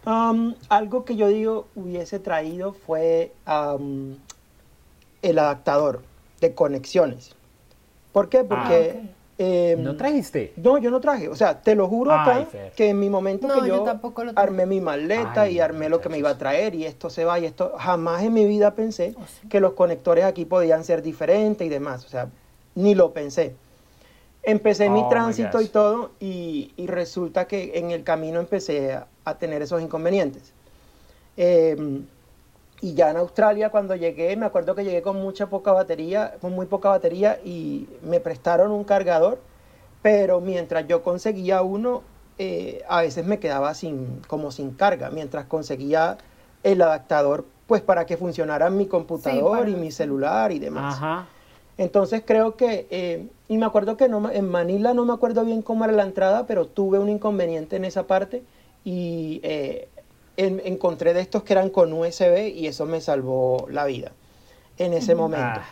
Um, 0.06 0.54
algo 0.68 1.04
que 1.04 1.16
yo 1.16 1.26
digo 1.26 1.66
hubiese 1.74 2.20
traído 2.20 2.72
fue 2.72 3.32
um, 3.48 4.14
el 5.22 5.40
adaptador 5.40 6.04
de 6.40 6.54
conexiones. 6.54 7.34
¿Por 8.18 8.28
qué? 8.28 8.42
Porque... 8.42 9.00
Ah, 9.00 9.08
em, 9.38 9.84
¿No 9.84 9.96
trajiste? 9.96 10.52
No, 10.56 10.76
yo 10.78 10.90
no 10.90 11.00
traje. 11.00 11.28
O 11.28 11.36
sea, 11.36 11.62
te 11.62 11.76
lo 11.76 11.86
juro 11.86 12.10
acá 12.10 12.48
que 12.74 12.88
en 12.88 12.98
mi 12.98 13.08
momento 13.08 13.46
que 13.46 13.68
yo, 13.68 13.84
armé 14.34 14.66
mi 14.66 14.80
maleta 14.80 15.48
y 15.48 15.60
armé 15.60 15.88
lo 15.88 16.00
que 16.00 16.08
me 16.08 16.18
iba 16.18 16.30
a 16.30 16.36
traer 16.36 16.74
y 16.74 16.84
esto 16.84 17.10
se 17.10 17.24
va 17.24 17.38
y 17.38 17.44
esto, 17.44 17.74
jamás 17.78 18.24
en 18.24 18.32
mi 18.32 18.44
vida 18.44 18.74
pensé 18.74 19.14
oh, 19.16 19.48
que 19.48 19.60
los 19.60 19.74
conectores 19.74 20.24
aquí 20.24 20.44
podían 20.44 20.82
ser 20.82 21.00
diferentes 21.00 21.64
y 21.64 21.70
demás. 21.70 22.04
O 22.06 22.08
sea, 22.08 22.28
ni 22.74 22.96
lo 22.96 23.12
pensé. 23.12 23.54
Empecé 24.42 24.90
mi 24.90 24.98
Oh, 24.98 25.04
my 25.04 25.10
tránsito 25.10 25.60
y 25.60 25.68
todo 25.68 26.10
y, 26.18 26.72
y 26.76 26.88
resulta 26.88 27.46
que 27.46 27.78
en 27.78 27.92
el 27.92 28.02
camino 28.02 28.40
empecé 28.40 28.94
a, 28.94 29.06
a 29.24 29.38
tener 29.38 29.62
esos 29.62 29.80
inconvenientes. 29.80 30.52
Eh, 31.36 31.76
y 32.80 32.94
ya 32.94 33.10
en 33.10 33.16
Australia 33.16 33.70
cuando 33.70 33.96
llegué, 33.96 34.36
me 34.36 34.46
acuerdo 34.46 34.74
que 34.74 34.84
llegué 34.84 35.02
con 35.02 35.16
mucha 35.20 35.48
poca 35.48 35.72
batería, 35.72 36.34
con 36.40 36.52
muy 36.52 36.66
poca 36.66 36.90
batería 36.90 37.40
y 37.44 37.88
me 38.02 38.20
prestaron 38.20 38.70
un 38.70 38.84
cargador, 38.84 39.40
pero 40.02 40.40
mientras 40.40 40.86
yo 40.86 41.02
conseguía 41.02 41.62
uno, 41.62 42.02
eh, 42.38 42.82
a 42.88 43.02
veces 43.02 43.26
me 43.26 43.38
quedaba 43.40 43.74
sin, 43.74 44.20
como 44.28 44.52
sin 44.52 44.70
carga, 44.72 45.10
mientras 45.10 45.46
conseguía 45.46 46.18
el 46.62 46.80
adaptador, 46.82 47.46
pues 47.66 47.82
para 47.82 48.06
que 48.06 48.16
funcionara 48.16 48.70
mi 48.70 48.86
computador 48.86 49.58
para- 49.58 49.70
y 49.70 49.74
mi 49.74 49.90
celular 49.90 50.52
y 50.52 50.58
demás. 50.60 50.94
Ajá. 50.94 51.26
Entonces 51.76 52.22
creo 52.24 52.56
que, 52.56 52.86
eh, 52.90 53.28
y 53.48 53.56
me 53.58 53.66
acuerdo 53.66 53.96
que 53.96 54.08
no, 54.08 54.30
en 54.30 54.48
Manila 54.48 54.94
no 54.94 55.04
me 55.04 55.12
acuerdo 55.12 55.44
bien 55.44 55.62
cómo 55.62 55.84
era 55.84 55.92
la 55.92 56.02
entrada, 56.04 56.46
pero 56.46 56.66
tuve 56.66 56.98
un 56.98 57.08
inconveniente 57.08 57.76
en 57.76 57.84
esa 57.84 58.06
parte 58.06 58.42
y 58.84 59.40
eh, 59.42 59.88
en- 60.38 60.62
encontré 60.64 61.12
de 61.12 61.20
estos 61.20 61.42
que 61.42 61.52
eran 61.52 61.68
con 61.68 61.92
USB 61.92 62.48
y 62.48 62.66
eso 62.68 62.86
me 62.86 63.00
salvó 63.02 63.66
la 63.70 63.84
vida 63.84 64.12
en 64.78 64.94
ese 64.94 65.14
momento. 65.14 65.60
Ah. 65.60 65.66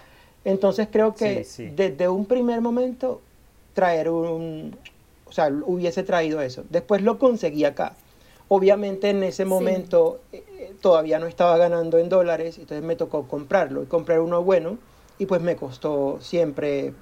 Entonces 0.45 0.89
creo 0.91 1.15
que 1.15 1.45
Sí, 1.45 1.51
sí. 1.69 1.73
desde 1.75 2.09
un 2.09 2.27
primer 2.27 2.61
momento 2.61 3.21
traer 3.75 4.11
un, 4.11 4.77
o 5.25 5.33
sea, 5.33 5.49
hubiese 5.65 6.03
traído 6.03 6.43
eso. 6.43 6.65
Después 6.69 7.01
lo 7.03 7.19
conseguí 7.19 7.65
acá. 7.65 7.95
Obviamente 8.49 9.11
en 9.11 9.23
ese 9.23 9.45
momento 9.45 10.21
eh, 10.33 10.45
eh, 10.59 10.75
todavía 10.81 11.19
no 11.19 11.27
estaba 11.27 11.57
ganando 11.57 11.99
en 11.99 12.09
dólares, 12.09 12.59
entonces 12.59 12.85
me 12.85 12.95
tocó 12.97 13.27
comprarlo 13.29 13.83
y 13.83 13.87
comprar 13.87 14.21
uno 14.21 14.43
bueno 14.43 14.79
y 15.19 15.27
pues 15.27 15.41
me 15.41 15.57
costó 15.57 16.19
siempre 16.21 16.93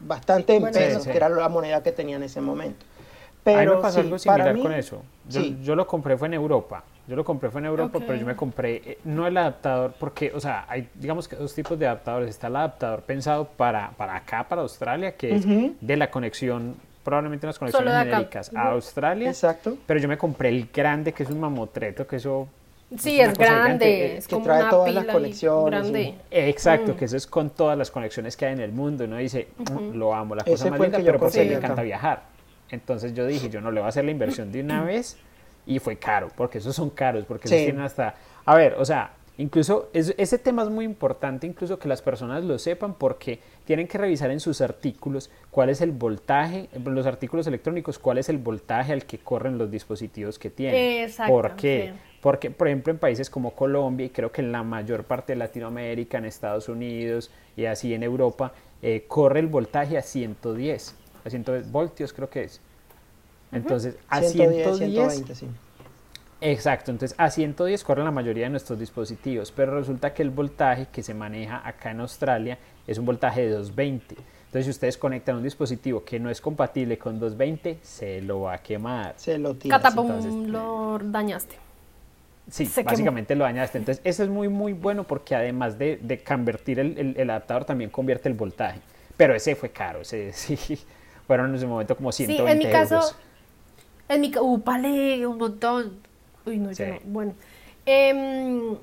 bastante 0.00 0.54
en 0.54 0.62
Bueno, 0.62 0.78
pesos, 0.78 1.04
sí. 1.04 1.10
que 1.10 1.16
era 1.16 1.28
la 1.28 1.48
moneda 1.48 1.82
que 1.82 1.92
tenía 1.92 2.16
en 2.16 2.22
ese 2.24 2.40
momento. 2.40 2.84
a 3.44 3.48
mí 3.50 3.54
Pero 3.54 3.76
me 3.76 3.82
pasó 3.82 4.00
sí, 4.18 4.28
algo 4.28 4.44
para 4.44 4.52
mí, 4.52 4.62
con 4.62 4.72
eso. 4.72 5.02
Yo, 5.28 5.40
sí. 5.40 5.58
yo 5.62 5.74
lo 5.76 5.86
compré 5.86 6.16
fue 6.16 6.28
en 6.28 6.34
Europa. 6.34 6.84
Yo 7.08 7.16
lo 7.16 7.24
compré 7.24 7.50
fue 7.50 7.60
en 7.60 7.66
Europa, 7.66 7.98
pero 8.00 8.14
yo 8.14 8.24
me 8.26 8.36
compré 8.36 8.76
eh, 8.84 8.98
no 9.04 9.26
el 9.26 9.36
adaptador 9.36 9.92
porque, 9.98 10.32
o 10.34 10.40
sea, 10.40 10.66
hay 10.68 10.88
digamos 10.94 11.26
que 11.26 11.34
dos 11.36 11.52
tipos 11.54 11.78
de 11.78 11.86
adaptadores. 11.86 12.30
Está 12.30 12.46
el 12.46 12.56
adaptador 12.56 13.02
pensado 13.02 13.44
para, 13.44 13.90
para 13.90 14.16
acá, 14.16 14.46
para 14.48 14.62
Australia, 14.62 15.16
que 15.16 15.34
es 15.34 15.44
de 15.80 15.96
la 15.96 16.10
conexión, 16.10 16.76
probablemente 17.02 17.46
unas 17.46 17.58
conexiones 17.58 17.92
genéricas 18.04 18.52
a. 18.54 18.68
Australia. 18.70 19.28
Exacto. 19.28 19.76
Pero 19.86 19.98
yo 20.00 20.08
me 20.08 20.16
compré 20.16 20.48
el 20.50 20.68
grande, 20.72 21.12
que 21.12 21.24
es 21.24 21.30
un 21.30 21.40
mamotreto, 21.40 22.06
que 22.06 22.16
eso... 22.16 22.48
Sí, 22.98 23.18
es 23.18 23.30
gigante, 23.32 23.42
grande, 23.44 23.86
eh, 24.06 24.16
es 24.18 24.28
que 24.28 24.34
como 24.34 24.44
trae 24.44 24.60
una 24.60 24.70
todas 24.70 24.92
las 24.94 25.02
pila 25.04 25.12
conexiones, 25.14 25.80
grande. 25.80 26.04
sí. 26.04 26.14
Exacto, 26.30 26.92
Mm. 26.92 26.96
que 26.96 27.04
eso 27.06 27.16
es 27.16 27.26
con 27.26 27.48
todas 27.50 27.78
las 27.78 27.90
conexiones 27.90 28.36
que 28.36 28.44
hay 28.46 28.52
en 28.52 28.60
el 28.60 28.70
mundo. 28.72 29.04
Uno 29.04 29.16
dice, 29.16 29.48
"Mm, 29.56 29.94
lo 29.96 30.14
amo, 30.14 30.34
la 30.34 30.42
Ese 30.42 30.50
cosa 30.52 30.70
más 30.70 30.78
linda, 30.80 30.98
pero 30.98 31.12
porque 31.12 31.20
conseguí 31.24 31.48
me 31.48 31.54
encanta 31.54 31.82
viajar. 31.82 32.22
Entonces 32.72 33.14
yo 33.14 33.24
dije, 33.26 33.48
yo 33.48 33.60
no 33.60 33.70
le 33.70 33.80
voy 33.80 33.86
a 33.86 33.90
hacer 33.90 34.04
la 34.04 34.10
inversión 34.10 34.50
de 34.50 34.60
una 34.62 34.82
vez 34.82 35.16
y 35.66 35.78
fue 35.78 35.96
caro, 35.96 36.28
porque 36.36 36.58
esos 36.58 36.74
son 36.74 36.90
caros, 36.90 37.24
porque 37.24 37.46
esos 37.46 37.58
Sí. 37.58 37.64
tienen 37.66 37.82
hasta... 37.82 38.16
A 38.44 38.56
ver, 38.56 38.74
o 38.78 38.84
sea, 38.84 39.12
incluso 39.38 39.88
es- 39.92 40.14
ese 40.18 40.38
tema 40.38 40.62
es 40.64 40.70
muy 40.70 40.84
importante, 40.84 41.46
incluso 41.46 41.78
que 41.78 41.86
las 41.86 42.02
personas 42.02 42.42
lo 42.44 42.58
sepan, 42.58 42.94
porque 42.94 43.38
tienen 43.64 43.86
que 43.86 43.96
revisar 43.98 44.30
en 44.32 44.40
sus 44.40 44.60
artículos 44.60 45.30
cuál 45.50 45.68
es 45.70 45.80
el 45.80 45.92
voltaje, 45.92 46.68
en 46.72 46.94
los 46.94 47.06
artículos 47.06 47.46
electrónicos, 47.46 47.98
cuál 47.98 48.18
es 48.18 48.28
el 48.28 48.38
voltaje 48.38 48.92
al 48.92 49.04
que 49.04 49.18
corren 49.18 49.56
los 49.58 49.70
dispositivos 49.70 50.38
que 50.38 50.50
tienen. 50.50 51.04
Exacto, 51.04 51.32
¿Por 51.32 51.54
qué? 51.56 51.92
sí. 51.94 52.00
Porque, 52.22 52.50
por 52.52 52.68
ejemplo, 52.68 52.92
en 52.92 52.98
países 52.98 53.28
como 53.30 53.50
Colombia 53.52 54.06
y 54.06 54.10
creo 54.10 54.30
que 54.30 54.42
en 54.42 54.52
la 54.52 54.62
mayor 54.62 55.04
parte 55.04 55.32
de 55.32 55.36
Latinoamérica, 55.38 56.18
en 56.18 56.24
Estados 56.24 56.68
Unidos 56.68 57.30
y 57.56 57.64
así 57.64 57.94
en 57.94 58.02
Europa, 58.04 58.52
eh, 58.80 59.04
corre 59.08 59.40
el 59.40 59.48
voltaje 59.48 59.98
a 59.98 60.02
110, 60.02 60.94
a 61.24 61.30
110 61.30 61.70
voltios 61.70 62.12
creo 62.12 62.28
que 62.30 62.44
es. 62.44 62.60
Entonces, 63.52 63.96
a 64.08 64.22
110, 64.22 64.76
110, 64.78 64.78
120, 64.78 65.34
sí. 65.34 65.46
exacto, 66.40 66.90
entonces 66.90 67.14
a 67.18 67.30
110 67.30 67.84
corren 67.84 68.04
la 68.04 68.10
mayoría 68.10 68.44
de 68.44 68.50
nuestros 68.50 68.78
dispositivos, 68.78 69.52
pero 69.52 69.78
resulta 69.78 70.14
que 70.14 70.22
el 70.22 70.30
voltaje 70.30 70.86
que 70.90 71.02
se 71.02 71.14
maneja 71.14 71.66
acá 71.66 71.90
en 71.90 72.00
Australia 72.00 72.58
es 72.86 72.98
un 72.98 73.04
voltaje 73.06 73.42
de 73.42 73.50
220. 73.50 74.16
Entonces, 74.46 74.64
si 74.66 74.70
ustedes 74.70 74.98
conectan 74.98 75.36
un 75.36 75.42
dispositivo 75.42 76.04
que 76.04 76.18
no 76.20 76.28
es 76.30 76.40
compatible 76.40 76.98
con 76.98 77.18
220, 77.18 77.78
se 77.82 78.20
lo 78.22 78.42
va 78.42 78.54
a 78.54 78.58
quemar. 78.62 79.14
Se 79.16 79.38
lo 79.38 79.54
tira. 79.54 79.78
Catapum, 79.80 80.06
entonces, 80.06 80.34
lo 80.48 80.98
dañaste. 81.02 81.56
Sí, 82.50 82.66
Se 82.66 82.82
quemó. 82.82 82.90
básicamente 82.90 83.34
lo 83.34 83.44
dañaste. 83.44 83.78
Entonces, 83.78 84.02
eso 84.04 84.22
es 84.24 84.28
muy, 84.28 84.48
muy 84.48 84.72
bueno 84.74 85.04
porque 85.04 85.34
además 85.34 85.78
de, 85.78 85.98
de 86.02 86.22
convertir 86.22 86.80
el, 86.80 86.98
el- 86.98 87.14
el 87.16 87.30
adaptador, 87.30 87.64
también 87.64 87.88
convierte 87.90 88.28
el 88.28 88.34
voltaje. 88.34 88.80
Pero 89.16 89.34
ese 89.34 89.54
fue 89.54 89.70
caro, 89.70 90.00
ese 90.02 90.32
sí. 90.34 90.58
Fueron 91.32 91.50
en 91.50 91.56
ese 91.56 91.66
momento 91.66 91.96
como 91.96 92.12
Sí, 92.12 92.26
120 92.26 92.52
en 92.52 92.58
mi 92.68 92.72
caso, 92.72 92.94
euros. 92.96 93.16
en 94.08 94.20
mi 94.20 94.30
caso, 94.30 94.44
uh, 94.44 95.30
un 95.30 95.38
montón. 95.38 95.92
Uy, 96.44 96.58
no, 96.58 96.72
yo 96.72 96.86
no. 96.86 96.94
Bueno, 97.06 97.32
Em, 97.86 98.76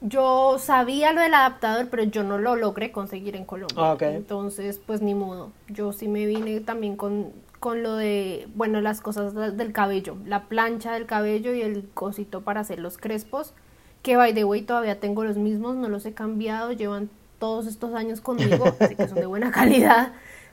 yo 0.00 0.56
sabía 0.58 1.12
lo 1.12 1.20
del 1.20 1.32
adaptador, 1.32 1.88
pero 1.90 2.02
yo 2.02 2.22
no 2.24 2.38
lo 2.38 2.56
logré 2.56 2.90
conseguir 2.92 3.36
en 3.36 3.44
Colombia. 3.44 3.76
Ah. 3.78 3.96
Entonces, 4.00 4.80
pues 4.84 5.00
ni 5.00 5.14
modo. 5.14 5.52
Yo 5.68 5.92
sí 5.92 6.08
me 6.08 6.26
vine 6.26 6.60
también 6.60 6.96
con, 6.96 7.30
con 7.60 7.82
lo 7.84 7.94
de, 7.96 8.48
bueno, 8.56 8.80
las 8.80 9.00
cosas 9.00 9.32
de- 9.34 9.52
del 9.52 9.72
cabello, 9.72 10.16
la 10.26 10.42
plancha 10.48 10.92
del 10.92 11.06
cabello 11.06 11.54
y 11.54 11.62
el 11.62 11.88
cosito 11.94 12.40
para 12.42 12.60
hacer 12.60 12.80
los 12.80 12.98
crespos, 12.98 13.54
que 14.02 14.16
by 14.16 14.34
the 14.34 14.44
way 14.44 14.62
todavía 14.62 14.98
tengo 15.00 15.24
los 15.24 15.36
mismos, 15.36 15.76
no 15.76 15.88
los 15.88 16.04
he 16.04 16.12
cambiado, 16.12 16.72
llevan 16.72 17.08
todos 17.38 17.66
estos 17.66 17.94
años 17.94 18.20
conmigo, 18.20 18.64
así 18.80 18.96
que 18.96 19.06
son 19.08 19.14
de 19.20 19.26
buena 19.26 19.50
calidad. 19.52 20.12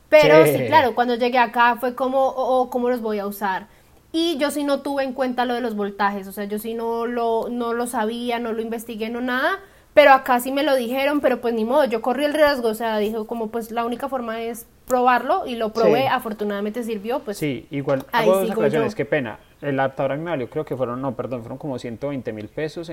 Pero 0.09 0.45
Sí. 0.45 0.57
sí, 0.57 0.65
claro, 0.65 0.95
cuando 0.95 1.15
llegué 1.15 1.37
acá 1.37 1.75
fue 1.79 1.95
como, 1.95 2.19
oh, 2.27 2.61
oh, 2.61 2.69
¿cómo 2.69 2.89
los 2.89 3.01
voy 3.01 3.19
a 3.19 3.27
usar? 3.27 3.67
Y 4.11 4.37
yo 4.37 4.49
sí 4.49 4.63
no 4.63 4.81
tuve 4.81 5.03
en 5.03 5.13
cuenta 5.13 5.45
lo 5.45 5.53
de 5.53 5.61
los 5.61 5.75
voltajes, 5.75 6.27
o 6.27 6.31
sea, 6.31 6.45
yo 6.45 6.57
sí 6.57 6.73
no 6.73 7.05
lo, 7.05 7.47
no 7.49 7.73
lo 7.73 7.85
sabía, 7.85 8.39
no 8.39 8.51
lo 8.53 8.61
investigué, 8.61 9.09
no 9.11 9.21
nada, 9.21 9.59
pero 9.93 10.13
acá 10.13 10.39
sí 10.39 10.51
me 10.51 10.63
lo 10.63 10.75
dijeron, 10.75 11.21
pero 11.21 11.41
pues 11.41 11.53
ni 11.53 11.63
modo, 11.63 11.85
yo 11.85 12.01
corrí 12.01 12.25
el 12.25 12.33
riesgo, 12.33 12.69
o 12.69 12.73
sea, 12.73 12.97
dijo 12.97 13.27
como 13.27 13.49
pues 13.49 13.69
la 13.69 13.85
única 13.85 14.09
forma 14.09 14.41
es 14.41 14.65
probarlo 14.87 15.45
y 15.45 15.55
lo 15.55 15.69
probé, 15.73 16.01
Sí. 16.01 16.07
afortunadamente 16.07 16.81
sirvió, 16.83 17.19
pues 17.19 17.37
Sí, 17.37 17.67
igual, 17.69 18.03
hago 18.11 18.39
dos 18.39 18.49
aclaraciones, 18.49 18.95
qué 18.95 19.05
pena. 19.05 19.37
El 19.61 19.79
adaptador 19.79 20.13
a 20.13 20.15
mí 20.15 20.23
me 20.23 20.31
valió, 20.31 20.49
creo 20.49 20.65
que 20.65 20.75
fueron, 20.75 20.99
no, 21.01 21.13
perdón, 21.15 21.41
fueron 21.41 21.59
como 21.59 21.77
120 21.77 22.33
mil 22.33 22.47
pesos, 22.47 22.91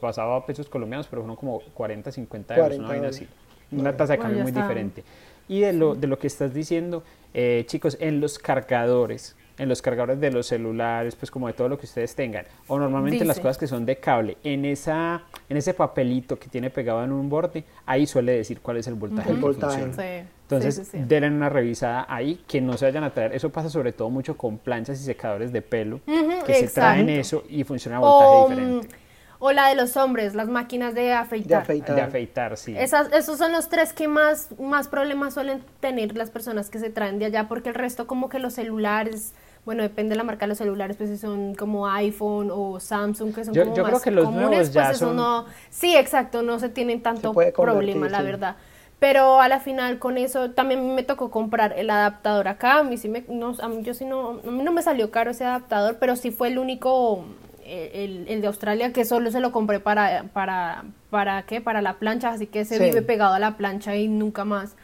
pasaba 0.00 0.36
a 0.36 0.46
pesos 0.46 0.70
colombianos, 0.70 1.06
pero 1.08 1.20
fueron 1.20 1.36
como 1.36 1.60
40, 1.74 2.10
50 2.10 2.54
euros, 2.54 2.68
40 2.68 2.82
una 2.84 2.88
vaina 2.94 3.08
así. 3.08 3.28
Una 3.72 3.94
tasa 3.94 4.14
de 4.14 4.18
cambio 4.20 4.42
muy 4.42 4.52
diferente. 4.52 5.04
Y 5.48 5.60
de 5.60 5.72
lo, 5.72 5.94
de 5.94 6.06
lo 6.06 6.18
que 6.18 6.26
estás 6.26 6.52
diciendo, 6.52 7.02
eh, 7.34 7.64
chicos, 7.66 7.96
en 8.00 8.20
los 8.20 8.38
cargadores, 8.38 9.36
en 9.58 9.68
los 9.68 9.82
cargadores 9.82 10.20
de 10.20 10.30
los 10.30 10.46
celulares, 10.46 11.14
pues 11.16 11.30
como 11.30 11.46
de 11.46 11.52
todo 11.52 11.68
lo 11.68 11.78
que 11.78 11.86
ustedes 11.86 12.14
tengan, 12.14 12.44
o 12.66 12.78
normalmente 12.78 13.24
las 13.24 13.38
cosas 13.38 13.58
que 13.58 13.66
son 13.66 13.86
de 13.86 13.96
cable, 13.96 14.36
en 14.44 14.64
esa 14.64 15.22
en 15.48 15.56
ese 15.56 15.74
papelito 15.74 16.38
que 16.38 16.48
tiene 16.48 16.70
pegado 16.70 17.04
en 17.04 17.12
un 17.12 17.28
borde, 17.28 17.64
ahí 17.84 18.06
suele 18.06 18.32
decir 18.32 18.60
cuál 18.60 18.78
es 18.78 18.86
el 18.86 18.94
voltaje. 18.94 19.30
El 19.30 19.36
que 19.36 19.42
voltaje. 19.42 19.82
funciona. 19.82 20.22
sí, 20.22 20.28
Entonces, 20.42 20.88
sí, 20.90 20.98
denle 21.06 21.30
una 21.30 21.48
revisada 21.48 22.06
ahí, 22.08 22.42
que 22.48 22.60
no 22.60 22.76
se 22.76 22.86
vayan 22.86 23.04
a 23.04 23.10
traer. 23.10 23.34
Eso 23.34 23.50
pasa 23.50 23.70
sobre 23.70 23.92
todo 23.92 24.10
mucho 24.10 24.36
con 24.36 24.58
planchas 24.58 25.00
y 25.00 25.04
secadores 25.04 25.52
de 25.52 25.62
pelo, 25.62 26.00
que 26.44 26.54
se 26.54 26.68
traen 26.68 27.08
eso 27.08 27.44
y 27.48 27.64
funciona 27.64 27.98
a 27.98 28.00
voltaje 28.00 28.30
o, 28.30 28.48
diferente. 28.48 29.05
O 29.38 29.52
la 29.52 29.68
de 29.68 29.74
los 29.74 29.96
hombres, 29.96 30.34
las 30.34 30.48
máquinas 30.48 30.94
de 30.94 31.02
De 31.02 31.12
afeitar. 31.14 31.62
afeitar. 31.62 31.96
De 31.96 32.02
afeitar, 32.02 32.56
sí. 32.56 32.74
Esas, 32.76 33.12
esos 33.12 33.38
son 33.38 33.52
los 33.52 33.68
tres 33.68 33.92
que 33.92 34.08
más, 34.08 34.48
más 34.58 34.88
problemas 34.88 35.34
suelen 35.34 35.62
tener 35.80 36.16
las 36.16 36.30
personas 36.30 36.70
que 36.70 36.78
se 36.78 36.90
traen 36.90 37.18
de 37.18 37.26
allá, 37.26 37.48
porque 37.48 37.68
el 37.68 37.74
resto 37.74 38.06
como 38.06 38.28
que 38.28 38.38
los 38.38 38.54
celulares, 38.54 39.34
bueno, 39.64 39.82
depende 39.82 40.10
de 40.10 40.16
la 40.16 40.24
marca 40.24 40.46
de 40.46 40.48
los 40.50 40.58
celulares, 40.58 40.96
pues 40.96 41.10
si 41.10 41.18
son 41.18 41.54
como 41.54 41.88
iPhone 41.88 42.50
o 42.52 42.80
Samsung, 42.80 43.34
que 43.34 43.44
son 43.44 43.52
Yo- 43.54 43.64
como 43.64 43.76
yo 43.76 43.82
creo 43.82 43.94
más 43.96 44.02
que 44.02 44.10
los 44.10 44.24
comunes, 44.24 44.48
nuevos 44.48 44.72
ya 44.72 44.84
pues 44.84 44.96
eso 44.96 45.06
son- 45.08 45.16
no, 45.16 45.44
sí, 45.70 45.96
exacto, 45.96 46.42
no 46.42 46.58
se 46.58 46.68
tienen 46.68 47.02
tanto 47.02 47.32
problema, 47.34 48.08
la 48.08 48.18
sí. 48.18 48.24
verdad. 48.24 48.56
Pero 48.98 49.42
a 49.42 49.48
la 49.48 49.60
final 49.60 49.98
con 49.98 50.16
eso 50.16 50.52
también 50.52 50.94
me 50.94 51.02
tocó 51.02 51.30
comprar 51.30 51.74
el 51.76 51.90
adaptador 51.90 52.48
acá, 52.48 52.78
a 52.78 52.82
mí 52.82 52.96
sí 52.96 53.10
me, 53.10 53.24
no, 53.28 53.54
a 53.60 53.68
mí 53.68 53.82
yo 53.82 53.92
sí 53.92 54.06
no, 54.06 54.40
a 54.42 54.50
mí 54.50 54.62
no 54.62 54.72
me 54.72 54.80
salió 54.80 55.10
caro 55.10 55.32
ese 55.32 55.44
adaptador, 55.44 55.98
pero 56.00 56.16
sí 56.16 56.30
fue 56.30 56.48
el 56.48 56.58
único, 56.58 57.22
el, 57.66 58.26
el 58.28 58.40
de 58.40 58.46
Australia 58.46 58.92
que 58.92 59.04
solo 59.04 59.30
se 59.30 59.40
lo 59.40 59.52
compré 59.52 59.80
para, 59.80 60.24
para, 60.32 60.84
para 61.10 61.42
qué, 61.46 61.60
para 61.60 61.82
la 61.82 61.94
plancha, 61.94 62.30
así 62.30 62.46
que 62.46 62.64
se 62.64 62.78
Sí. 62.78 62.84
vive 62.84 63.02
pegado 63.02 63.34
a 63.34 63.38
la 63.38 63.56
plancha 63.56 63.96
y 63.96 64.08
nunca 64.08 64.44
más 64.44 64.76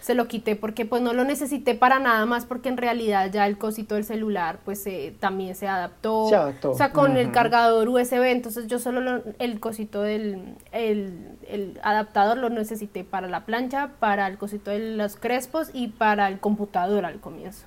se 0.00 0.14
lo 0.14 0.28
quité 0.28 0.56
porque 0.56 0.86
pues 0.86 1.02
no 1.02 1.12
lo 1.12 1.24
necesité 1.24 1.74
para 1.74 1.98
nada 1.98 2.24
más 2.24 2.46
porque 2.46 2.70
en 2.70 2.78
realidad 2.78 3.30
ya 3.30 3.46
el 3.46 3.58
cosito 3.58 3.96
del 3.96 4.04
celular 4.04 4.58
pues 4.64 4.86
eh, 4.86 5.14
también 5.20 5.54
se 5.54 5.68
adaptó. 5.68 6.26
Se 6.30 6.36
adaptó. 6.36 6.70
O 6.70 6.74
sea, 6.74 6.90
con 6.92 7.18
el 7.18 7.30
cargador 7.32 7.86
USB, 7.90 8.30
entonces 8.30 8.66
yo 8.66 8.78
solo 8.78 9.02
lo- 9.02 9.22
el 9.38 9.60
cosito 9.60 10.00
del 10.00 10.54
el, 10.72 11.36
el 11.46 11.78
adaptador 11.82 12.38
lo 12.38 12.48
necesité 12.48 13.04
para 13.04 13.28
la 13.28 13.44
plancha, 13.44 13.90
para 14.00 14.26
el 14.26 14.38
cosito 14.38 14.70
de 14.70 14.78
los 14.96 15.16
crespos 15.16 15.68
y 15.74 15.88
para 15.88 16.28
el 16.28 16.40
computador 16.40 17.04
al 17.04 17.20
comienzo. 17.20 17.66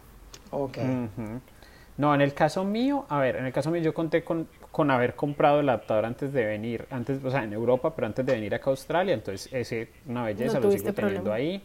Ok. 0.49 0.79
No, 1.97 2.15
en 2.15 2.21
el 2.21 2.33
caso 2.33 2.63
mío, 2.63 3.05
a 3.09 3.19
ver, 3.19 3.35
en 3.35 3.45
el 3.45 3.53
caso 3.53 3.69
mío 3.69 3.81
yo 3.83 3.93
conté 3.93 4.23
con, 4.23 4.47
con 4.73 4.89
haber 4.89 5.13
comprado 5.13 5.59
el 5.59 5.69
adaptador 5.69 6.03
antes 6.03 6.33
de 6.33 6.45
venir, 6.45 6.87
antes, 6.89 7.23
o 7.23 7.29
sea, 7.29 7.43
en 7.43 7.53
Europa, 7.53 7.93
pero 7.95 8.07
antes 8.07 8.25
de 8.25 8.33
venir 8.33 8.55
acá 8.55 8.71
a 8.71 8.73
Australia, 8.73 9.13
entonces 9.13 9.47
ese, 9.53 9.89
una 10.07 10.23
belleza, 10.23 10.59
No 10.59 10.65
lo 10.65 10.71
sigo 10.71 10.91
teniendo 10.91 11.31
ahí. 11.31 11.61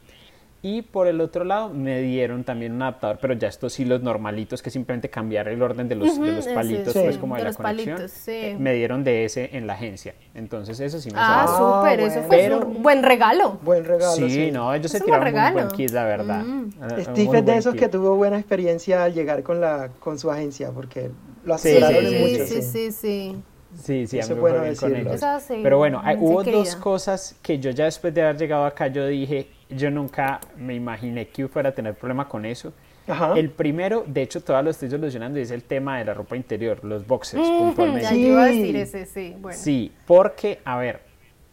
Y 0.61 0.83
por 0.83 1.07
el 1.07 1.21
otro 1.21 1.45
lado 1.45 1.69
me 1.69 2.01
dieron 2.03 2.43
también 2.43 2.73
un 2.73 2.83
adaptador, 2.83 3.19
pero 3.21 3.35
ya 3.35 3.47
estos 3.47 3.73
sí 3.75 3.85
los 3.85 4.03
normalitos, 4.03 4.61
que 4.61 4.71
simplemente 4.71 5.09
cambiar 5.09 5.47
el 5.47 5.63
orden 5.63 5.89
de 5.89 5.95
los, 5.95 6.21
de 6.21 6.33
los 6.33 6.49
palitos, 6.49 6.95
pues 6.95 7.15
sí, 7.15 7.21
como 7.21 7.37
de, 7.37 7.39
de 7.41 7.45
la 7.45 7.51
los 7.51 7.57
conexión. 7.57 7.97
palitos, 7.97 8.11
sí. 8.19 8.33
eh, 8.33 8.57
Me 8.59 8.75
dieron 8.75 9.05
de 9.05 9.25
ese 9.25 9.51
en 9.57 9.69
la 9.69 9.75
agencia. 9.75 10.17
Entonces 10.35 10.81
eso 10.81 10.99
sí 10.99 11.11
me 11.13 11.17
Ah, 11.21 11.45
salió. 11.47 11.67
Ah, 11.75 11.81
súper, 11.83 12.01
eso 12.01 12.11
bueno. 12.15 12.27
fue 12.27 12.37
Pero- 12.39 12.67
un 12.67 12.83
buen 12.83 13.03
regalo. 13.05 13.59
Buen 13.63 13.85
regalo. 13.85 14.17
Sí, 14.17 14.29
sí. 14.31 14.51
no, 14.51 14.75
ellos 14.75 14.91
se 14.91 14.97
Es 14.99 15.05
tiraron 15.05 15.33
un 15.33 15.53
buen 15.53 15.69
kit, 15.69 15.91
la 15.91 16.05
verdad. 16.05 16.43
Mm. 16.45 16.51
Un 16.81 17.05
Steve 17.05 17.39
es 17.39 17.47
de 17.47 17.57
esos 17.57 17.73
kit. 17.75 17.83
que 17.83 17.89
tuvo 17.89 18.17
buena 18.17 18.37
experiencia 18.39 19.05
al 19.05 19.15
llegar 19.15 19.45
con, 19.45 19.61
la, 19.61 19.91
con 20.01 20.19
su 20.19 20.29
agencia, 20.29 20.73
porque 20.73 21.11
lo 21.45 21.57
sí, 21.57 21.73
mucho. 21.79 22.47
sí, 22.47 22.63
sí. 22.63 22.91
sí, 22.93 23.37
sí. 23.79 23.83
Sí, 23.83 24.07
sí, 24.07 24.19
a 24.19 24.21
Eso 24.21 24.31
mí 24.31 24.35
me 24.37 24.41
bueno 24.41 24.57
fue 24.59 24.65
bien 24.67 24.77
con 24.77 24.97
ellos. 24.97 25.15
Esa 25.15 25.41
sí, 25.41 25.61
Pero 25.63 25.79
bueno, 25.79 26.01
hay- 26.05 26.17
hubo 26.19 26.43
querida. 26.43 26.59
dos 26.59 26.77
cosas 26.77 27.37
que 27.43 27.59
yo 27.59 27.71
ya 27.71 27.85
después 27.87 28.13
de 28.15 28.23
haber 28.23 28.37
llegado 28.37 28.65
acá, 28.65 28.89
yo 28.89 29.07
dije, 29.07 29.49
yo 29.71 29.91
nunca 29.91 30.41
me 30.57 30.75
imaginé 30.75 31.29
que 31.29 31.47
fuera 31.49 31.71
a 31.71 31.73
tener 31.73 31.95
problema 31.95 32.29
con 32.29 32.45
eso. 32.45 32.73
Ajá. 33.07 33.33
El 33.39 33.49
primero, 33.51 34.05
de 34.07 34.21
hecho, 34.23 34.43
todavía 34.43 34.65
lo 34.65 34.71
estoy 34.71 34.91
solucionando, 34.91 35.39
y 35.39 35.43
es 35.43 35.51
el 35.51 35.63
tema 35.63 35.99
de 35.99 36.05
la 36.05 36.13
ropa 36.15 36.37
interior, 36.37 36.85
los 36.85 37.07
boxers, 37.07 37.43
Mm, 37.49 37.59
puntualmente. 37.59 38.03
Ya 38.03 38.09
Sí. 38.11 38.15
te 38.17 38.21
iba 38.29 38.43
a 38.43 38.47
decir 38.47 38.77
ese, 38.77 39.07
sí. 39.07 39.35
Bueno. 39.41 39.59
Sí, 39.59 39.93
porque, 40.07 40.59
a 40.65 40.77
ver, 40.77 41.01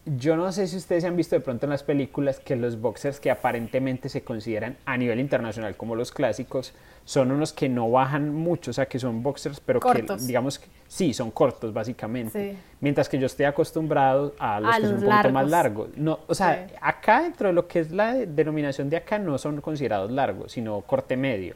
yo 0.06 0.36
no 0.38 0.52
sé 0.52 0.68
si 0.68 0.78
ustedes 0.78 1.04
han 1.04 1.16
visto 1.18 1.36
de 1.36 1.40
pronto 1.42 1.66
en 1.66 1.72
las 1.72 1.82
películas 1.84 2.40
que 2.40 2.56
los 2.56 2.80
boxers 2.80 3.20
que 3.20 3.32
aparentemente 3.32 4.08
se 4.10 4.24
consideran 4.24 4.78
a 4.86 4.98
nivel 4.98 5.20
internacional 5.20 5.76
como 5.76 5.96
los 5.96 6.12
clásicos 6.12 6.74
son 7.06 7.32
unos 7.32 7.54
que 7.54 7.70
no 7.70 7.90
bajan 7.90 8.34
mucho, 8.34 8.72
o 8.72 8.74
sea, 8.74 8.88
que 8.88 9.00
son 9.00 9.24
boxers, 9.24 9.60
pero 9.60 9.80
Cortos. 9.80 10.22
que 10.22 10.28
digamos 10.28 10.60
que 10.60 10.68
sí, 10.88 11.14
son 11.14 11.32
cortos 11.32 11.74
básicamente. 11.74 12.52
Sí. 12.54 12.58
Mientras 12.82 13.10
que 13.10 13.18
yo 13.20 13.26
estoy 13.26 13.46
acostumbrado 13.46 14.34
a 14.40 14.60
los 14.60 14.74
A 14.74 14.78
que 14.78 14.86
son 14.88 14.96
un 14.96 15.02
poquito 15.06 15.30
más 15.32 15.50
largos. 15.50 15.88
largos. 15.90 15.90
No, 15.98 16.20
o 16.28 16.36
sea, 16.36 16.68
Sí. 16.68 16.76
acá 16.82 17.22
dentro 17.24 17.48
de 17.48 17.54
lo 17.54 17.68
que 17.68 17.80
es 17.80 17.92
la 17.92 18.14
de- 18.14 18.28
denominación 18.28 18.90
de 18.90 18.98
acá 18.98 19.18
no 19.20 19.38
son 19.38 19.62
considerados 19.62 20.12
largos, 20.12 20.52
sino 20.52 20.82
corte 20.82 21.18
medio. 21.18 21.56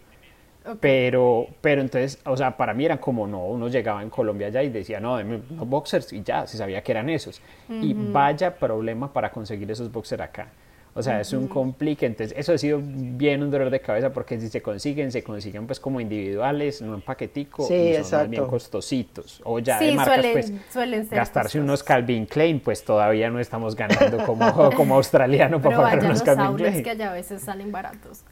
Pero, 0.80 1.47
pero 1.61 1.82
entonces, 1.82 2.20
o 2.26 2.36
sea, 2.38 2.55
para 2.57 2.74
mí 2.74 2.86
eran 2.86 2.97
como 2.97 3.26
no, 3.28 3.45
uno 3.45 3.67
llegaba 3.67 4.01
en 4.03 4.09
Colombia 4.09 4.47
allá 4.47 4.61
y 4.63 4.70
decía, 4.70 4.99
no, 4.99 5.17
deme 5.17 5.41
unos 5.49 5.67
boxers 5.67 6.11
y 6.13 6.22
ya, 6.24 6.45
se 6.47 6.57
sabía 6.57 6.82
que 6.84 6.91
eran 6.91 7.09
esos. 7.09 7.41
Y 7.70 7.93
vaya 7.93 8.55
problema 8.55 9.11
para 9.11 9.32
conseguir 9.32 9.70
esos 9.72 9.91
boxers 9.91 10.22
acá. 10.22 10.47
O 10.95 11.03
sea, 11.03 11.22
es 11.22 11.32
un 11.34 11.47
complique, 11.47 12.05
entonces 12.07 12.36
eso 12.38 12.51
ha 12.51 12.57
sido 12.57 12.82
bien 12.84 13.41
un 13.43 13.51
dolor 13.51 13.70
de 13.70 13.80
cabeza 13.80 14.11
porque 14.11 14.39
si 14.39 14.49
se 14.49 14.61
consiguen, 14.61 15.11
se 15.11 15.24
consiguen 15.24 15.65
pues 15.67 15.80
como 15.80 16.01
individuales, 16.01 16.82
no 16.82 16.95
en 16.95 17.01
paquetico, 17.01 17.63
Sí, 17.67 17.74
y 17.76 18.03
son 18.03 18.20
más 18.22 18.30
bien 18.30 18.45
costositos. 18.47 19.39
O 19.45 19.59
ya 19.59 19.80
de 19.80 19.91
Sí, 19.91 19.95
marcas, 19.95 20.15
suelen, 20.15 20.34
pues, 20.34 20.53
suelen 20.74 21.01
gastarse 21.09 21.43
costosos. 21.59 21.63
unos 21.63 21.84
Calvin 21.84 22.26
Klein, 22.26 22.59
pues 22.59 22.84
todavía 22.84 23.30
no 23.30 23.39
estamos 23.39 23.76
ganando 23.76 24.26
como, 24.26 24.72
como 24.76 24.95
australiano 24.95 25.61
para 25.61 25.78
Pero 25.78 25.82
pagar 25.84 26.05
unos 26.05 26.22
Calvin 26.24 26.55
Klein. 26.57 26.84
que 26.84 26.89
allá 26.89 27.11
a 27.11 27.13
veces 27.13 27.41
salen 27.43 27.72
baratos. 27.72 28.24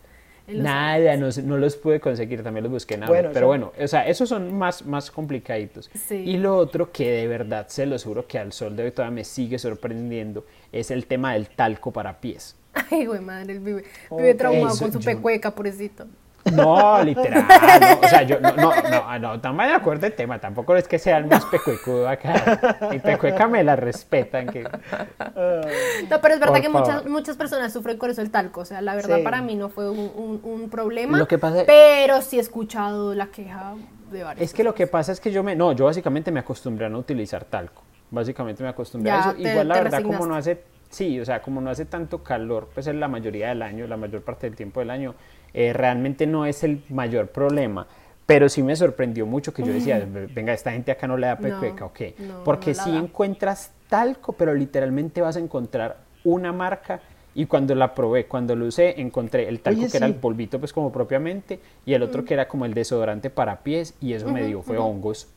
Nada, 0.48 1.18
no, 1.18 1.28
no 1.44 1.58
los 1.58 1.76
pude 1.76 2.00
conseguir, 2.00 2.42
también 2.44 2.64
los 2.64 2.72
busqué 2.72 2.98
nada. 2.98 3.12
Bueno, 3.12 3.30
pero 3.34 3.48
bueno, 3.48 3.74
o 3.80 3.88
sea, 3.88 4.08
esos 4.08 4.30
son 4.30 4.58
más, 4.58 4.86
más 4.86 5.12
complicaditos. 5.12 5.90
Sí. 5.94 6.16
Y 6.16 6.38
lo 6.38 6.56
otro 6.58 6.92
que 6.92 7.12
de 7.12 7.28
verdad 7.28 7.68
se 7.68 7.86
los 7.86 8.04
juro 8.04 8.28
que 8.28 8.40
al 8.40 8.54
sol 8.54 8.76
de 8.76 8.84
hoy 8.86 8.92
todavía 8.92 9.16
me 9.16 9.24
sigue 9.24 9.60
sorprendiendo 9.60 10.46
es 10.72 10.90
el 10.92 11.06
tema 11.06 11.34
del 11.34 11.48
talco 11.50 11.92
para 11.92 12.20
pies. 12.22 12.56
Ay, 12.92 13.06
güey, 13.06 13.20
madre, 13.20 13.54
él 13.54 13.60
vive, 13.60 13.84
vive 14.12 14.34
traumado 14.36 14.74
Eso 14.76 14.86
con 14.86 14.94
su 14.94 15.00
yo- 15.00 15.06
pecueca, 15.12 15.52
pobrecito. 15.52 16.06
No, 16.54 17.04
literal, 17.04 17.46
no, 17.82 18.00
o 18.06 18.08
sea, 18.10 18.24
yo 18.24 18.40
no, 18.40 18.52
no, 18.56 18.72
no, 18.90 19.20
no, 19.20 19.42
tan 19.42 19.56
mal 19.56 19.68
de 19.70 19.76
acuerdo 19.76 20.06
el 20.08 20.14
tema, 20.14 20.40
tampoco 20.40 20.76
es 20.78 20.88
que 20.88 20.98
sea 20.98 21.18
el 21.18 21.26
más 21.26 21.44
pecuecudo 21.46 22.08
acá. 22.08 22.80
Mi 22.90 23.00
pecueca 23.00 23.48
me 23.48 23.64
la 23.64 23.76
respetan, 23.76 24.48
que 24.48 24.64
No, 24.64 26.22
pero 26.22 26.34
es 26.34 26.40
verdad 26.40 26.54
Por 26.54 26.62
que 26.62 26.70
muchas, 26.70 27.06
muchas 27.06 27.36
personas 27.38 27.74
sufren 27.74 27.98
con 27.98 28.10
eso 28.10 28.22
el 28.22 28.32
talco. 28.32 28.62
O 28.62 28.66
sea, 28.66 28.82
la 28.82 28.96
verdad 28.96 29.18
Sí. 29.18 29.24
para 29.24 29.42
mí 29.42 29.56
no 29.56 29.70
fue 29.70 29.90
un, 29.90 30.12
un- 30.16 30.42
un 30.44 30.70
problema. 30.70 31.18
Lo 31.18 31.28
que 31.28 31.38
pasa- 31.38 31.64
Pero 31.66 32.22
sí 32.22 32.38
he 32.38 32.42
escuchado 32.42 33.14
la 33.14 33.28
queja 33.28 33.74
de 34.12 34.24
varios. 34.24 34.44
Es 34.44 34.54
que 34.54 34.64
lo 34.64 34.74
que 34.74 34.88
pasa 34.88 35.12
es 35.12 35.20
que 35.20 35.32
yo 35.32 35.44
me, 35.44 35.56
no, 35.56 35.72
yo 35.74 35.86
básicamente 35.86 36.32
me 36.32 36.40
acostumbré 36.40 36.86
a 36.86 36.90
no 36.90 37.00
utilizar 37.00 37.44
talco. 37.46 37.84
Básicamente 38.10 38.64
me 38.64 38.70
acostumbré 38.70 39.10
Ya, 39.12 39.18
a 39.18 39.20
eso. 39.32 39.34
te- 39.34 39.52
Igual 39.52 39.68
la 39.68 39.76
verdad, 39.84 40.02
como 40.02 40.26
no 40.26 40.36
hace, 40.36 40.64
sí, 40.90 41.20
o 41.20 41.26
sea, 41.26 41.42
como 41.42 41.60
no 41.60 41.70
hace 41.70 41.86
tanto 41.86 42.24
calor, 42.24 42.70
pues 42.74 42.88
en 42.88 43.00
la 43.02 43.08
mayoría 43.10 43.50
del 43.50 43.62
año, 43.62 43.86
la 43.88 43.98
mayor 43.98 44.22
parte 44.22 44.48
del 44.48 44.56
tiempo 44.56 44.80
del 44.80 44.92
año, 44.92 45.14
eh, 45.54 45.74
realmente 45.74 46.28
no 46.28 46.46
es 46.46 46.64
el 46.64 46.84
mayor 46.90 47.28
problema. 47.30 47.88
Pero 48.26 48.50
sí 48.50 48.62
me 48.62 48.76
sorprendió 48.76 49.26
mucho 49.26 49.54
que 49.54 49.64
yo 49.64 49.72
decía, 49.72 50.06
venga, 50.36 50.52
esta 50.54 50.72
gente 50.74 50.92
acá 50.92 51.08
no 51.08 51.16
le 51.18 51.28
da 51.28 51.38
pecueca, 51.38 51.86
¿o 51.86 51.94
qué? 51.94 52.14
no, 52.20 52.44
Porque 52.44 52.72
no 52.72 52.78
la 52.78 52.84
si 52.84 52.92
da. 52.92 52.98
encuentras 52.98 53.72
talco, 53.88 54.34
pero 54.34 54.54
literalmente 54.54 55.22
vas 55.22 55.38
a 55.38 55.40
encontrar 55.40 55.98
una 56.26 56.52
marca 56.52 57.00
y 57.34 57.46
cuando 57.46 57.74
la 57.74 57.94
probé, 57.94 58.26
cuando 58.26 58.54
lo 58.56 58.66
usé, 58.66 59.00
encontré 59.00 59.48
el 59.48 59.62
talco 59.62 59.80
Oye, 59.80 59.90
que 59.92 59.96
era 59.98 60.08
el 60.08 60.14
sí. 60.14 60.20
polvito 60.20 60.60
pues 60.60 60.74
como 60.74 60.92
propiamente 60.92 61.60
y 61.86 61.94
el 61.94 62.02
Mm. 62.02 62.06
otro 62.06 62.26
que 62.26 62.34
era 62.34 62.48
como 62.50 62.66
el 62.66 62.74
desodorante 62.74 63.30
para 63.30 63.62
pies 63.62 63.94
y 64.02 64.12
eso 64.14 64.28
me 64.28 64.44
dio 64.46 64.62
fue 64.62 64.78
hongos. 64.78 65.30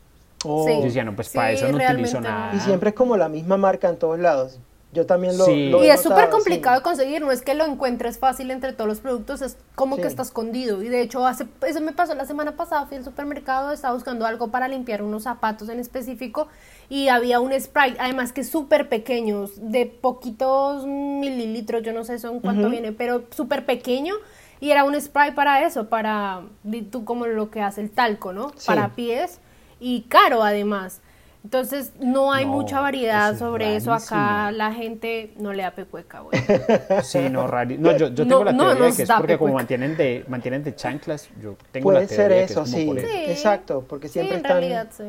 Oh. 0.44 0.66
Sí. 0.66 0.74
Yo 0.78 0.82
decía, 0.82 1.04
no, 1.04 1.14
pues 1.14 1.28
Sí, 1.28 1.36
para 1.36 1.52
eso 1.52 1.68
no 1.70 1.76
utilizo 1.76 2.20
nada. 2.20 2.54
Y 2.56 2.60
siempre 2.60 2.88
es 2.88 2.96
como 2.96 3.16
la 3.16 3.28
misma 3.28 3.56
marca 3.56 3.88
en 3.88 3.98
todos 3.98 4.18
lados. 4.18 4.58
Yo 4.92 5.06
también 5.06 5.38
lo, 5.38 5.44
Sí. 5.44 5.68
lo 5.68 5.84
Y 5.84 5.88
es 5.88 6.02
súper 6.02 6.30
complicado 6.30 6.76
de 6.76 6.82
conseguir, 6.82 7.20
no 7.22 7.30
es 7.30 7.42
que 7.42 7.54
lo 7.54 7.64
encuentres 7.64 8.18
fácil 8.18 8.50
entre 8.50 8.72
todos 8.72 8.88
los 8.88 8.98
productos, 8.98 9.40
es 9.40 9.56
como 9.76 9.94
Sí. 9.96 10.02
que 10.02 10.08
está 10.08 10.22
escondido. 10.22 10.82
Y 10.82 10.88
de 10.88 11.00
hecho, 11.00 11.24
hace, 11.26 11.46
eso 11.64 11.80
me 11.80 11.92
pasó 11.92 12.14
la 12.16 12.24
semana 12.24 12.56
pasada, 12.56 12.86
fui 12.86 12.96
al 12.96 13.04
supermercado, 13.04 13.70
estaba 13.70 13.94
buscando 13.94 14.26
algo 14.26 14.48
para 14.48 14.66
limpiar 14.66 15.02
unos 15.02 15.22
zapatos 15.22 15.68
en 15.68 15.78
específico 15.78 16.48
y 16.88 17.06
había 17.06 17.38
un 17.38 17.52
spray, 17.60 17.96
además 18.00 18.32
que 18.32 18.42
súper 18.42 18.88
pequeños, 18.88 19.52
de 19.56 19.86
poquitos 19.86 20.84
mililitros, 20.86 21.82
yo 21.82 21.92
no 21.92 22.02
sé 22.04 22.18
son 22.18 22.40
cuánto 22.40 22.68
viene, 22.68 22.90
pero 22.92 23.22
súper 23.30 23.64
pequeño. 23.64 24.14
Y 24.58 24.72
era 24.72 24.84
un 24.84 25.00
spray 25.00 25.30
para 25.32 25.64
eso, 25.64 25.88
para, 25.88 26.42
di 26.64 26.82
tú 26.82 27.04
como 27.04 27.26
lo 27.26 27.50
que 27.50 27.62
hace 27.62 27.80
el 27.80 27.90
talco, 27.90 28.32
¿no? 28.32 28.50
Sí. 28.56 28.66
Para 28.66 28.90
pies 28.90 29.38
y 29.78 30.02
caro 30.02 30.42
además. 30.42 31.00
Entonces, 31.42 31.92
no 32.00 32.32
hay 32.32 32.44
No, 32.44 32.52
mucha 32.52 32.80
variedad 32.80 33.28
eso 33.28 33.32
es 33.32 33.38
sobre 33.38 33.76
eso 33.76 33.92
acá. 33.94 34.52
La 34.52 34.72
gente 34.72 35.32
no 35.38 35.52
le 35.52 35.62
da 35.62 35.70
pecueca, 35.72 36.20
güey. 36.20 36.38
Sí, 37.02 37.18
no, 37.30 37.46
raro. 37.46 37.70
No, 37.78 37.96
yo, 37.96 38.08
yo 38.08 38.24
No, 38.24 38.28
tengo 38.28 38.44
la 38.44 38.52
no 38.52 38.64
teoría 38.64 38.84
de 38.84 38.94
que 38.96 39.02
es 39.04 39.10
porque 39.12 39.38
como 39.38 39.54
mantienen 39.54 39.96
de, 39.96 40.24
mantienen 40.28 40.62
de 40.62 40.74
chanclas, 40.74 41.30
yo 41.40 41.56
tengo 41.72 41.84
Puede 41.84 42.02
la 42.02 42.08
ser 42.08 42.28
teoría 42.28 42.44
eso, 42.44 42.62
que 42.62 42.64
es 42.64 42.70
sí. 42.70 42.84
por 42.86 42.98
eso. 42.98 43.08
Sí. 43.08 43.24
Exacto, 43.30 43.84
porque 43.88 44.08
siempre 44.08 44.36
sí, 44.36 44.40
en 44.40 44.44
están, 44.44 44.60
realidad, 44.60 44.88
sí. 44.90 45.04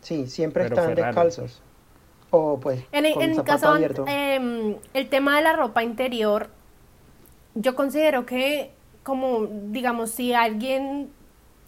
sí, 0.00 0.26
siempre 0.26 0.64
Pero 0.64 0.76
están 0.76 0.94
descalzos. 0.94 1.62
O 2.30 2.58
pues 2.58 2.82
En, 2.92 3.04
el- 3.06 3.14
con 3.14 3.22
en 3.22 3.42
caso, 3.42 3.68
abierto. 3.68 4.04
em, 4.08 4.76
el 4.94 5.08
tema 5.10 5.36
de 5.36 5.42
la 5.42 5.52
ropa 5.52 5.82
interior, 5.82 6.48
yo 7.54 7.74
considero 7.74 8.24
que, 8.26 8.70
como, 9.02 9.46
digamos, 9.70 10.10
si 10.10 10.32
alguien 10.32 11.10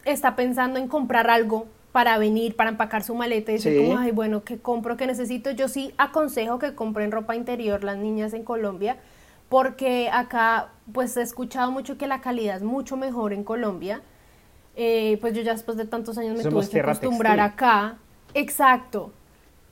está 0.05 0.37
pensando 0.37 0.79
en 0.79 0.89
comprar 0.89 1.29
algo 1.31 1.67
para 1.95 2.19
venir, 2.19 2.57
para 2.57 2.71
empacar 2.71 3.05
su 3.05 3.15
maleta 3.15 3.53
y 3.53 3.55
decir 3.55 3.73
Sí. 3.73 3.87
como, 3.87 3.99
ay, 4.01 4.11
bueno, 4.11 4.43
¿qué 4.43 4.59
compro, 4.59 4.97
qué 4.97 5.07
necesito? 5.07 5.53
Yo 5.53 5.69
sí 5.69 5.95
aconsejo 5.97 6.59
que 6.59 6.75
compren 6.75 7.13
ropa 7.13 7.37
interior 7.37 7.85
las 7.85 7.97
niñas 7.99 8.35
en 8.35 8.43
Colombia, 8.43 8.97
porque 9.49 10.11
acá, 10.13 10.71
pues 10.93 11.17
he 11.17 11.23
escuchado 11.23 11.71
mucho 11.71 11.97
que 11.97 12.09
la 12.09 12.21
calidad 12.21 12.57
es 12.57 12.65
mucho 12.65 12.97
mejor 12.97 13.33
en 13.33 13.45
Colombia. 13.45 14.03
Eh, 14.75 15.19
pues 15.21 15.35
yo 15.35 15.43
ya 15.43 15.53
después 15.53 15.77
de 15.77 15.85
tantos 15.85 16.19
años 16.19 16.37
me 16.37 16.43
Somos 16.43 16.69
tuve 16.69 16.81
que 16.83 16.91
acostumbrar 16.91 17.37
textil. 17.37 17.53
acá. 17.55 17.99
Exacto. 18.35 19.13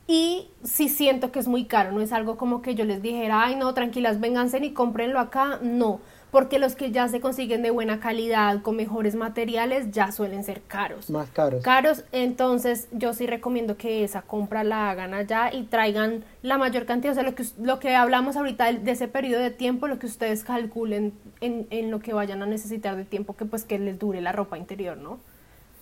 Y 0.07 0.49
sí 0.63 0.89
siento 0.89 1.33
que 1.33 1.41
es 1.41 1.49
muy 1.49 1.65
caro, 1.65 1.91
no 1.91 2.01
es 2.03 2.13
algo 2.13 2.37
como 2.37 2.63
que 2.63 2.77
yo 2.77 2.85
les 2.85 3.03
dijera, 3.03 3.43
ay 3.43 3.57
no, 3.57 3.75
tranquilas, 3.75 4.21
vénganse 4.21 4.59
y 4.65 4.71
cómprenlo 4.71 5.19
acá, 5.19 5.59
no, 5.61 6.01
porque 6.33 6.59
los 6.59 6.75
que 6.75 6.91
ya 6.91 7.07
se 7.09 7.21
consiguen 7.21 7.63
de 7.63 7.71
buena 7.71 8.01
calidad, 8.01 8.63
con 8.63 8.75
mejores 8.75 9.15
materiales, 9.15 9.91
ya 9.93 10.11
suelen 10.11 10.45
ser 10.45 10.63
caros. 10.63 11.11
Más 11.11 11.29
caros. 11.29 11.63
Caros, 11.63 12.05
entonces 12.11 12.89
yo 12.91 13.13
sí 13.13 13.27
recomiendo 13.27 13.77
que 13.77 14.03
esa 14.03 14.23
compra 14.23 14.65
la 14.65 14.91
hagan 14.91 15.13
allá 15.13 15.53
y 15.53 15.65
traigan 15.65 16.25
la 16.41 16.57
mayor 16.57 16.87
cantidad, 16.87 17.13
o 17.13 17.15
sea, 17.15 17.23
lo 17.23 17.35
que, 17.35 17.45
lo 17.61 17.79
que 17.79 17.95
hablamos 17.95 18.37
ahorita 18.39 18.73
de, 18.73 18.79
de 18.79 18.91
ese 18.93 19.09
periodo 19.09 19.43
de 19.43 19.51
tiempo, 19.51 19.87
lo 19.89 19.99
que 19.99 20.07
ustedes 20.07 20.43
calculen 20.43 21.13
en, 21.43 21.67
en 21.69 21.91
lo 21.91 22.01
que 22.01 22.15
vayan 22.15 22.43
a 22.43 22.47
necesitar 22.47 22.97
de 22.97 23.05
tiempo 23.05 23.37
que 23.37 23.45
pues 23.45 23.65
que 23.65 23.79
les 23.79 23.99
dure 23.99 24.23
la 24.23 24.33
ropa 24.33 24.57
interior, 24.57 24.97
¿no? 24.97 25.21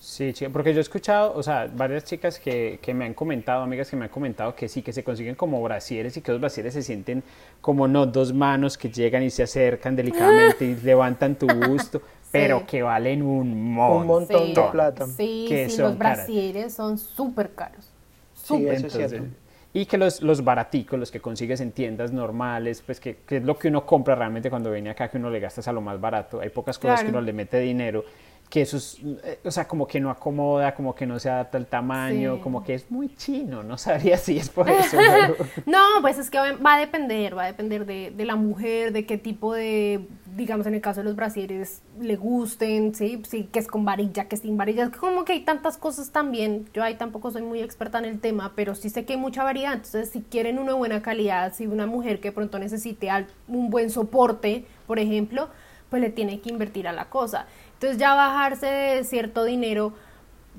Sí, 0.02 0.32
chica, 0.32 0.50
porque 0.50 0.72
yo 0.72 0.78
he 0.78 0.80
escuchado, 0.80 1.34
o 1.36 1.42
sea, 1.42 1.70
varias 1.70 2.04
chicas 2.04 2.38
que, 2.38 2.78
que 2.80 2.94
me 2.94 3.04
han 3.04 3.12
comentado, 3.12 3.62
amigas 3.62 3.90
que 3.90 3.96
me 3.96 4.06
han 4.06 4.10
comentado 4.10 4.54
que 4.54 4.66
sí, 4.66 4.80
que 4.80 4.94
se 4.94 5.04
consiguen 5.04 5.34
como 5.34 5.62
brasieres 5.62 6.16
y 6.16 6.22
que 6.22 6.32
los 6.32 6.40
brasieres 6.40 6.72
se 6.72 6.82
sienten 6.82 7.22
como 7.60 7.86
no 7.86 8.06
dos 8.06 8.32
manos 8.32 8.78
que 8.78 8.88
llegan 8.88 9.22
y 9.22 9.28
se 9.28 9.42
acercan 9.42 9.94
delicadamente 9.96 10.64
y 10.64 10.74
levantan 10.82 11.34
tu 11.34 11.46
busto, 11.48 12.00
pero 12.32 12.66
que 12.66 12.80
valen 12.82 13.20
un 13.22 13.74
montón. 13.74 14.00
Un 14.00 14.06
montón 14.06 14.46
Sí. 14.46 14.54
de 14.54 14.62
plata. 14.72 15.06
Sí, 15.06 15.46
Que 15.50 15.68
sí, 15.68 15.76
son 15.76 15.84
los 15.90 15.96
caras. 15.98 16.18
brasieres 16.26 16.72
son 16.72 16.96
súper 16.96 17.50
caros. 17.50 17.84
Sí, 18.32 18.46
Súper. 18.46 18.72
eso 18.72 18.86
es 18.86 18.94
Entonces, 18.94 19.10
cierto. 19.10 19.28
y 19.74 19.84
que 19.84 19.98
los, 19.98 20.22
los 20.22 20.42
baraticos, 20.42 20.98
los 20.98 21.10
que 21.10 21.20
consigues 21.20 21.60
en 21.60 21.72
tiendas 21.72 22.10
normales, 22.10 22.82
pues 22.86 23.00
que, 23.00 23.16
que 23.26 23.36
es 23.36 23.44
lo 23.44 23.58
que 23.58 23.68
uno 23.68 23.84
compra 23.84 24.14
realmente 24.14 24.48
cuando 24.48 24.70
viene 24.72 24.88
acá, 24.88 25.10
que 25.10 25.18
uno 25.18 25.28
le 25.28 25.40
gastas 25.40 25.68
a 25.68 25.72
lo 25.74 25.82
más 25.82 26.00
barato. 26.00 26.40
Hay 26.40 26.48
pocas 26.48 26.78
cosas 26.78 27.02
que 27.04 27.10
uno 27.10 27.20
le 27.20 27.34
mete 27.34 27.58
dinero, 27.60 28.02
que 28.50 28.62
eso 28.62 28.78
es, 28.78 28.98
eh, 29.22 29.38
o 29.44 29.50
sea, 29.52 29.68
como 29.68 29.86
que 29.86 30.00
no 30.00 30.10
acomoda, 30.10 30.74
como 30.74 30.92
que 30.92 31.06
no 31.06 31.20
se 31.20 31.30
adapta 31.30 31.56
al 31.56 31.66
tamaño, 31.66 32.34
Sí. 32.34 32.40
como 32.42 32.64
que 32.64 32.74
es 32.74 32.90
muy 32.90 33.14
chino, 33.14 33.62
no 33.62 33.78
sabría 33.78 34.16
si 34.18 34.38
es 34.38 34.48
por 34.48 34.68
eso. 34.68 34.96
pero- 35.36 35.36
No, 35.66 35.78
pues 36.02 36.18
es 36.18 36.30
que 36.30 36.38
va 36.38 36.52
va 36.56 36.74
a 36.74 36.80
depender, 36.80 37.38
va 37.38 37.44
a 37.44 37.46
depender 37.46 37.86
de, 37.86 38.10
de 38.10 38.24
la 38.24 38.34
mujer, 38.34 38.92
de 38.92 39.06
qué 39.06 39.18
tipo 39.18 39.54
de, 39.54 40.04
digamos 40.36 40.66
en 40.66 40.74
el 40.74 40.80
caso 40.80 40.98
de 41.00 41.04
los 41.04 41.14
brasieres, 41.14 41.82
le 42.00 42.16
gusten, 42.16 42.92
¿sí? 42.92 43.22
sí, 43.28 43.44
que 43.52 43.60
es 43.60 43.68
con 43.68 43.84
varilla, 43.84 44.24
que 44.24 44.34
es 44.34 44.42
sin 44.42 44.56
varilla, 44.56 44.90
como 44.90 45.24
que 45.24 45.32
hay 45.34 45.44
tantas 45.44 45.76
cosas 45.76 46.10
también, 46.10 46.68
yo 46.74 46.82
ahí 46.82 46.96
tampoco 46.96 47.30
soy 47.30 47.42
muy 47.42 47.60
experta 47.62 47.98
en 48.00 48.04
el 48.06 48.18
tema, 48.18 48.52
pero 48.56 48.74
sí 48.74 48.90
sé 48.90 49.04
que 49.04 49.12
hay 49.12 49.18
mucha 49.20 49.44
variedad, 49.44 49.74
entonces 49.74 50.10
si 50.10 50.22
quieren 50.22 50.58
una 50.58 50.74
buena 50.74 51.02
calidad, 51.02 51.54
si 51.54 51.68
una 51.68 51.86
mujer 51.86 52.18
que 52.18 52.32
pronto 52.32 52.58
necesite 52.58 53.08
un 53.46 53.70
buen 53.70 53.90
soporte, 53.90 54.64
por 54.88 54.98
ejemplo, 54.98 55.48
pues 55.88 56.02
le 56.02 56.10
tiene 56.10 56.40
que 56.40 56.50
invertir 56.50 56.86
a 56.88 56.92
la 56.92 57.06
cosa. 57.10 57.46
Entonces 57.80 57.96
ya 57.96 58.14
bajarse 58.14 58.66
de 58.66 59.04
cierto 59.04 59.42
dinero 59.44 59.94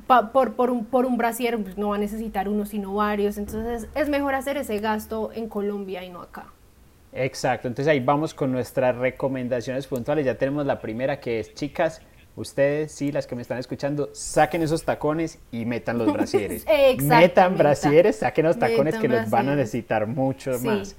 por, 0.07 0.53
por, 0.53 0.71
un, 0.71 0.85
por 0.85 1.05
un 1.05 1.17
brasier 1.17 1.61
pues 1.61 1.77
no 1.77 1.89
va 1.89 1.97
a 1.97 1.99
necesitar 1.99 2.49
uno 2.49 2.65
sino 2.65 2.95
varios, 2.95 3.37
entonces 3.37 3.87
es 3.93 4.09
mejor 4.09 4.33
hacer 4.33 4.57
ese 4.57 4.79
gasto 4.79 5.29
en 5.31 5.47
Colombia 5.47 6.03
y 6.03 6.09
no 6.09 6.23
acá. 6.23 6.45
Exacto, 7.13 7.67
entonces 7.67 7.91
ahí 7.91 7.99
vamos 7.99 8.33
con 8.33 8.51
nuestras 8.51 8.95
recomendaciones 8.95 9.85
puntuales. 9.85 10.25
Ya 10.25 10.33
tenemos 10.33 10.65
la 10.65 10.79
primera 10.79 11.19
que 11.19 11.39
es, 11.39 11.53
chicas, 11.53 12.01
ustedes, 12.35 12.91
sí, 12.91 13.11
las 13.11 13.27
que 13.27 13.35
me 13.35 13.43
están 13.43 13.59
escuchando, 13.59 14.09
saquen 14.13 14.63
esos 14.63 14.83
tacones 14.83 15.37
y 15.51 15.65
metan 15.65 15.99
los 15.99 16.11
brasieres. 16.11 16.65
metan 17.03 17.55
brasieres, 17.55 18.15
saquen 18.15 18.47
los 18.47 18.57
tacones 18.57 18.95
que 18.97 19.07
los 19.07 19.29
van 19.29 19.47
a 19.47 19.55
necesitar 19.55 20.07
mucho 20.07 20.57
más. 20.57 20.95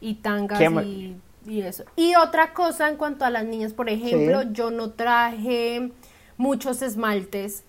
Y 0.00 0.14
tangas 0.14 0.58
y, 0.58 1.16
y, 1.46 1.62
eso. 1.62 1.84
Y 1.96 2.14
otra 2.16 2.52
cosa 2.52 2.88
en 2.88 2.96
cuanto 2.96 3.24
a 3.24 3.30
las 3.30 3.44
niñas, 3.44 3.72
por 3.72 3.88
ejemplo, 3.88 4.42
yo 4.52 4.70
no 4.70 4.90
traje 4.90 5.92
muchos 6.36 6.82
esmaltes. 6.82 7.64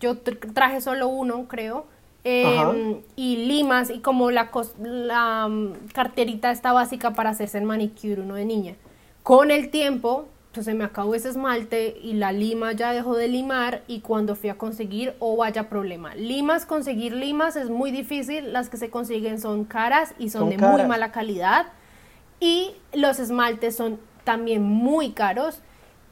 Yo 0.00 0.18
traje 0.18 0.80
solo 0.80 1.08
uno, 1.08 1.46
creo. 1.48 1.86
Em, 2.24 3.00
y 3.16 3.46
limas 3.48 3.90
y 3.90 3.98
como 3.98 4.30
la, 4.30 4.48
la 4.78 5.48
mm, 5.48 5.88
carterita 5.92 6.52
está 6.52 6.72
básica 6.72 7.14
para 7.14 7.30
hacerse 7.30 7.58
el 7.58 7.64
manicure 7.64 8.20
uno 8.20 8.36
de 8.36 8.44
niña. 8.44 8.76
Con 9.24 9.50
el 9.50 9.70
tiempo, 9.70 10.28
pues 10.52 10.66
se 10.66 10.74
me 10.74 10.84
acabó 10.84 11.16
ese 11.16 11.30
esmalte 11.30 11.96
y 12.00 12.12
la 12.12 12.30
lima 12.30 12.72
ya 12.72 12.92
dejó 12.92 13.16
de 13.16 13.26
limar 13.26 13.82
y 13.88 14.00
cuando 14.00 14.36
fui 14.36 14.50
a 14.50 14.58
conseguir, 14.58 15.14
o 15.18 15.34
oh, 15.34 15.36
vaya 15.38 15.68
problema. 15.68 16.14
Limas, 16.14 16.64
conseguir 16.64 17.12
limas 17.12 17.56
es 17.56 17.70
muy 17.70 17.90
difícil, 17.90 18.52
las 18.52 18.68
que 18.68 18.76
se 18.76 18.88
consiguen 18.88 19.40
son 19.40 19.64
caras 19.64 20.14
y 20.18 20.30
son, 20.30 20.48
de 20.48 20.58
muy 20.58 20.84
mala 20.84 21.10
calidad 21.10 21.66
y 22.42 22.74
los 22.92 23.20
esmaltes 23.20 23.76
son 23.76 24.00
también 24.24 24.62
muy 24.62 25.12
caros 25.12 25.60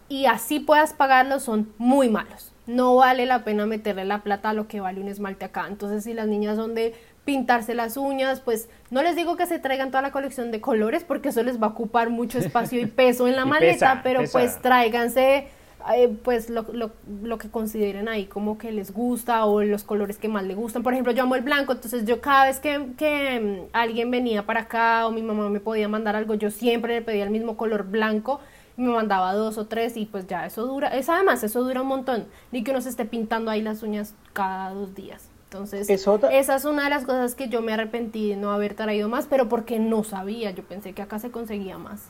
y 0.08 0.26
así 0.26 0.60
puedas 0.60 0.92
pagarlos 0.94 1.42
son 1.42 1.72
muy 1.76 2.08
malos 2.08 2.52
no 2.70 2.96
vale 2.96 3.26
la 3.26 3.44
pena 3.44 3.66
meterle 3.66 4.04
la 4.04 4.22
plata 4.22 4.50
a 4.50 4.54
lo 4.54 4.68
que 4.68 4.80
vale 4.80 5.00
un 5.00 5.08
esmalte 5.08 5.44
acá. 5.44 5.66
Entonces, 5.68 6.04
si 6.04 6.14
las 6.14 6.28
niñas 6.28 6.56
son 6.56 6.74
de 6.74 6.94
pintarse 7.24 7.74
las 7.74 7.96
uñas, 7.96 8.40
pues 8.40 8.68
no 8.90 9.02
les 9.02 9.16
digo 9.16 9.36
que 9.36 9.46
se 9.46 9.58
traigan 9.58 9.90
toda 9.90 10.02
la 10.02 10.12
colección 10.12 10.50
de 10.50 10.60
colores 10.60 11.04
porque 11.04 11.30
eso 11.30 11.42
les 11.42 11.60
va 11.60 11.66
a 11.66 11.70
ocupar 11.70 12.10
mucho 12.10 12.38
espacio 12.38 12.80
y 12.80 12.86
peso 13.00 13.28
en 13.28 13.36
la 13.36 13.44
maleta, 13.44 14.00
pero 14.02 14.22
pues 14.30 14.60
tráiganse 14.62 15.48
eh, 15.94 16.08
pues 16.22 16.50
lo, 16.50 16.62
lo, 16.72 16.90
lo, 17.22 17.38
que 17.38 17.50
consideren 17.50 18.08
ahí 18.08 18.26
como 18.26 18.58
que 18.58 18.72
les 18.72 18.92
gusta 18.92 19.44
o 19.44 19.62
los 19.62 19.84
colores 19.84 20.18
que 20.18 20.28
más 20.28 20.44
les 20.44 20.56
gustan. 20.56 20.82
Por 20.82 20.92
ejemplo, 20.92 21.12
yo 21.12 21.22
amo 21.22 21.34
el 21.34 21.42
blanco, 21.42 21.72
entonces 21.72 22.04
yo 22.04 22.20
cada 22.20 22.46
vez 22.46 22.60
que, 22.60 22.92
que 22.96 23.40
mm, 23.40 23.68
alguien 23.72 24.10
venía 24.10 24.46
para 24.46 24.60
acá 24.60 25.06
o 25.06 25.10
mi 25.10 25.22
mamá 25.22 25.48
me 25.48 25.60
podía 25.60 25.88
mandar 25.88 26.16
algo, 26.16 26.34
yo 26.34 26.50
siempre 26.50 26.94
le 26.94 27.02
pedía 27.02 27.24
el 27.24 27.30
mismo 27.30 27.56
color 27.56 27.84
blanco 27.84 28.40
me 28.76 28.88
mandaba 28.88 29.34
dos 29.34 29.58
o 29.58 29.66
tres 29.66 29.96
y 29.96 30.06
pues 30.06 30.26
ya 30.26 30.46
eso 30.46 30.66
dura, 30.66 30.88
es 30.88 31.08
además 31.08 31.42
eso 31.42 31.62
dura 31.62 31.82
un 31.82 31.88
montón, 31.88 32.26
ni 32.50 32.64
que 32.64 32.70
uno 32.70 32.80
se 32.80 32.88
esté 32.88 33.04
pintando 33.04 33.50
ahí 33.50 33.62
las 33.62 33.82
uñas 33.82 34.14
cada 34.32 34.70
dos 34.70 34.94
días. 34.94 35.28
Entonces, 35.44 35.90
esa 35.90 36.54
es 36.54 36.64
una 36.64 36.84
de 36.84 36.90
las 36.90 37.04
cosas 37.04 37.34
que 37.34 37.48
yo 37.48 37.60
me 37.60 37.72
arrepentí 37.72 38.28
de 38.28 38.36
no 38.36 38.52
haber 38.52 38.74
traído 38.74 39.08
más, 39.08 39.26
pero 39.26 39.48
porque 39.48 39.80
no 39.80 40.04
sabía, 40.04 40.52
yo 40.52 40.62
pensé 40.62 40.92
que 40.92 41.02
acá 41.02 41.18
se 41.18 41.32
conseguía 41.32 41.76
más. 41.76 42.08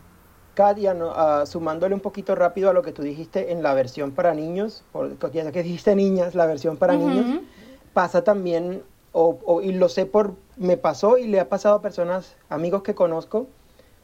Katia, 0.61 0.95
ah, 1.15 1.45
sumándole 1.47 1.95
un 1.95 2.03
poquito 2.03 2.35
rápido 2.35 2.69
a 2.69 2.75
lo 2.75 2.83
que 2.83 2.93
tú 2.93 3.01
dijiste 3.01 3.51
en 3.51 3.63
la 3.63 3.73
versión 3.73 4.11
para 4.11 4.35
niños, 4.35 4.85
porque 4.93 5.39
ya 5.39 5.51
que 5.53 5.63
dijiste 5.63 5.97
niñas, 5.97 6.35
la 6.35 6.45
versión 6.45 6.77
para 6.77 6.97
niños, 6.97 7.41
pasa 7.95 8.25
también, 8.25 8.83
o, 9.13 9.63
y 9.63 9.73
lo 9.73 9.89
sé 9.89 10.05
por, 10.05 10.35
me 10.59 10.77
pasó 10.77 11.17
y 11.17 11.29
le 11.29 11.41
ha 11.41 11.49
pasado 11.49 11.77
a 11.77 11.81
personas, 11.81 12.37
amigos 12.51 12.83
que 12.83 12.95
conozco, 12.95 13.47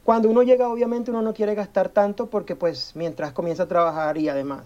cuando 0.03 0.31
uno 0.31 0.41
llega, 0.41 0.67
obviamente 0.67 1.11
uno 1.11 1.21
no 1.21 1.31
quiere 1.35 1.53
gastar 1.53 1.89
tanto 1.89 2.25
porque 2.25 2.55
pues 2.55 2.93
mientras 2.95 3.33
comienza 3.33 3.63
a 3.63 3.67
trabajar 3.67 4.17
y 4.17 4.27
además. 4.27 4.63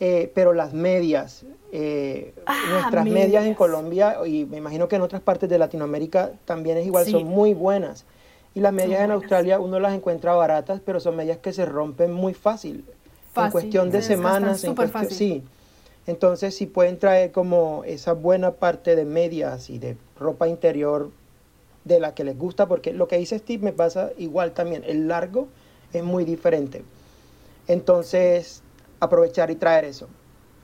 Eh, 0.00 0.32
pero 0.34 0.54
las 0.54 0.72
medias, 0.72 1.44
eh, 1.70 2.34
ah, 2.46 2.56
nuestras 2.70 3.04
medias. 3.04 3.44
en 3.44 3.54
Colombia 3.54 4.16
y 4.26 4.46
me 4.46 4.56
imagino 4.56 4.88
que 4.88 4.96
en 4.96 5.02
otras 5.02 5.20
partes 5.20 5.50
de 5.50 5.58
Latinoamérica 5.58 6.32
también 6.46 6.78
es 6.78 6.86
igual, 6.86 7.04
son 7.04 7.24
muy 7.24 7.52
buenas. 7.52 8.06
Y 8.56 8.60
las 8.60 8.72
medias 8.72 9.02
en 9.02 9.10
Australia 9.10 9.60
uno 9.60 9.78
las 9.78 9.92
encuentra 9.92 10.32
baratas, 10.32 10.80
pero 10.82 10.98
son 10.98 11.14
medias 11.14 11.36
que 11.36 11.52
se 11.52 11.66
rompen 11.66 12.10
muy 12.10 12.32
fácil. 12.32 12.86
en 13.36 13.50
cuestión 13.50 13.90
de 13.90 14.00
semanas, 14.00 14.64
en 14.64 14.74
cuestión, 14.74 15.10
sí. 15.10 15.44
Entonces, 16.06 16.54
si 16.54 16.64
pueden 16.64 16.98
traer 16.98 17.32
como 17.32 17.84
esa 17.84 18.14
buena 18.14 18.52
parte 18.52 18.96
de 18.96 19.04
medias 19.04 19.68
y 19.68 19.78
de 19.78 19.98
ropa 20.18 20.48
interior 20.48 21.10
de 21.84 22.00
la 22.00 22.14
que 22.14 22.24
les 22.24 22.38
gusta, 22.38 22.66
porque 22.66 22.94
lo 22.94 23.08
que 23.08 23.18
dice 23.18 23.38
Steve 23.38 23.62
me 23.62 23.72
pasa 23.74 24.12
igual 24.16 24.52
también. 24.52 24.84
El 24.86 25.06
largo 25.06 25.48
es 25.92 26.02
muy 26.02 26.24
diferente. 26.24 26.82
Entonces, 27.68 28.62
aprovechar 29.00 29.50
y 29.50 29.56
traer 29.56 29.84
eso. 29.84 30.08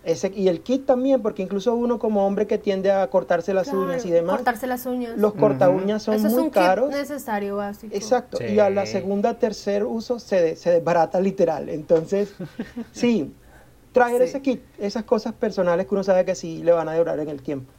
Ese, 0.04 0.32
y 0.34 0.48
el 0.48 0.62
kit 0.62 0.84
también, 0.84 1.22
porque 1.22 1.42
incluso 1.42 1.74
uno 1.74 1.98
como 1.98 2.26
hombre 2.26 2.48
que 2.48 2.58
tiende 2.58 2.90
a 2.90 3.08
cortarse 3.08 3.54
las 3.54 3.68
uñas 3.68 4.04
y 4.04 4.10
demás. 4.10 4.36
Cortarse 4.36 4.66
las 4.66 4.84
uñas. 4.84 5.16
Los 5.16 5.34
corta 5.34 5.70
uñas 5.70 6.02
son 6.02 6.20
muy 6.22 6.50
caros. 6.50 6.90
necesario, 6.90 7.56
básico. 7.56 7.94
Exacto. 7.94 8.38
Y 8.44 8.58
a 8.58 8.68
la 8.68 8.84
segunda, 8.86 9.38
tercer 9.38 9.84
uso 9.84 10.18
se, 10.18 10.56
se 10.56 10.70
desbarata 10.70 11.20
literal. 11.20 11.68
Entonces, 11.68 12.34
sí, 12.92 13.32
traer 13.92 14.22
ese 14.22 14.42
kit, 14.42 14.62
esas 14.78 15.04
cosas 15.04 15.34
personales 15.34 15.86
que 15.86 15.94
uno 15.94 16.02
sabe 16.02 16.24
que 16.24 16.34
sí 16.34 16.62
le 16.64 16.72
van 16.72 16.88
a 16.88 16.96
durar 16.96 17.20
en 17.20 17.28
el 17.28 17.42
tiempo. 17.42 17.72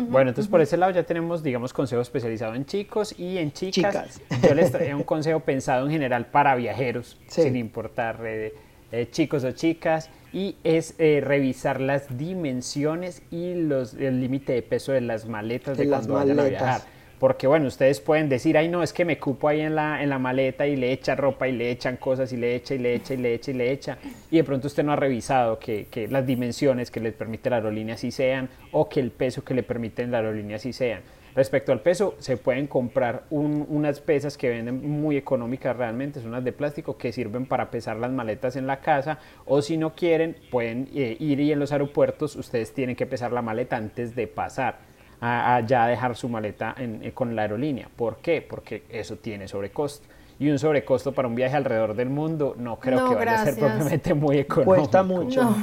Bueno, 0.00 0.30
entonces 0.30 0.50
por 0.50 0.60
ese 0.60 0.76
lado 0.76 0.92
ya 0.92 1.02
tenemos, 1.02 1.42
digamos, 1.42 1.72
consejo 1.72 2.00
especializado 2.00 2.54
en 2.54 2.64
chicos 2.64 3.14
y 3.18 3.36
en 3.36 3.52
chicas. 3.52 4.20
Yo 4.42 4.54
les 4.54 4.72
traía 4.72 4.96
un 4.96 5.02
consejo 5.02 5.40
pensado 5.40 5.84
en 5.84 5.92
general 5.92 6.26
para 6.26 6.54
viajeros, 6.54 7.18
sin 7.26 7.56
importar 7.56 8.20
eh, 8.24 8.54
eh, 8.90 9.08
chicos 9.10 9.44
o 9.44 9.52
chicas, 9.52 10.08
y 10.32 10.56
es 10.64 10.94
eh, 10.98 11.20
revisar 11.22 11.80
las 11.80 12.16
dimensiones 12.16 13.22
y 13.30 13.54
los, 13.54 13.94
el 13.94 14.20
límite 14.20 14.52
de 14.54 14.62
peso 14.62 14.92
de 14.92 15.00
las 15.00 15.26
maletas 15.26 15.76
de, 15.76 15.88
cuando 15.88 16.14
vayan 16.14 16.40
a 16.40 16.44
viajar. 16.44 16.80
Porque 17.18 17.46
bueno, 17.46 17.68
ustedes 17.68 18.00
pueden 18.00 18.28
decir, 18.28 18.58
ay 18.58 18.68
no, 18.68 18.82
es 18.82 18.92
que 18.92 19.04
me 19.04 19.18
cupo 19.18 19.46
ahí 19.46 19.60
en 19.60 19.76
la, 19.76 20.02
en 20.02 20.08
la 20.10 20.18
maleta 20.18 20.66
y 20.66 20.74
le 20.74 20.90
echa 20.90 21.14
ropa 21.14 21.46
y 21.46 21.52
le 21.52 21.70
echan 21.70 21.96
cosas 21.96 22.32
y 22.32 22.36
le 22.36 22.56
echa 22.56 22.74
y 22.74 22.78
le 22.78 22.94
echa 22.94 23.14
y 23.14 23.18
le 23.18 23.34
echa 23.34 23.50
y 23.52 23.54
le 23.54 23.70
echa, 23.70 23.98
y 24.28 24.38
de 24.38 24.44
pronto 24.44 24.66
usted 24.66 24.82
no 24.82 24.92
ha 24.92 24.96
revisado 24.96 25.56
que, 25.60 25.86
que 25.88 26.08
las 26.08 26.26
dimensiones 26.26 26.90
que 26.90 26.98
le 26.98 27.12
permite 27.12 27.48
la 27.48 27.56
aerolínea 27.56 27.96
sí 27.96 28.10
sean 28.10 28.48
o 28.72 28.88
que 28.88 28.98
el 28.98 29.12
peso 29.12 29.44
que 29.44 29.54
le 29.54 29.62
permite 29.62 30.04
la 30.08 30.18
aerolínea 30.18 30.58
sí 30.58 30.72
sean. 30.72 31.02
Respecto 31.34 31.72
al 31.72 31.80
peso, 31.80 32.14
se 32.18 32.36
pueden 32.36 32.66
comprar 32.66 33.24
unas 33.30 34.00
pesas 34.00 34.36
que 34.36 34.50
venden 34.50 35.00
muy 35.00 35.16
económicas 35.16 35.74
realmente, 35.74 36.20
son 36.20 36.30
unas 36.30 36.44
de 36.44 36.52
plástico 36.52 36.98
que 36.98 37.10
sirven 37.10 37.46
para 37.46 37.70
pesar 37.70 37.96
las 37.96 38.10
maletas 38.10 38.56
en 38.56 38.66
la 38.66 38.80
casa 38.80 39.18
o 39.46 39.62
si 39.62 39.78
no 39.78 39.94
quieren 39.94 40.36
pueden 40.50 40.88
eh, 40.94 41.16
ir 41.18 41.40
y 41.40 41.50
en 41.50 41.58
los 41.58 41.72
aeropuertos 41.72 42.36
ustedes 42.36 42.74
tienen 42.74 42.96
que 42.96 43.06
pesar 43.06 43.32
la 43.32 43.40
maleta 43.40 43.76
antes 43.76 44.14
de 44.14 44.26
pasar 44.26 44.80
a, 45.22 45.60
ya 45.64 45.86
dejar 45.86 46.16
su 46.16 46.28
maleta 46.28 46.74
eh, 46.78 47.12
con 47.14 47.34
la 47.34 47.42
aerolínea. 47.42 47.88
¿Por 47.94 48.16
qué? 48.16 48.42
Porque 48.42 48.82
eso 48.90 49.16
tiene 49.16 49.48
sobrecosto. 49.48 50.06
Y 50.38 50.50
un 50.50 50.58
sobrecosto 50.58 51.12
para 51.12 51.28
un 51.28 51.34
viaje 51.34 51.56
alrededor 51.56 51.94
del 51.94 52.10
mundo 52.10 52.56
no 52.58 52.78
creo 52.80 53.08
que 53.08 53.14
vaya 53.14 53.40
a 53.40 53.44
ser 53.44 53.54
propiamente 53.58 54.12
muy 54.12 54.38
económico. 54.38 54.74
Cuesta 54.74 55.02
mucho. 55.02 55.56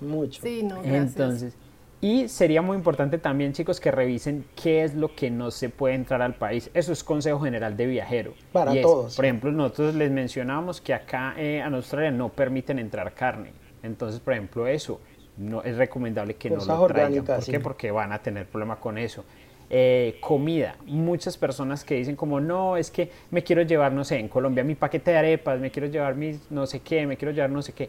Mucho. 0.00 0.42
Sí, 0.42 0.62
no, 0.62 0.82
gracias. 0.82 1.16
Entonces, 1.16 1.56
y 2.04 2.28
sería 2.28 2.60
muy 2.60 2.76
importante 2.76 3.16
también, 3.16 3.54
chicos, 3.54 3.80
que 3.80 3.90
revisen 3.90 4.44
qué 4.62 4.84
es 4.84 4.94
lo 4.94 5.14
que 5.14 5.30
no 5.30 5.50
se 5.50 5.70
puede 5.70 5.94
entrar 5.94 6.20
al 6.20 6.34
país. 6.34 6.70
Eso 6.74 6.92
es 6.92 7.02
consejo 7.02 7.40
general 7.40 7.78
de 7.78 7.86
viajero. 7.86 8.34
Para 8.52 8.78
todos. 8.82 9.16
Por 9.16 9.24
ejemplo, 9.24 9.50
nosotros 9.50 9.94
les 9.94 10.10
mencionábamos 10.10 10.82
que 10.82 10.92
acá 10.92 11.32
eh, 11.38 11.62
en 11.64 11.72
Australia 11.72 12.10
no 12.10 12.28
permiten 12.28 12.78
entrar 12.78 13.14
carne. 13.14 13.52
Entonces, 13.82 14.20
por 14.20 14.34
ejemplo, 14.34 14.66
eso 14.66 15.00
no 15.38 15.62
es 15.62 15.78
recomendable 15.78 16.34
que 16.34 16.50
no 16.50 16.62
lo 16.62 16.86
traigan. 16.88 17.24
¿Por 17.24 17.42
qué? 17.42 17.58
Porque 17.58 17.90
van 17.90 18.12
a 18.12 18.18
tener 18.18 18.46
problema 18.48 18.76
con 18.76 18.98
eso. 18.98 19.24
Eh, 19.70 20.18
comida. 20.20 20.76
Muchas 20.84 21.38
personas 21.38 21.84
que 21.84 21.94
dicen 21.94 22.16
como, 22.16 22.38
no, 22.38 22.76
es 22.76 22.90
que 22.90 23.10
me 23.30 23.42
quiero 23.42 23.62
llevar, 23.62 23.92
no 23.92 24.04
sé, 24.04 24.18
en 24.18 24.28
Colombia 24.28 24.62
mi 24.62 24.74
paquete 24.74 25.12
de 25.12 25.16
arepas, 25.16 25.58
me 25.58 25.70
quiero 25.70 25.88
llevar 25.88 26.16
mis 26.16 26.50
no 26.50 26.66
sé 26.66 26.80
qué, 26.80 27.06
me 27.06 27.16
quiero 27.16 27.32
llevar 27.32 27.48
no 27.48 27.62
sé 27.62 27.72
qué. 27.72 27.88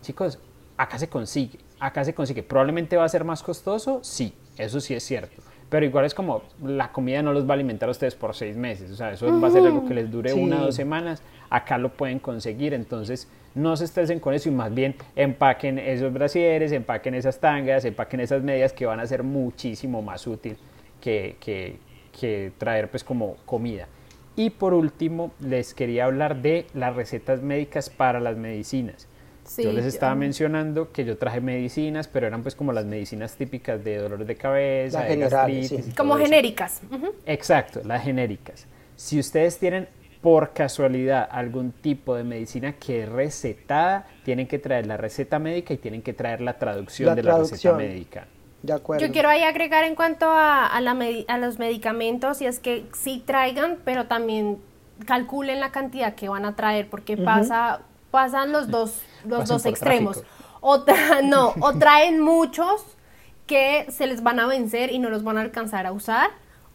Chicos, 0.00 0.38
acá 0.78 0.98
se 0.98 1.10
consigue, 1.10 1.58
acá 1.80 2.04
se 2.04 2.14
consigue. 2.14 2.42
Probablemente 2.42 2.96
va 2.96 3.04
a 3.04 3.08
ser 3.08 3.24
más 3.24 3.42
costoso, 3.42 4.00
sí, 4.02 4.34
eso 4.56 4.80
sí 4.80 4.94
es 4.94 5.02
cierto. 5.02 5.42
Pero 5.70 5.86
igual 5.86 6.04
es 6.04 6.14
como 6.14 6.42
la 6.62 6.90
comida 6.90 7.22
no 7.22 7.32
los 7.32 7.46
va 7.46 7.50
a 7.50 7.54
alimentar 7.54 7.88
a 7.88 7.92
ustedes 7.92 8.16
por 8.16 8.34
seis 8.34 8.56
meses. 8.56 8.90
O 8.90 8.96
sea, 8.96 9.12
eso 9.12 9.40
va 9.40 9.48
a 9.48 9.50
ser 9.52 9.64
algo 9.64 9.86
que 9.86 9.94
les 9.94 10.10
dure 10.10 10.32
una 10.32 10.60
o 10.60 10.66
dos 10.66 10.74
semanas. 10.74 11.22
Acá 11.48 11.78
lo 11.78 11.92
pueden 11.92 12.18
conseguir. 12.18 12.74
Entonces, 12.74 13.28
no 13.54 13.76
se 13.76 13.84
estresen 13.84 14.18
con 14.18 14.34
eso 14.34 14.48
y 14.48 14.52
más 14.52 14.74
bien 14.74 14.96
empaquen 15.14 15.78
esos 15.78 16.12
brasieres, 16.12 16.72
empaquen 16.72 17.14
esas 17.14 17.38
tangas, 17.38 17.84
empaquen 17.84 18.20
esas 18.20 18.42
medias 18.42 18.72
que 18.72 18.84
van 18.84 18.98
a 18.98 19.06
ser 19.06 19.22
muchísimo 19.22 20.02
más 20.02 20.26
útil 20.26 20.56
que, 21.00 21.36
que, 21.40 22.52
traer 22.58 22.90
pues 22.90 23.04
como 23.04 23.36
comida. 23.46 23.86
Y 24.34 24.50
por 24.50 24.74
último, 24.74 25.32
les 25.40 25.74
quería 25.74 26.04
hablar 26.04 26.42
de 26.42 26.66
las 26.74 26.94
recetas 26.94 27.42
médicas 27.42 27.90
para 27.90 28.20
las 28.20 28.36
medicinas. 28.36 29.08
Yo 29.56 29.72
les 29.72 29.84
estaba 29.84 30.14
mencionando 30.14 30.92
que 30.92 31.04
yo 31.04 31.18
traje 31.18 31.40
medicinas, 31.40 32.08
pero 32.08 32.26
eran 32.26 32.42
pues 32.42 32.54
como 32.54 32.72
las 32.72 32.84
medicinas 32.84 33.36
típicas 33.36 33.82
de 33.82 33.98
dolores 33.98 34.26
de 34.26 34.36
cabeza, 34.36 35.02
de 35.02 35.16
gastritis. 35.16 35.94
Como 35.96 36.16
genéricas. 36.16 36.80
Exacto, 37.26 37.80
las 37.84 38.02
genéricas. 38.02 38.66
Si 38.96 39.18
ustedes 39.18 39.58
tienen 39.58 39.88
por 40.20 40.52
casualidad 40.52 41.26
algún 41.30 41.72
tipo 41.72 42.14
de 42.14 42.24
medicina 42.24 42.74
que 42.74 43.04
es 43.04 43.08
recetada, 43.08 44.06
tienen 44.24 44.46
que 44.46 44.58
traer 44.58 44.86
la 44.86 44.96
receta 44.96 45.38
médica 45.38 45.72
y 45.74 45.78
tienen 45.78 46.02
que 46.02 46.12
traer 46.12 46.40
la 46.40 46.58
traducción 46.58 47.14
de 47.16 47.22
la 47.22 47.38
receta 47.38 47.72
médica. 47.72 48.26
De 48.62 48.74
acuerdo. 48.74 49.06
Yo 49.06 49.10
quiero 49.10 49.30
ahí 49.30 49.42
agregar 49.42 49.84
en 49.84 49.94
cuanto 49.94 50.26
a, 50.26 50.66
a, 50.66 50.80
la 50.82 50.94
a 51.28 51.38
los 51.38 51.58
medicamentos, 51.58 52.42
y 52.42 52.46
es 52.46 52.58
que 52.58 52.84
sí 52.92 53.22
traigan, 53.24 53.78
pero 53.84 54.06
también 54.06 54.58
calculen 55.06 55.60
la 55.60 55.72
cantidad 55.72 56.14
que 56.14 56.28
van 56.28 56.44
a 56.44 56.54
traer, 56.56 56.90
porque 56.90 57.16
pasa, 57.16 57.80
pasan 58.10 58.52
los 58.52 58.70
dos, 58.70 59.00
los 59.24 59.48
dos 59.48 59.66
extremos. 59.66 60.22
O 60.60 60.84
no, 61.24 61.54
o 61.60 61.72
traen 61.74 62.20
muchos 62.20 62.82
que 63.46 63.86
se 63.90 64.06
les 64.06 64.22
van 64.22 64.38
a 64.40 64.46
vencer 64.46 64.92
y 64.92 64.98
no 64.98 65.10
los 65.10 65.24
van 65.24 65.38
a 65.38 65.40
alcanzar 65.40 65.86
a 65.86 65.92
usar 65.92 66.30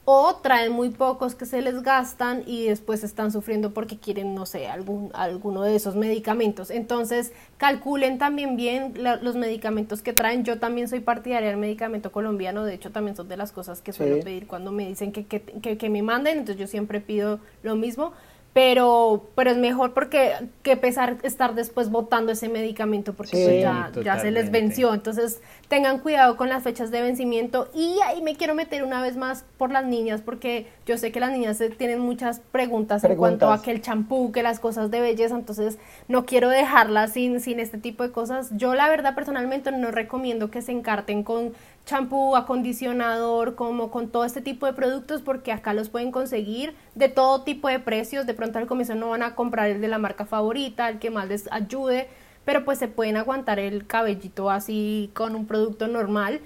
o 0.07 0.35
traen 0.35 0.71
muy 0.71 0.91
pocos 0.91 1.33
que 1.33 1.47
se 1.47 1.63
les 1.63 1.81
gastan 1.81 2.43
y 2.45 2.67
después 2.67 3.03
están 3.03 3.31
sufriendo 3.31 3.73
porque 3.73 3.97
quieren, 3.97 4.35
no 4.35 4.45
sé, 4.45 4.67
algún, 4.67 5.09
alguno 5.13 5.63
de 5.63 5.75
esos 5.75 5.95
medicamentos. 5.95 6.69
Entonces, 6.69 7.33
calculen 7.57 8.19
también 8.19 8.55
bien 8.55 8.93
los 9.21 9.35
medicamentos 9.35 10.03
que 10.03 10.13
traen. 10.13 10.43
Yo 10.43 10.59
también 10.59 10.87
soy 10.87 10.99
partidaria 10.99 11.49
del 11.49 11.57
medicamento 11.57 12.11
colombiano, 12.11 12.63
de 12.63 12.75
hecho 12.75 12.91
también 12.91 13.15
son 13.15 13.27
de 13.27 13.35
las 13.35 13.51
cosas 13.51 13.81
que 13.81 13.93
suelo 13.93 14.23
pedir 14.23 14.45
cuando 14.45 14.71
me 14.71 14.87
dicen 14.87 15.11
que, 15.11 15.25
que, 15.25 15.41
que 15.77 15.89
me 15.89 16.03
manden, 16.03 16.37
entonces 16.37 16.59
yo 16.59 16.67
siempre 16.67 17.01
pido 17.01 17.39
lo 17.63 17.75
mismo 17.75 18.13
pero, 18.55 19.27
pero 19.35 19.51
es 19.51 19.57
mejor 19.57 19.93
porque 19.93 20.31
que 20.63 20.77
pesar 20.77 21.17
estar 21.23 21.55
después 21.55 21.89
botando 21.89 22.31
ese 22.31 22.47
medicamento 22.47 23.13
porque 23.13 23.31
pues 23.43 23.61
ya, 23.61 23.91
ya, 24.01 24.17
se 24.17 24.31
les 24.31 24.49
venció. 24.49 24.93
Entonces 24.93 25.41
tengan 25.67 25.99
cuidado 25.99 26.37
con 26.37 26.47
las 26.47 26.63
fechas 26.63 26.89
de 26.89 27.01
vencimiento 27.01 27.67
y 27.75 27.99
ahí 28.05 28.21
me 28.21 28.37
quiero 28.37 28.55
meter 28.55 28.85
una 28.85 29.01
vez 29.01 29.17
más 29.17 29.43
por 29.57 29.71
las 29.71 29.83
niñas 29.83 30.21
porque 30.21 30.67
yo 30.85 30.97
sé 30.97 31.11
que 31.11 31.19
las 31.19 31.33
niñas 31.33 31.61
tienen 31.77 31.99
muchas 31.99 32.39
preguntas, 32.39 33.03
en 33.03 33.17
cuanto 33.17 33.51
a 33.51 33.61
que 33.61 33.71
el 33.71 33.81
champú, 33.81 34.31
que 34.31 34.41
las 34.41 34.61
cosas 34.61 34.89
de 34.89 35.01
belleza, 35.01 35.35
entonces 35.35 35.77
no 36.07 36.25
quiero 36.25 36.47
dejarlas 36.47 37.11
sin, 37.11 37.41
sin 37.41 37.59
este 37.59 37.77
tipo 37.77 38.03
de 38.03 38.13
cosas. 38.13 38.51
Yo 38.55 38.73
la 38.73 38.87
verdad 38.87 39.15
personalmente 39.15 39.69
no 39.73 39.91
recomiendo 39.91 40.49
que 40.49 40.61
se 40.61 40.71
encarten 40.71 41.23
con 41.23 41.51
champú, 41.85 42.35
acondicionador, 42.35 43.55
como 43.55 43.91
con 43.91 44.09
todo 44.09 44.25
este 44.25 44.41
tipo 44.41 44.65
de 44.65 44.73
productos, 44.73 45.21
porque 45.21 45.51
acá 45.51 45.73
los 45.73 45.89
pueden 45.89 46.11
conseguir 46.11 46.75
de 46.95 47.09
todo 47.09 47.43
tipo 47.43 47.67
de 47.67 47.79
precios. 47.79 48.25
De 48.25 48.33
pronto 48.33 48.59
al 48.59 48.67
comienzo 48.67 48.95
no 48.95 49.09
van 49.09 49.23
a 49.23 49.35
comprar 49.35 49.69
el 49.69 49.81
de 49.81 49.87
la 49.87 49.99
marca 49.99 50.25
favorita, 50.25 50.89
el 50.89 50.99
que 50.99 51.11
más 51.11 51.27
les 51.27 51.51
ayude, 51.51 52.07
pero 52.43 52.65
pues 52.65 52.79
se 52.79 52.87
pueden 52.87 53.17
aguantar 53.17 53.59
el 53.59 53.87
cabellito 53.87 54.49
así 54.49 55.11
con 55.13 55.35
un 55.35 55.45
producto 55.45 55.87
normal. 55.87 56.41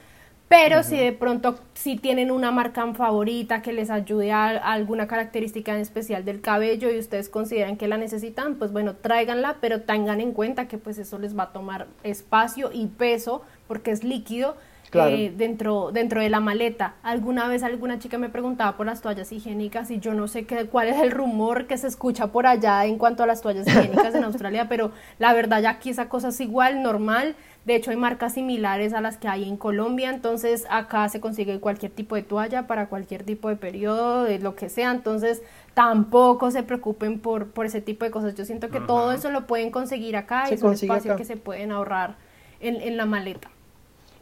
Pero 0.49 0.81
si 0.81 0.97
de 0.97 1.13
pronto 1.13 1.59
si 1.75 1.95
tienen 1.95 2.31
una 2.31 2.49
marca 2.49 2.91
favorita 2.95 3.61
que 3.61 3.71
les 3.71 3.91
ayude 3.91 4.31
a, 4.31 4.47
alguna 4.47 5.05
característica 5.05 5.75
en 5.75 5.79
especial 5.79 6.25
del 6.25 6.41
cabello 6.41 6.89
y 6.89 6.97
ustedes 6.97 7.29
consideran 7.29 7.77
que 7.77 7.87
la 7.87 7.97
necesitan, 7.97 8.55
pues 8.55 8.71
bueno, 8.71 8.95
tráiganla, 8.95 9.57
pero 9.61 9.81
tengan 9.81 10.21
en 10.21 10.33
cuenta 10.33 10.67
que 10.67 10.79
pues 10.79 10.97
eso 10.97 11.19
les 11.19 11.37
va 11.37 11.43
a 11.43 11.53
tomar 11.53 11.85
espacio 12.01 12.71
y 12.73 12.87
peso 12.87 13.43
porque 13.67 13.91
es 13.91 14.03
líquido 14.03 14.57
eh, 14.93 15.33
dentro, 15.35 15.91
dentro 15.91 16.21
de 16.21 16.29
la 16.29 16.39
maleta. 16.39 16.95
Alguna 17.03 17.47
vez 17.47 17.63
alguna 17.63 17.99
chica 17.99 18.17
me 18.17 18.29
preguntaba 18.29 18.75
por 18.75 18.85
las 18.85 19.01
toallas 19.01 19.31
higiénicas 19.31 19.91
y 19.91 19.99
yo 19.99 20.13
no 20.13 20.27
sé 20.27 20.45
qué, 20.45 20.65
cuál 20.65 20.87
es 20.87 20.99
el 21.01 21.11
rumor 21.11 21.67
que 21.67 21.77
se 21.77 21.87
escucha 21.87 22.27
por 22.27 22.47
allá 22.47 22.85
en 22.85 22.97
cuanto 22.97 23.23
a 23.23 23.27
las 23.27 23.41
toallas 23.41 23.67
higiénicas 23.67 24.15
en 24.15 24.23
Australia, 24.25 24.67
pero 24.67 24.91
la 25.19 25.33
verdad 25.33 25.61
ya 25.61 25.71
aquí 25.71 25.89
esa 25.89 26.09
cosa 26.09 26.29
es 26.29 26.39
igual, 26.39 26.81
normal. 26.81 27.35
De 27.65 27.75
hecho, 27.75 27.91
hay 27.91 27.97
marcas 27.97 28.33
similares 28.33 28.93
a 28.93 29.01
las 29.01 29.17
que 29.17 29.27
hay 29.27 29.47
en 29.47 29.57
Colombia, 29.57 30.09
entonces 30.09 30.65
acá 30.69 31.07
se 31.09 31.19
consigue 31.19 31.59
cualquier 31.59 31.91
tipo 31.91 32.15
de 32.15 32.23
toalla 32.23 32.65
para 32.65 32.87
cualquier 32.87 33.23
tipo 33.23 33.49
de 33.49 33.57
periodo, 33.57 34.23
de 34.23 34.39
lo 34.39 34.55
que 34.55 34.69
sea, 34.69 34.91
entonces 34.91 35.43
tampoco 35.73 36.51
se 36.51 36.63
preocupen 36.63 37.19
por, 37.19 37.51
por 37.51 37.65
ese 37.65 37.81
tipo 37.81 38.05
de 38.05 38.11
cosas. 38.11 38.33
Yo 38.35 38.45
siento 38.45 38.69
que 38.69 38.79
todo 38.79 39.11
eso 39.11 39.29
lo 39.29 39.45
pueden 39.45 39.71
conseguir 39.71 40.15
acá 40.17 40.49
y 40.49 40.55
es 40.55 40.63
un 40.63 40.73
espacio 40.73 41.15
que 41.15 41.25
se 41.25 41.37
pueden 41.37 41.71
ahorrar 41.71 42.15
en, 42.59 42.81
en 42.81 42.97
la 42.97 43.05
maleta. 43.05 43.49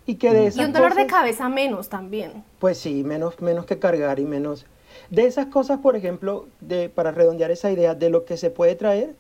Y, 0.07 0.15
que 0.15 0.31
de 0.31 0.51
y 0.55 0.63
un 0.63 0.73
dolor 0.73 0.95
de 0.95 1.05
cabeza 1.05 1.49
menos 1.49 1.89
también. 1.89 2.43
Pues 2.57 2.79
sí, 2.79 3.03
menos, 3.03 3.39
menos 3.41 3.65
que 3.65 3.77
cargar 3.77 4.19
y 4.19 4.25
menos... 4.25 4.65
De 5.11 5.25
esas 5.25 5.45
cosas, 5.47 5.79
por 5.79 5.95
ejemplo, 5.95 6.47
de, 6.59 6.89
para 6.89 7.11
redondear 7.11 7.51
esa 7.51 7.69
idea 7.69 7.93
de 7.93 8.09
lo 8.09 8.25
que 8.25 8.35
se 8.35 8.49
puede 8.49 8.75
traer, 8.75 9.15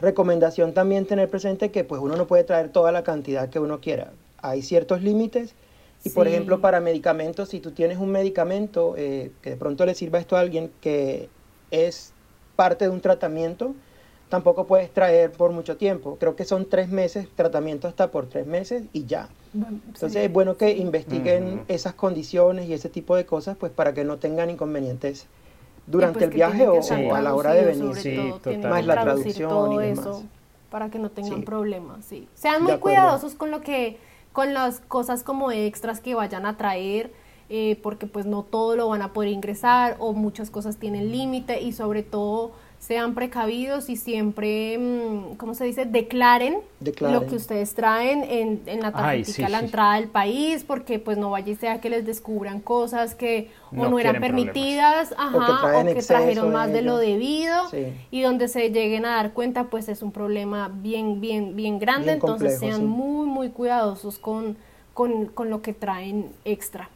recomendación 0.00 0.74
también 0.74 1.06
tener 1.06 1.28
presente 1.28 1.70
que 1.70 1.84
pues 1.84 2.00
uno 2.00 2.16
no 2.16 2.26
puede 2.26 2.44
traer 2.44 2.70
toda 2.70 2.90
la 2.90 3.04
cantidad 3.04 3.48
que 3.48 3.58
uno 3.58 3.80
quiera. 3.80 4.12
Hay 4.42 4.62
ciertos 4.62 5.02
límites 5.02 5.54
y 6.02 6.10
por 6.10 6.26
ejemplo 6.26 6.60
para 6.60 6.80
medicamentos, 6.80 7.50
si 7.50 7.60
tú 7.60 7.72
tienes 7.72 7.98
un 7.98 8.10
medicamento 8.10 8.94
eh, 8.96 9.30
que 9.42 9.50
de 9.50 9.56
pronto 9.56 9.84
le 9.84 9.94
sirva 9.94 10.18
esto 10.18 10.36
a 10.36 10.40
alguien 10.40 10.70
que 10.80 11.28
es 11.70 12.12
parte 12.56 12.86
de 12.86 12.90
un 12.90 13.00
tratamiento, 13.00 13.74
tampoco 14.30 14.64
puedes 14.64 14.90
traer 14.90 15.32
por 15.32 15.50
mucho 15.50 15.76
tiempo. 15.76 16.16
Creo 16.18 16.36
que 16.36 16.44
son 16.46 16.66
tres 16.66 16.88
meses, 16.88 17.28
tratamiento 17.34 17.88
hasta 17.88 18.10
por 18.10 18.26
tres 18.26 18.46
meses 18.46 18.84
y 18.94 19.04
ya. 19.04 19.28
Entonces 19.52 20.16
es 20.16 20.32
bueno 20.32 20.56
que 20.56 20.70
investiguen 20.70 21.64
esas 21.68 21.92
condiciones 21.94 22.68
y 22.68 22.72
ese 22.72 22.88
tipo 22.88 23.16
de 23.16 23.26
cosas, 23.26 23.56
pues 23.58 23.72
para 23.72 23.92
que 23.92 24.04
no 24.04 24.16
tengan 24.16 24.48
inconvenientes 24.48 25.26
durante 25.86 26.24
el 26.24 26.30
viaje 26.30 26.68
o, 26.68 26.80
a 27.14 27.20
la 27.20 27.34
hora 27.34 27.52
de 27.52 27.64
venir. 27.64 27.94
Sí, 27.96 28.32
más 28.62 28.86
la 28.86 29.02
traducción 29.02 29.72
y 29.72 29.86
eso 29.88 30.22
para 30.70 30.88
que 30.88 31.00
no 31.00 31.10
tengan 31.10 31.42
problemas. 31.42 32.04
Sí. 32.04 32.28
Sean 32.34 32.62
muy 32.62 32.78
cuidadosos 32.78 33.34
con 33.34 33.50
lo 33.50 33.60
que, 33.60 33.98
con 34.32 34.54
las 34.54 34.78
cosas 34.78 35.24
como 35.24 35.50
extras 35.50 36.00
que 36.00 36.14
vayan 36.14 36.46
a 36.46 36.56
traer. 36.56 37.12
Eh, 37.52 37.80
porque 37.82 38.06
pues 38.06 38.26
no 38.26 38.44
todo 38.44 38.76
lo 38.76 38.88
van 38.88 39.02
a 39.02 39.12
poder 39.12 39.30
ingresar 39.30 39.96
o 39.98 40.12
muchas 40.12 40.50
cosas 40.50 40.76
tienen 40.76 41.10
límite 41.10 41.60
y 41.60 41.72
sobre 41.72 42.04
todo 42.04 42.52
sean 42.80 43.14
precavidos 43.14 43.90
y 43.90 43.96
siempre, 43.96 44.78
mm, 44.78 45.36
¿cómo 45.36 45.54
se 45.54 45.64
dice? 45.64 45.84
Declaren, 45.84 46.56
lo 47.00 47.26
que 47.26 47.36
ustedes 47.36 47.74
traen 47.74 48.24
en, 48.24 48.62
en 48.64 48.80
la 48.80 48.90
tarjetita 48.90 49.50
la 49.50 49.60
entrada 49.60 49.96
del 49.96 50.08
país, 50.08 50.64
porque 50.64 50.98
pues 50.98 51.18
no 51.18 51.30
vaya 51.30 51.52
y 51.52 51.56
sea 51.56 51.82
que 51.82 51.90
les 51.90 52.06
descubran 52.06 52.60
cosas 52.60 53.14
que 53.14 53.50
o 53.70 53.86
no, 53.86 53.98
eran 53.98 54.18
permitidas, 54.18 55.14
ajá, 55.18 55.78
o 55.78 55.84
que, 55.84 56.02
trajeron 56.02 56.52
más 56.52 56.72
de, 56.72 56.80
lo 56.80 56.96
debido, 56.96 57.54
y 58.10 58.22
donde 58.22 58.48
se 58.48 58.70
lleguen 58.70 59.04
a 59.04 59.16
dar 59.16 59.34
cuenta, 59.34 59.64
pues 59.64 59.90
es 59.90 60.00
un 60.00 60.10
problema 60.10 60.70
bien, 60.74 61.20
bien, 61.20 61.54
bien 61.54 61.78
grande, 61.78 62.12
entonces 62.12 62.58
sean 62.58 62.86
muy, 62.86 63.26
muy 63.26 63.50
cuidadosos 63.50 64.18
con, 64.18 64.56
con, 64.94 65.26
con 65.26 65.50
lo 65.50 65.60
que 65.60 65.74
traen 65.74 66.30
extra. 66.46 66.88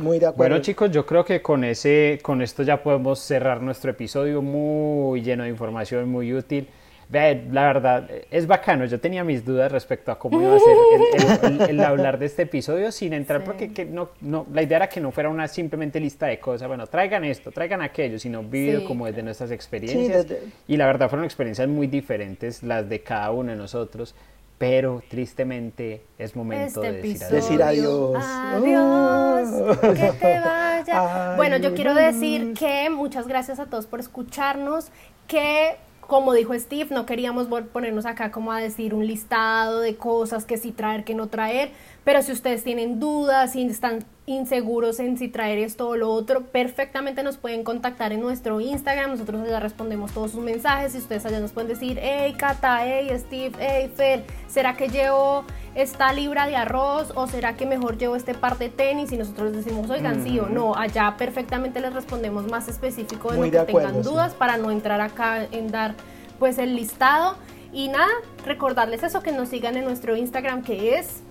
Muy 0.00 0.18
de 0.18 0.26
acuerdo. 0.26 0.50
Bueno 0.50 0.62
chicos, 0.62 0.90
yo 0.90 1.04
creo 1.04 1.24
que 1.24 1.42
con 1.42 1.62
ese, 1.64 2.18
con 2.22 2.42
esto 2.42 2.62
ya 2.62 2.82
podemos 2.82 3.20
cerrar 3.20 3.62
nuestro 3.62 3.90
episodio 3.90 4.42
muy 4.42 5.22
lleno 5.22 5.44
de 5.44 5.50
información, 5.50 6.08
muy 6.08 6.32
útil. 6.32 6.68
la 7.10 7.64
verdad, 7.66 8.08
es 8.30 8.46
bacano. 8.46 8.86
Yo 8.86 8.98
tenía 8.98 9.24
mis 9.24 9.44
dudas 9.44 9.70
respecto 9.70 10.10
a 10.10 10.18
cómo 10.18 10.40
iba 10.40 10.56
a 10.56 10.58
ser 10.58 11.70
el, 11.70 11.80
hablar 11.80 12.18
de 12.18 12.26
este 12.26 12.42
episodio 12.42 12.90
sin 12.92 13.12
entrar, 13.12 13.44
porque 13.44 13.72
que 13.72 13.84
no, 13.84 14.10
no, 14.20 14.46
la 14.52 14.62
idea 14.62 14.78
era 14.78 14.88
que 14.88 15.00
no 15.00 15.10
fuera 15.10 15.28
una 15.28 15.46
simplemente 15.48 16.00
lista 16.00 16.26
de 16.26 16.40
cosas. 16.40 16.66
Bueno, 16.66 16.86
traigan 16.86 17.24
esto, 17.24 17.50
traigan 17.50 17.82
aquello, 17.82 18.18
sino 18.18 18.42
vivido 18.42 18.84
como 18.84 19.06
desde 19.06 19.22
nuestras 19.22 19.50
experiencias. 19.50 20.26
Y 20.66 20.76
la 20.76 20.86
verdad 20.86 21.10
fueron 21.10 21.24
experiencias 21.24 21.68
muy 21.68 21.86
diferentes 21.86 22.62
las 22.62 22.88
de 22.88 23.00
cada 23.00 23.32
uno 23.32 23.50
de 23.50 23.56
nosotros 23.56 24.14
pero 24.60 25.02
tristemente 25.08 26.04
es 26.18 26.36
momento 26.36 26.84
este 26.84 26.92
de 26.92 27.00
decir 27.00 27.22
adiós. 27.22 27.32
Decir 27.32 27.62
adiós. 27.62 28.24
Adiós, 28.26 29.78
que 29.80 30.12
te 30.18 30.38
vaya. 30.38 31.34
Bueno, 31.36 31.56
yo 31.56 31.74
quiero 31.74 31.94
decir 31.94 32.52
que 32.52 32.90
muchas 32.90 33.26
gracias 33.26 33.58
a 33.58 33.70
todos 33.70 33.86
por 33.86 34.00
escucharnos, 34.00 34.90
que 35.26 35.78
como 36.02 36.34
dijo 36.34 36.52
Steve, 36.58 36.88
no 36.90 37.06
queríamos 37.06 37.46
ponernos 37.72 38.04
acá 38.04 38.30
como 38.30 38.52
a 38.52 38.60
decir 38.60 38.92
un 38.92 39.06
listado 39.06 39.80
de 39.80 39.96
cosas 39.96 40.44
que 40.44 40.58
sí 40.58 40.72
traer, 40.72 41.04
que 41.04 41.14
no 41.14 41.28
traer, 41.28 41.70
pero 42.04 42.22
si 42.22 42.32
ustedes 42.32 42.64
tienen 42.64 42.98
dudas, 42.98 43.52
si 43.52 43.66
están 43.66 44.04
inseguros 44.26 45.00
en 45.00 45.18
si 45.18 45.28
traer 45.28 45.58
esto 45.58 45.88
o 45.88 45.96
lo 45.96 46.10
otro, 46.10 46.44
perfectamente 46.46 47.22
nos 47.22 47.36
pueden 47.36 47.64
contactar 47.64 48.12
en 48.12 48.20
nuestro 48.20 48.60
Instagram. 48.60 49.10
Nosotros 49.10 49.46
ya 49.48 49.60
respondemos 49.60 50.12
todos 50.12 50.30
sus 50.30 50.42
mensajes 50.42 50.94
y 50.94 50.98
ustedes 50.98 51.26
allá 51.26 51.40
nos 51.40 51.52
pueden 51.52 51.68
decir, 51.68 51.98
hey 52.00 52.34
Cata, 52.38 52.86
hey 52.86 53.10
Steve, 53.18 53.52
hey 53.58 53.92
Fer, 53.94 54.24
¿será 54.48 54.76
que 54.76 54.88
llevo 54.88 55.44
esta 55.74 56.12
libra 56.12 56.46
de 56.46 56.56
arroz 56.56 57.12
o 57.14 57.26
será 57.26 57.56
que 57.56 57.66
mejor 57.66 57.98
llevo 57.98 58.16
este 58.16 58.34
par 58.34 58.56
de 58.58 58.68
tenis? 58.68 59.12
Y 59.12 59.16
nosotros 59.16 59.52
les 59.52 59.64
decimos, 59.64 59.90
oigan, 59.90 60.22
sí 60.22 60.38
o 60.38 60.46
no. 60.46 60.76
Allá 60.76 61.16
perfectamente 61.18 61.80
les 61.80 61.92
respondemos 61.92 62.46
más 62.46 62.68
específico 62.68 63.32
de 63.32 63.38
lo 63.38 63.66
que 63.66 63.72
tengan 63.72 64.02
dudas 64.02 64.34
para 64.34 64.56
no 64.56 64.70
entrar 64.70 65.00
acá 65.00 65.44
en 65.50 65.70
dar 65.70 65.94
pues 66.38 66.58
el 66.58 66.76
listado. 66.76 67.36
Y 67.72 67.88
nada, 67.88 68.10
recordarles 68.44 69.02
eso, 69.02 69.22
que 69.22 69.32
nos 69.32 69.48
sigan 69.48 69.76
en 69.76 69.84
nuestro 69.84 70.16
Instagram 70.16 70.62
que 70.62 70.98
es 70.98 71.22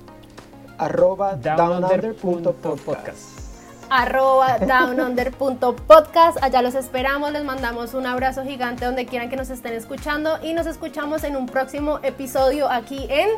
arroba 0.79 1.37
arroba 3.89 4.57
downunder.podcast. 4.59 6.37
Allá 6.43 6.61
los 6.61 6.75
esperamos, 6.75 7.31
les 7.31 7.43
mandamos 7.43 7.93
un 7.93 8.05
abrazo 8.05 8.43
gigante 8.43 8.85
donde 8.85 9.05
quieran 9.05 9.29
que 9.29 9.35
nos 9.35 9.49
estén 9.49 9.73
escuchando 9.73 10.39
y 10.43 10.53
nos 10.53 10.67
escuchamos 10.67 11.23
en 11.23 11.35
un 11.35 11.47
próximo 11.47 11.99
episodio 12.03 12.69
aquí 12.69 13.07
en 13.09 13.29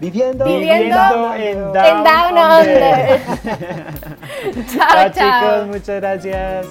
Viviendo, 0.00 0.44
Viviendo 0.44 1.34
en 1.34 1.42
en 1.42 1.72
Down 1.72 2.04
Down 2.04 2.36
Under. 2.60 3.20
Under. 3.20 3.20
chao, 4.76 4.88
Chao, 4.92 5.10
chao. 5.10 5.40
chicos, 5.40 5.66
muchas 5.68 6.00
gracias. 6.00 6.66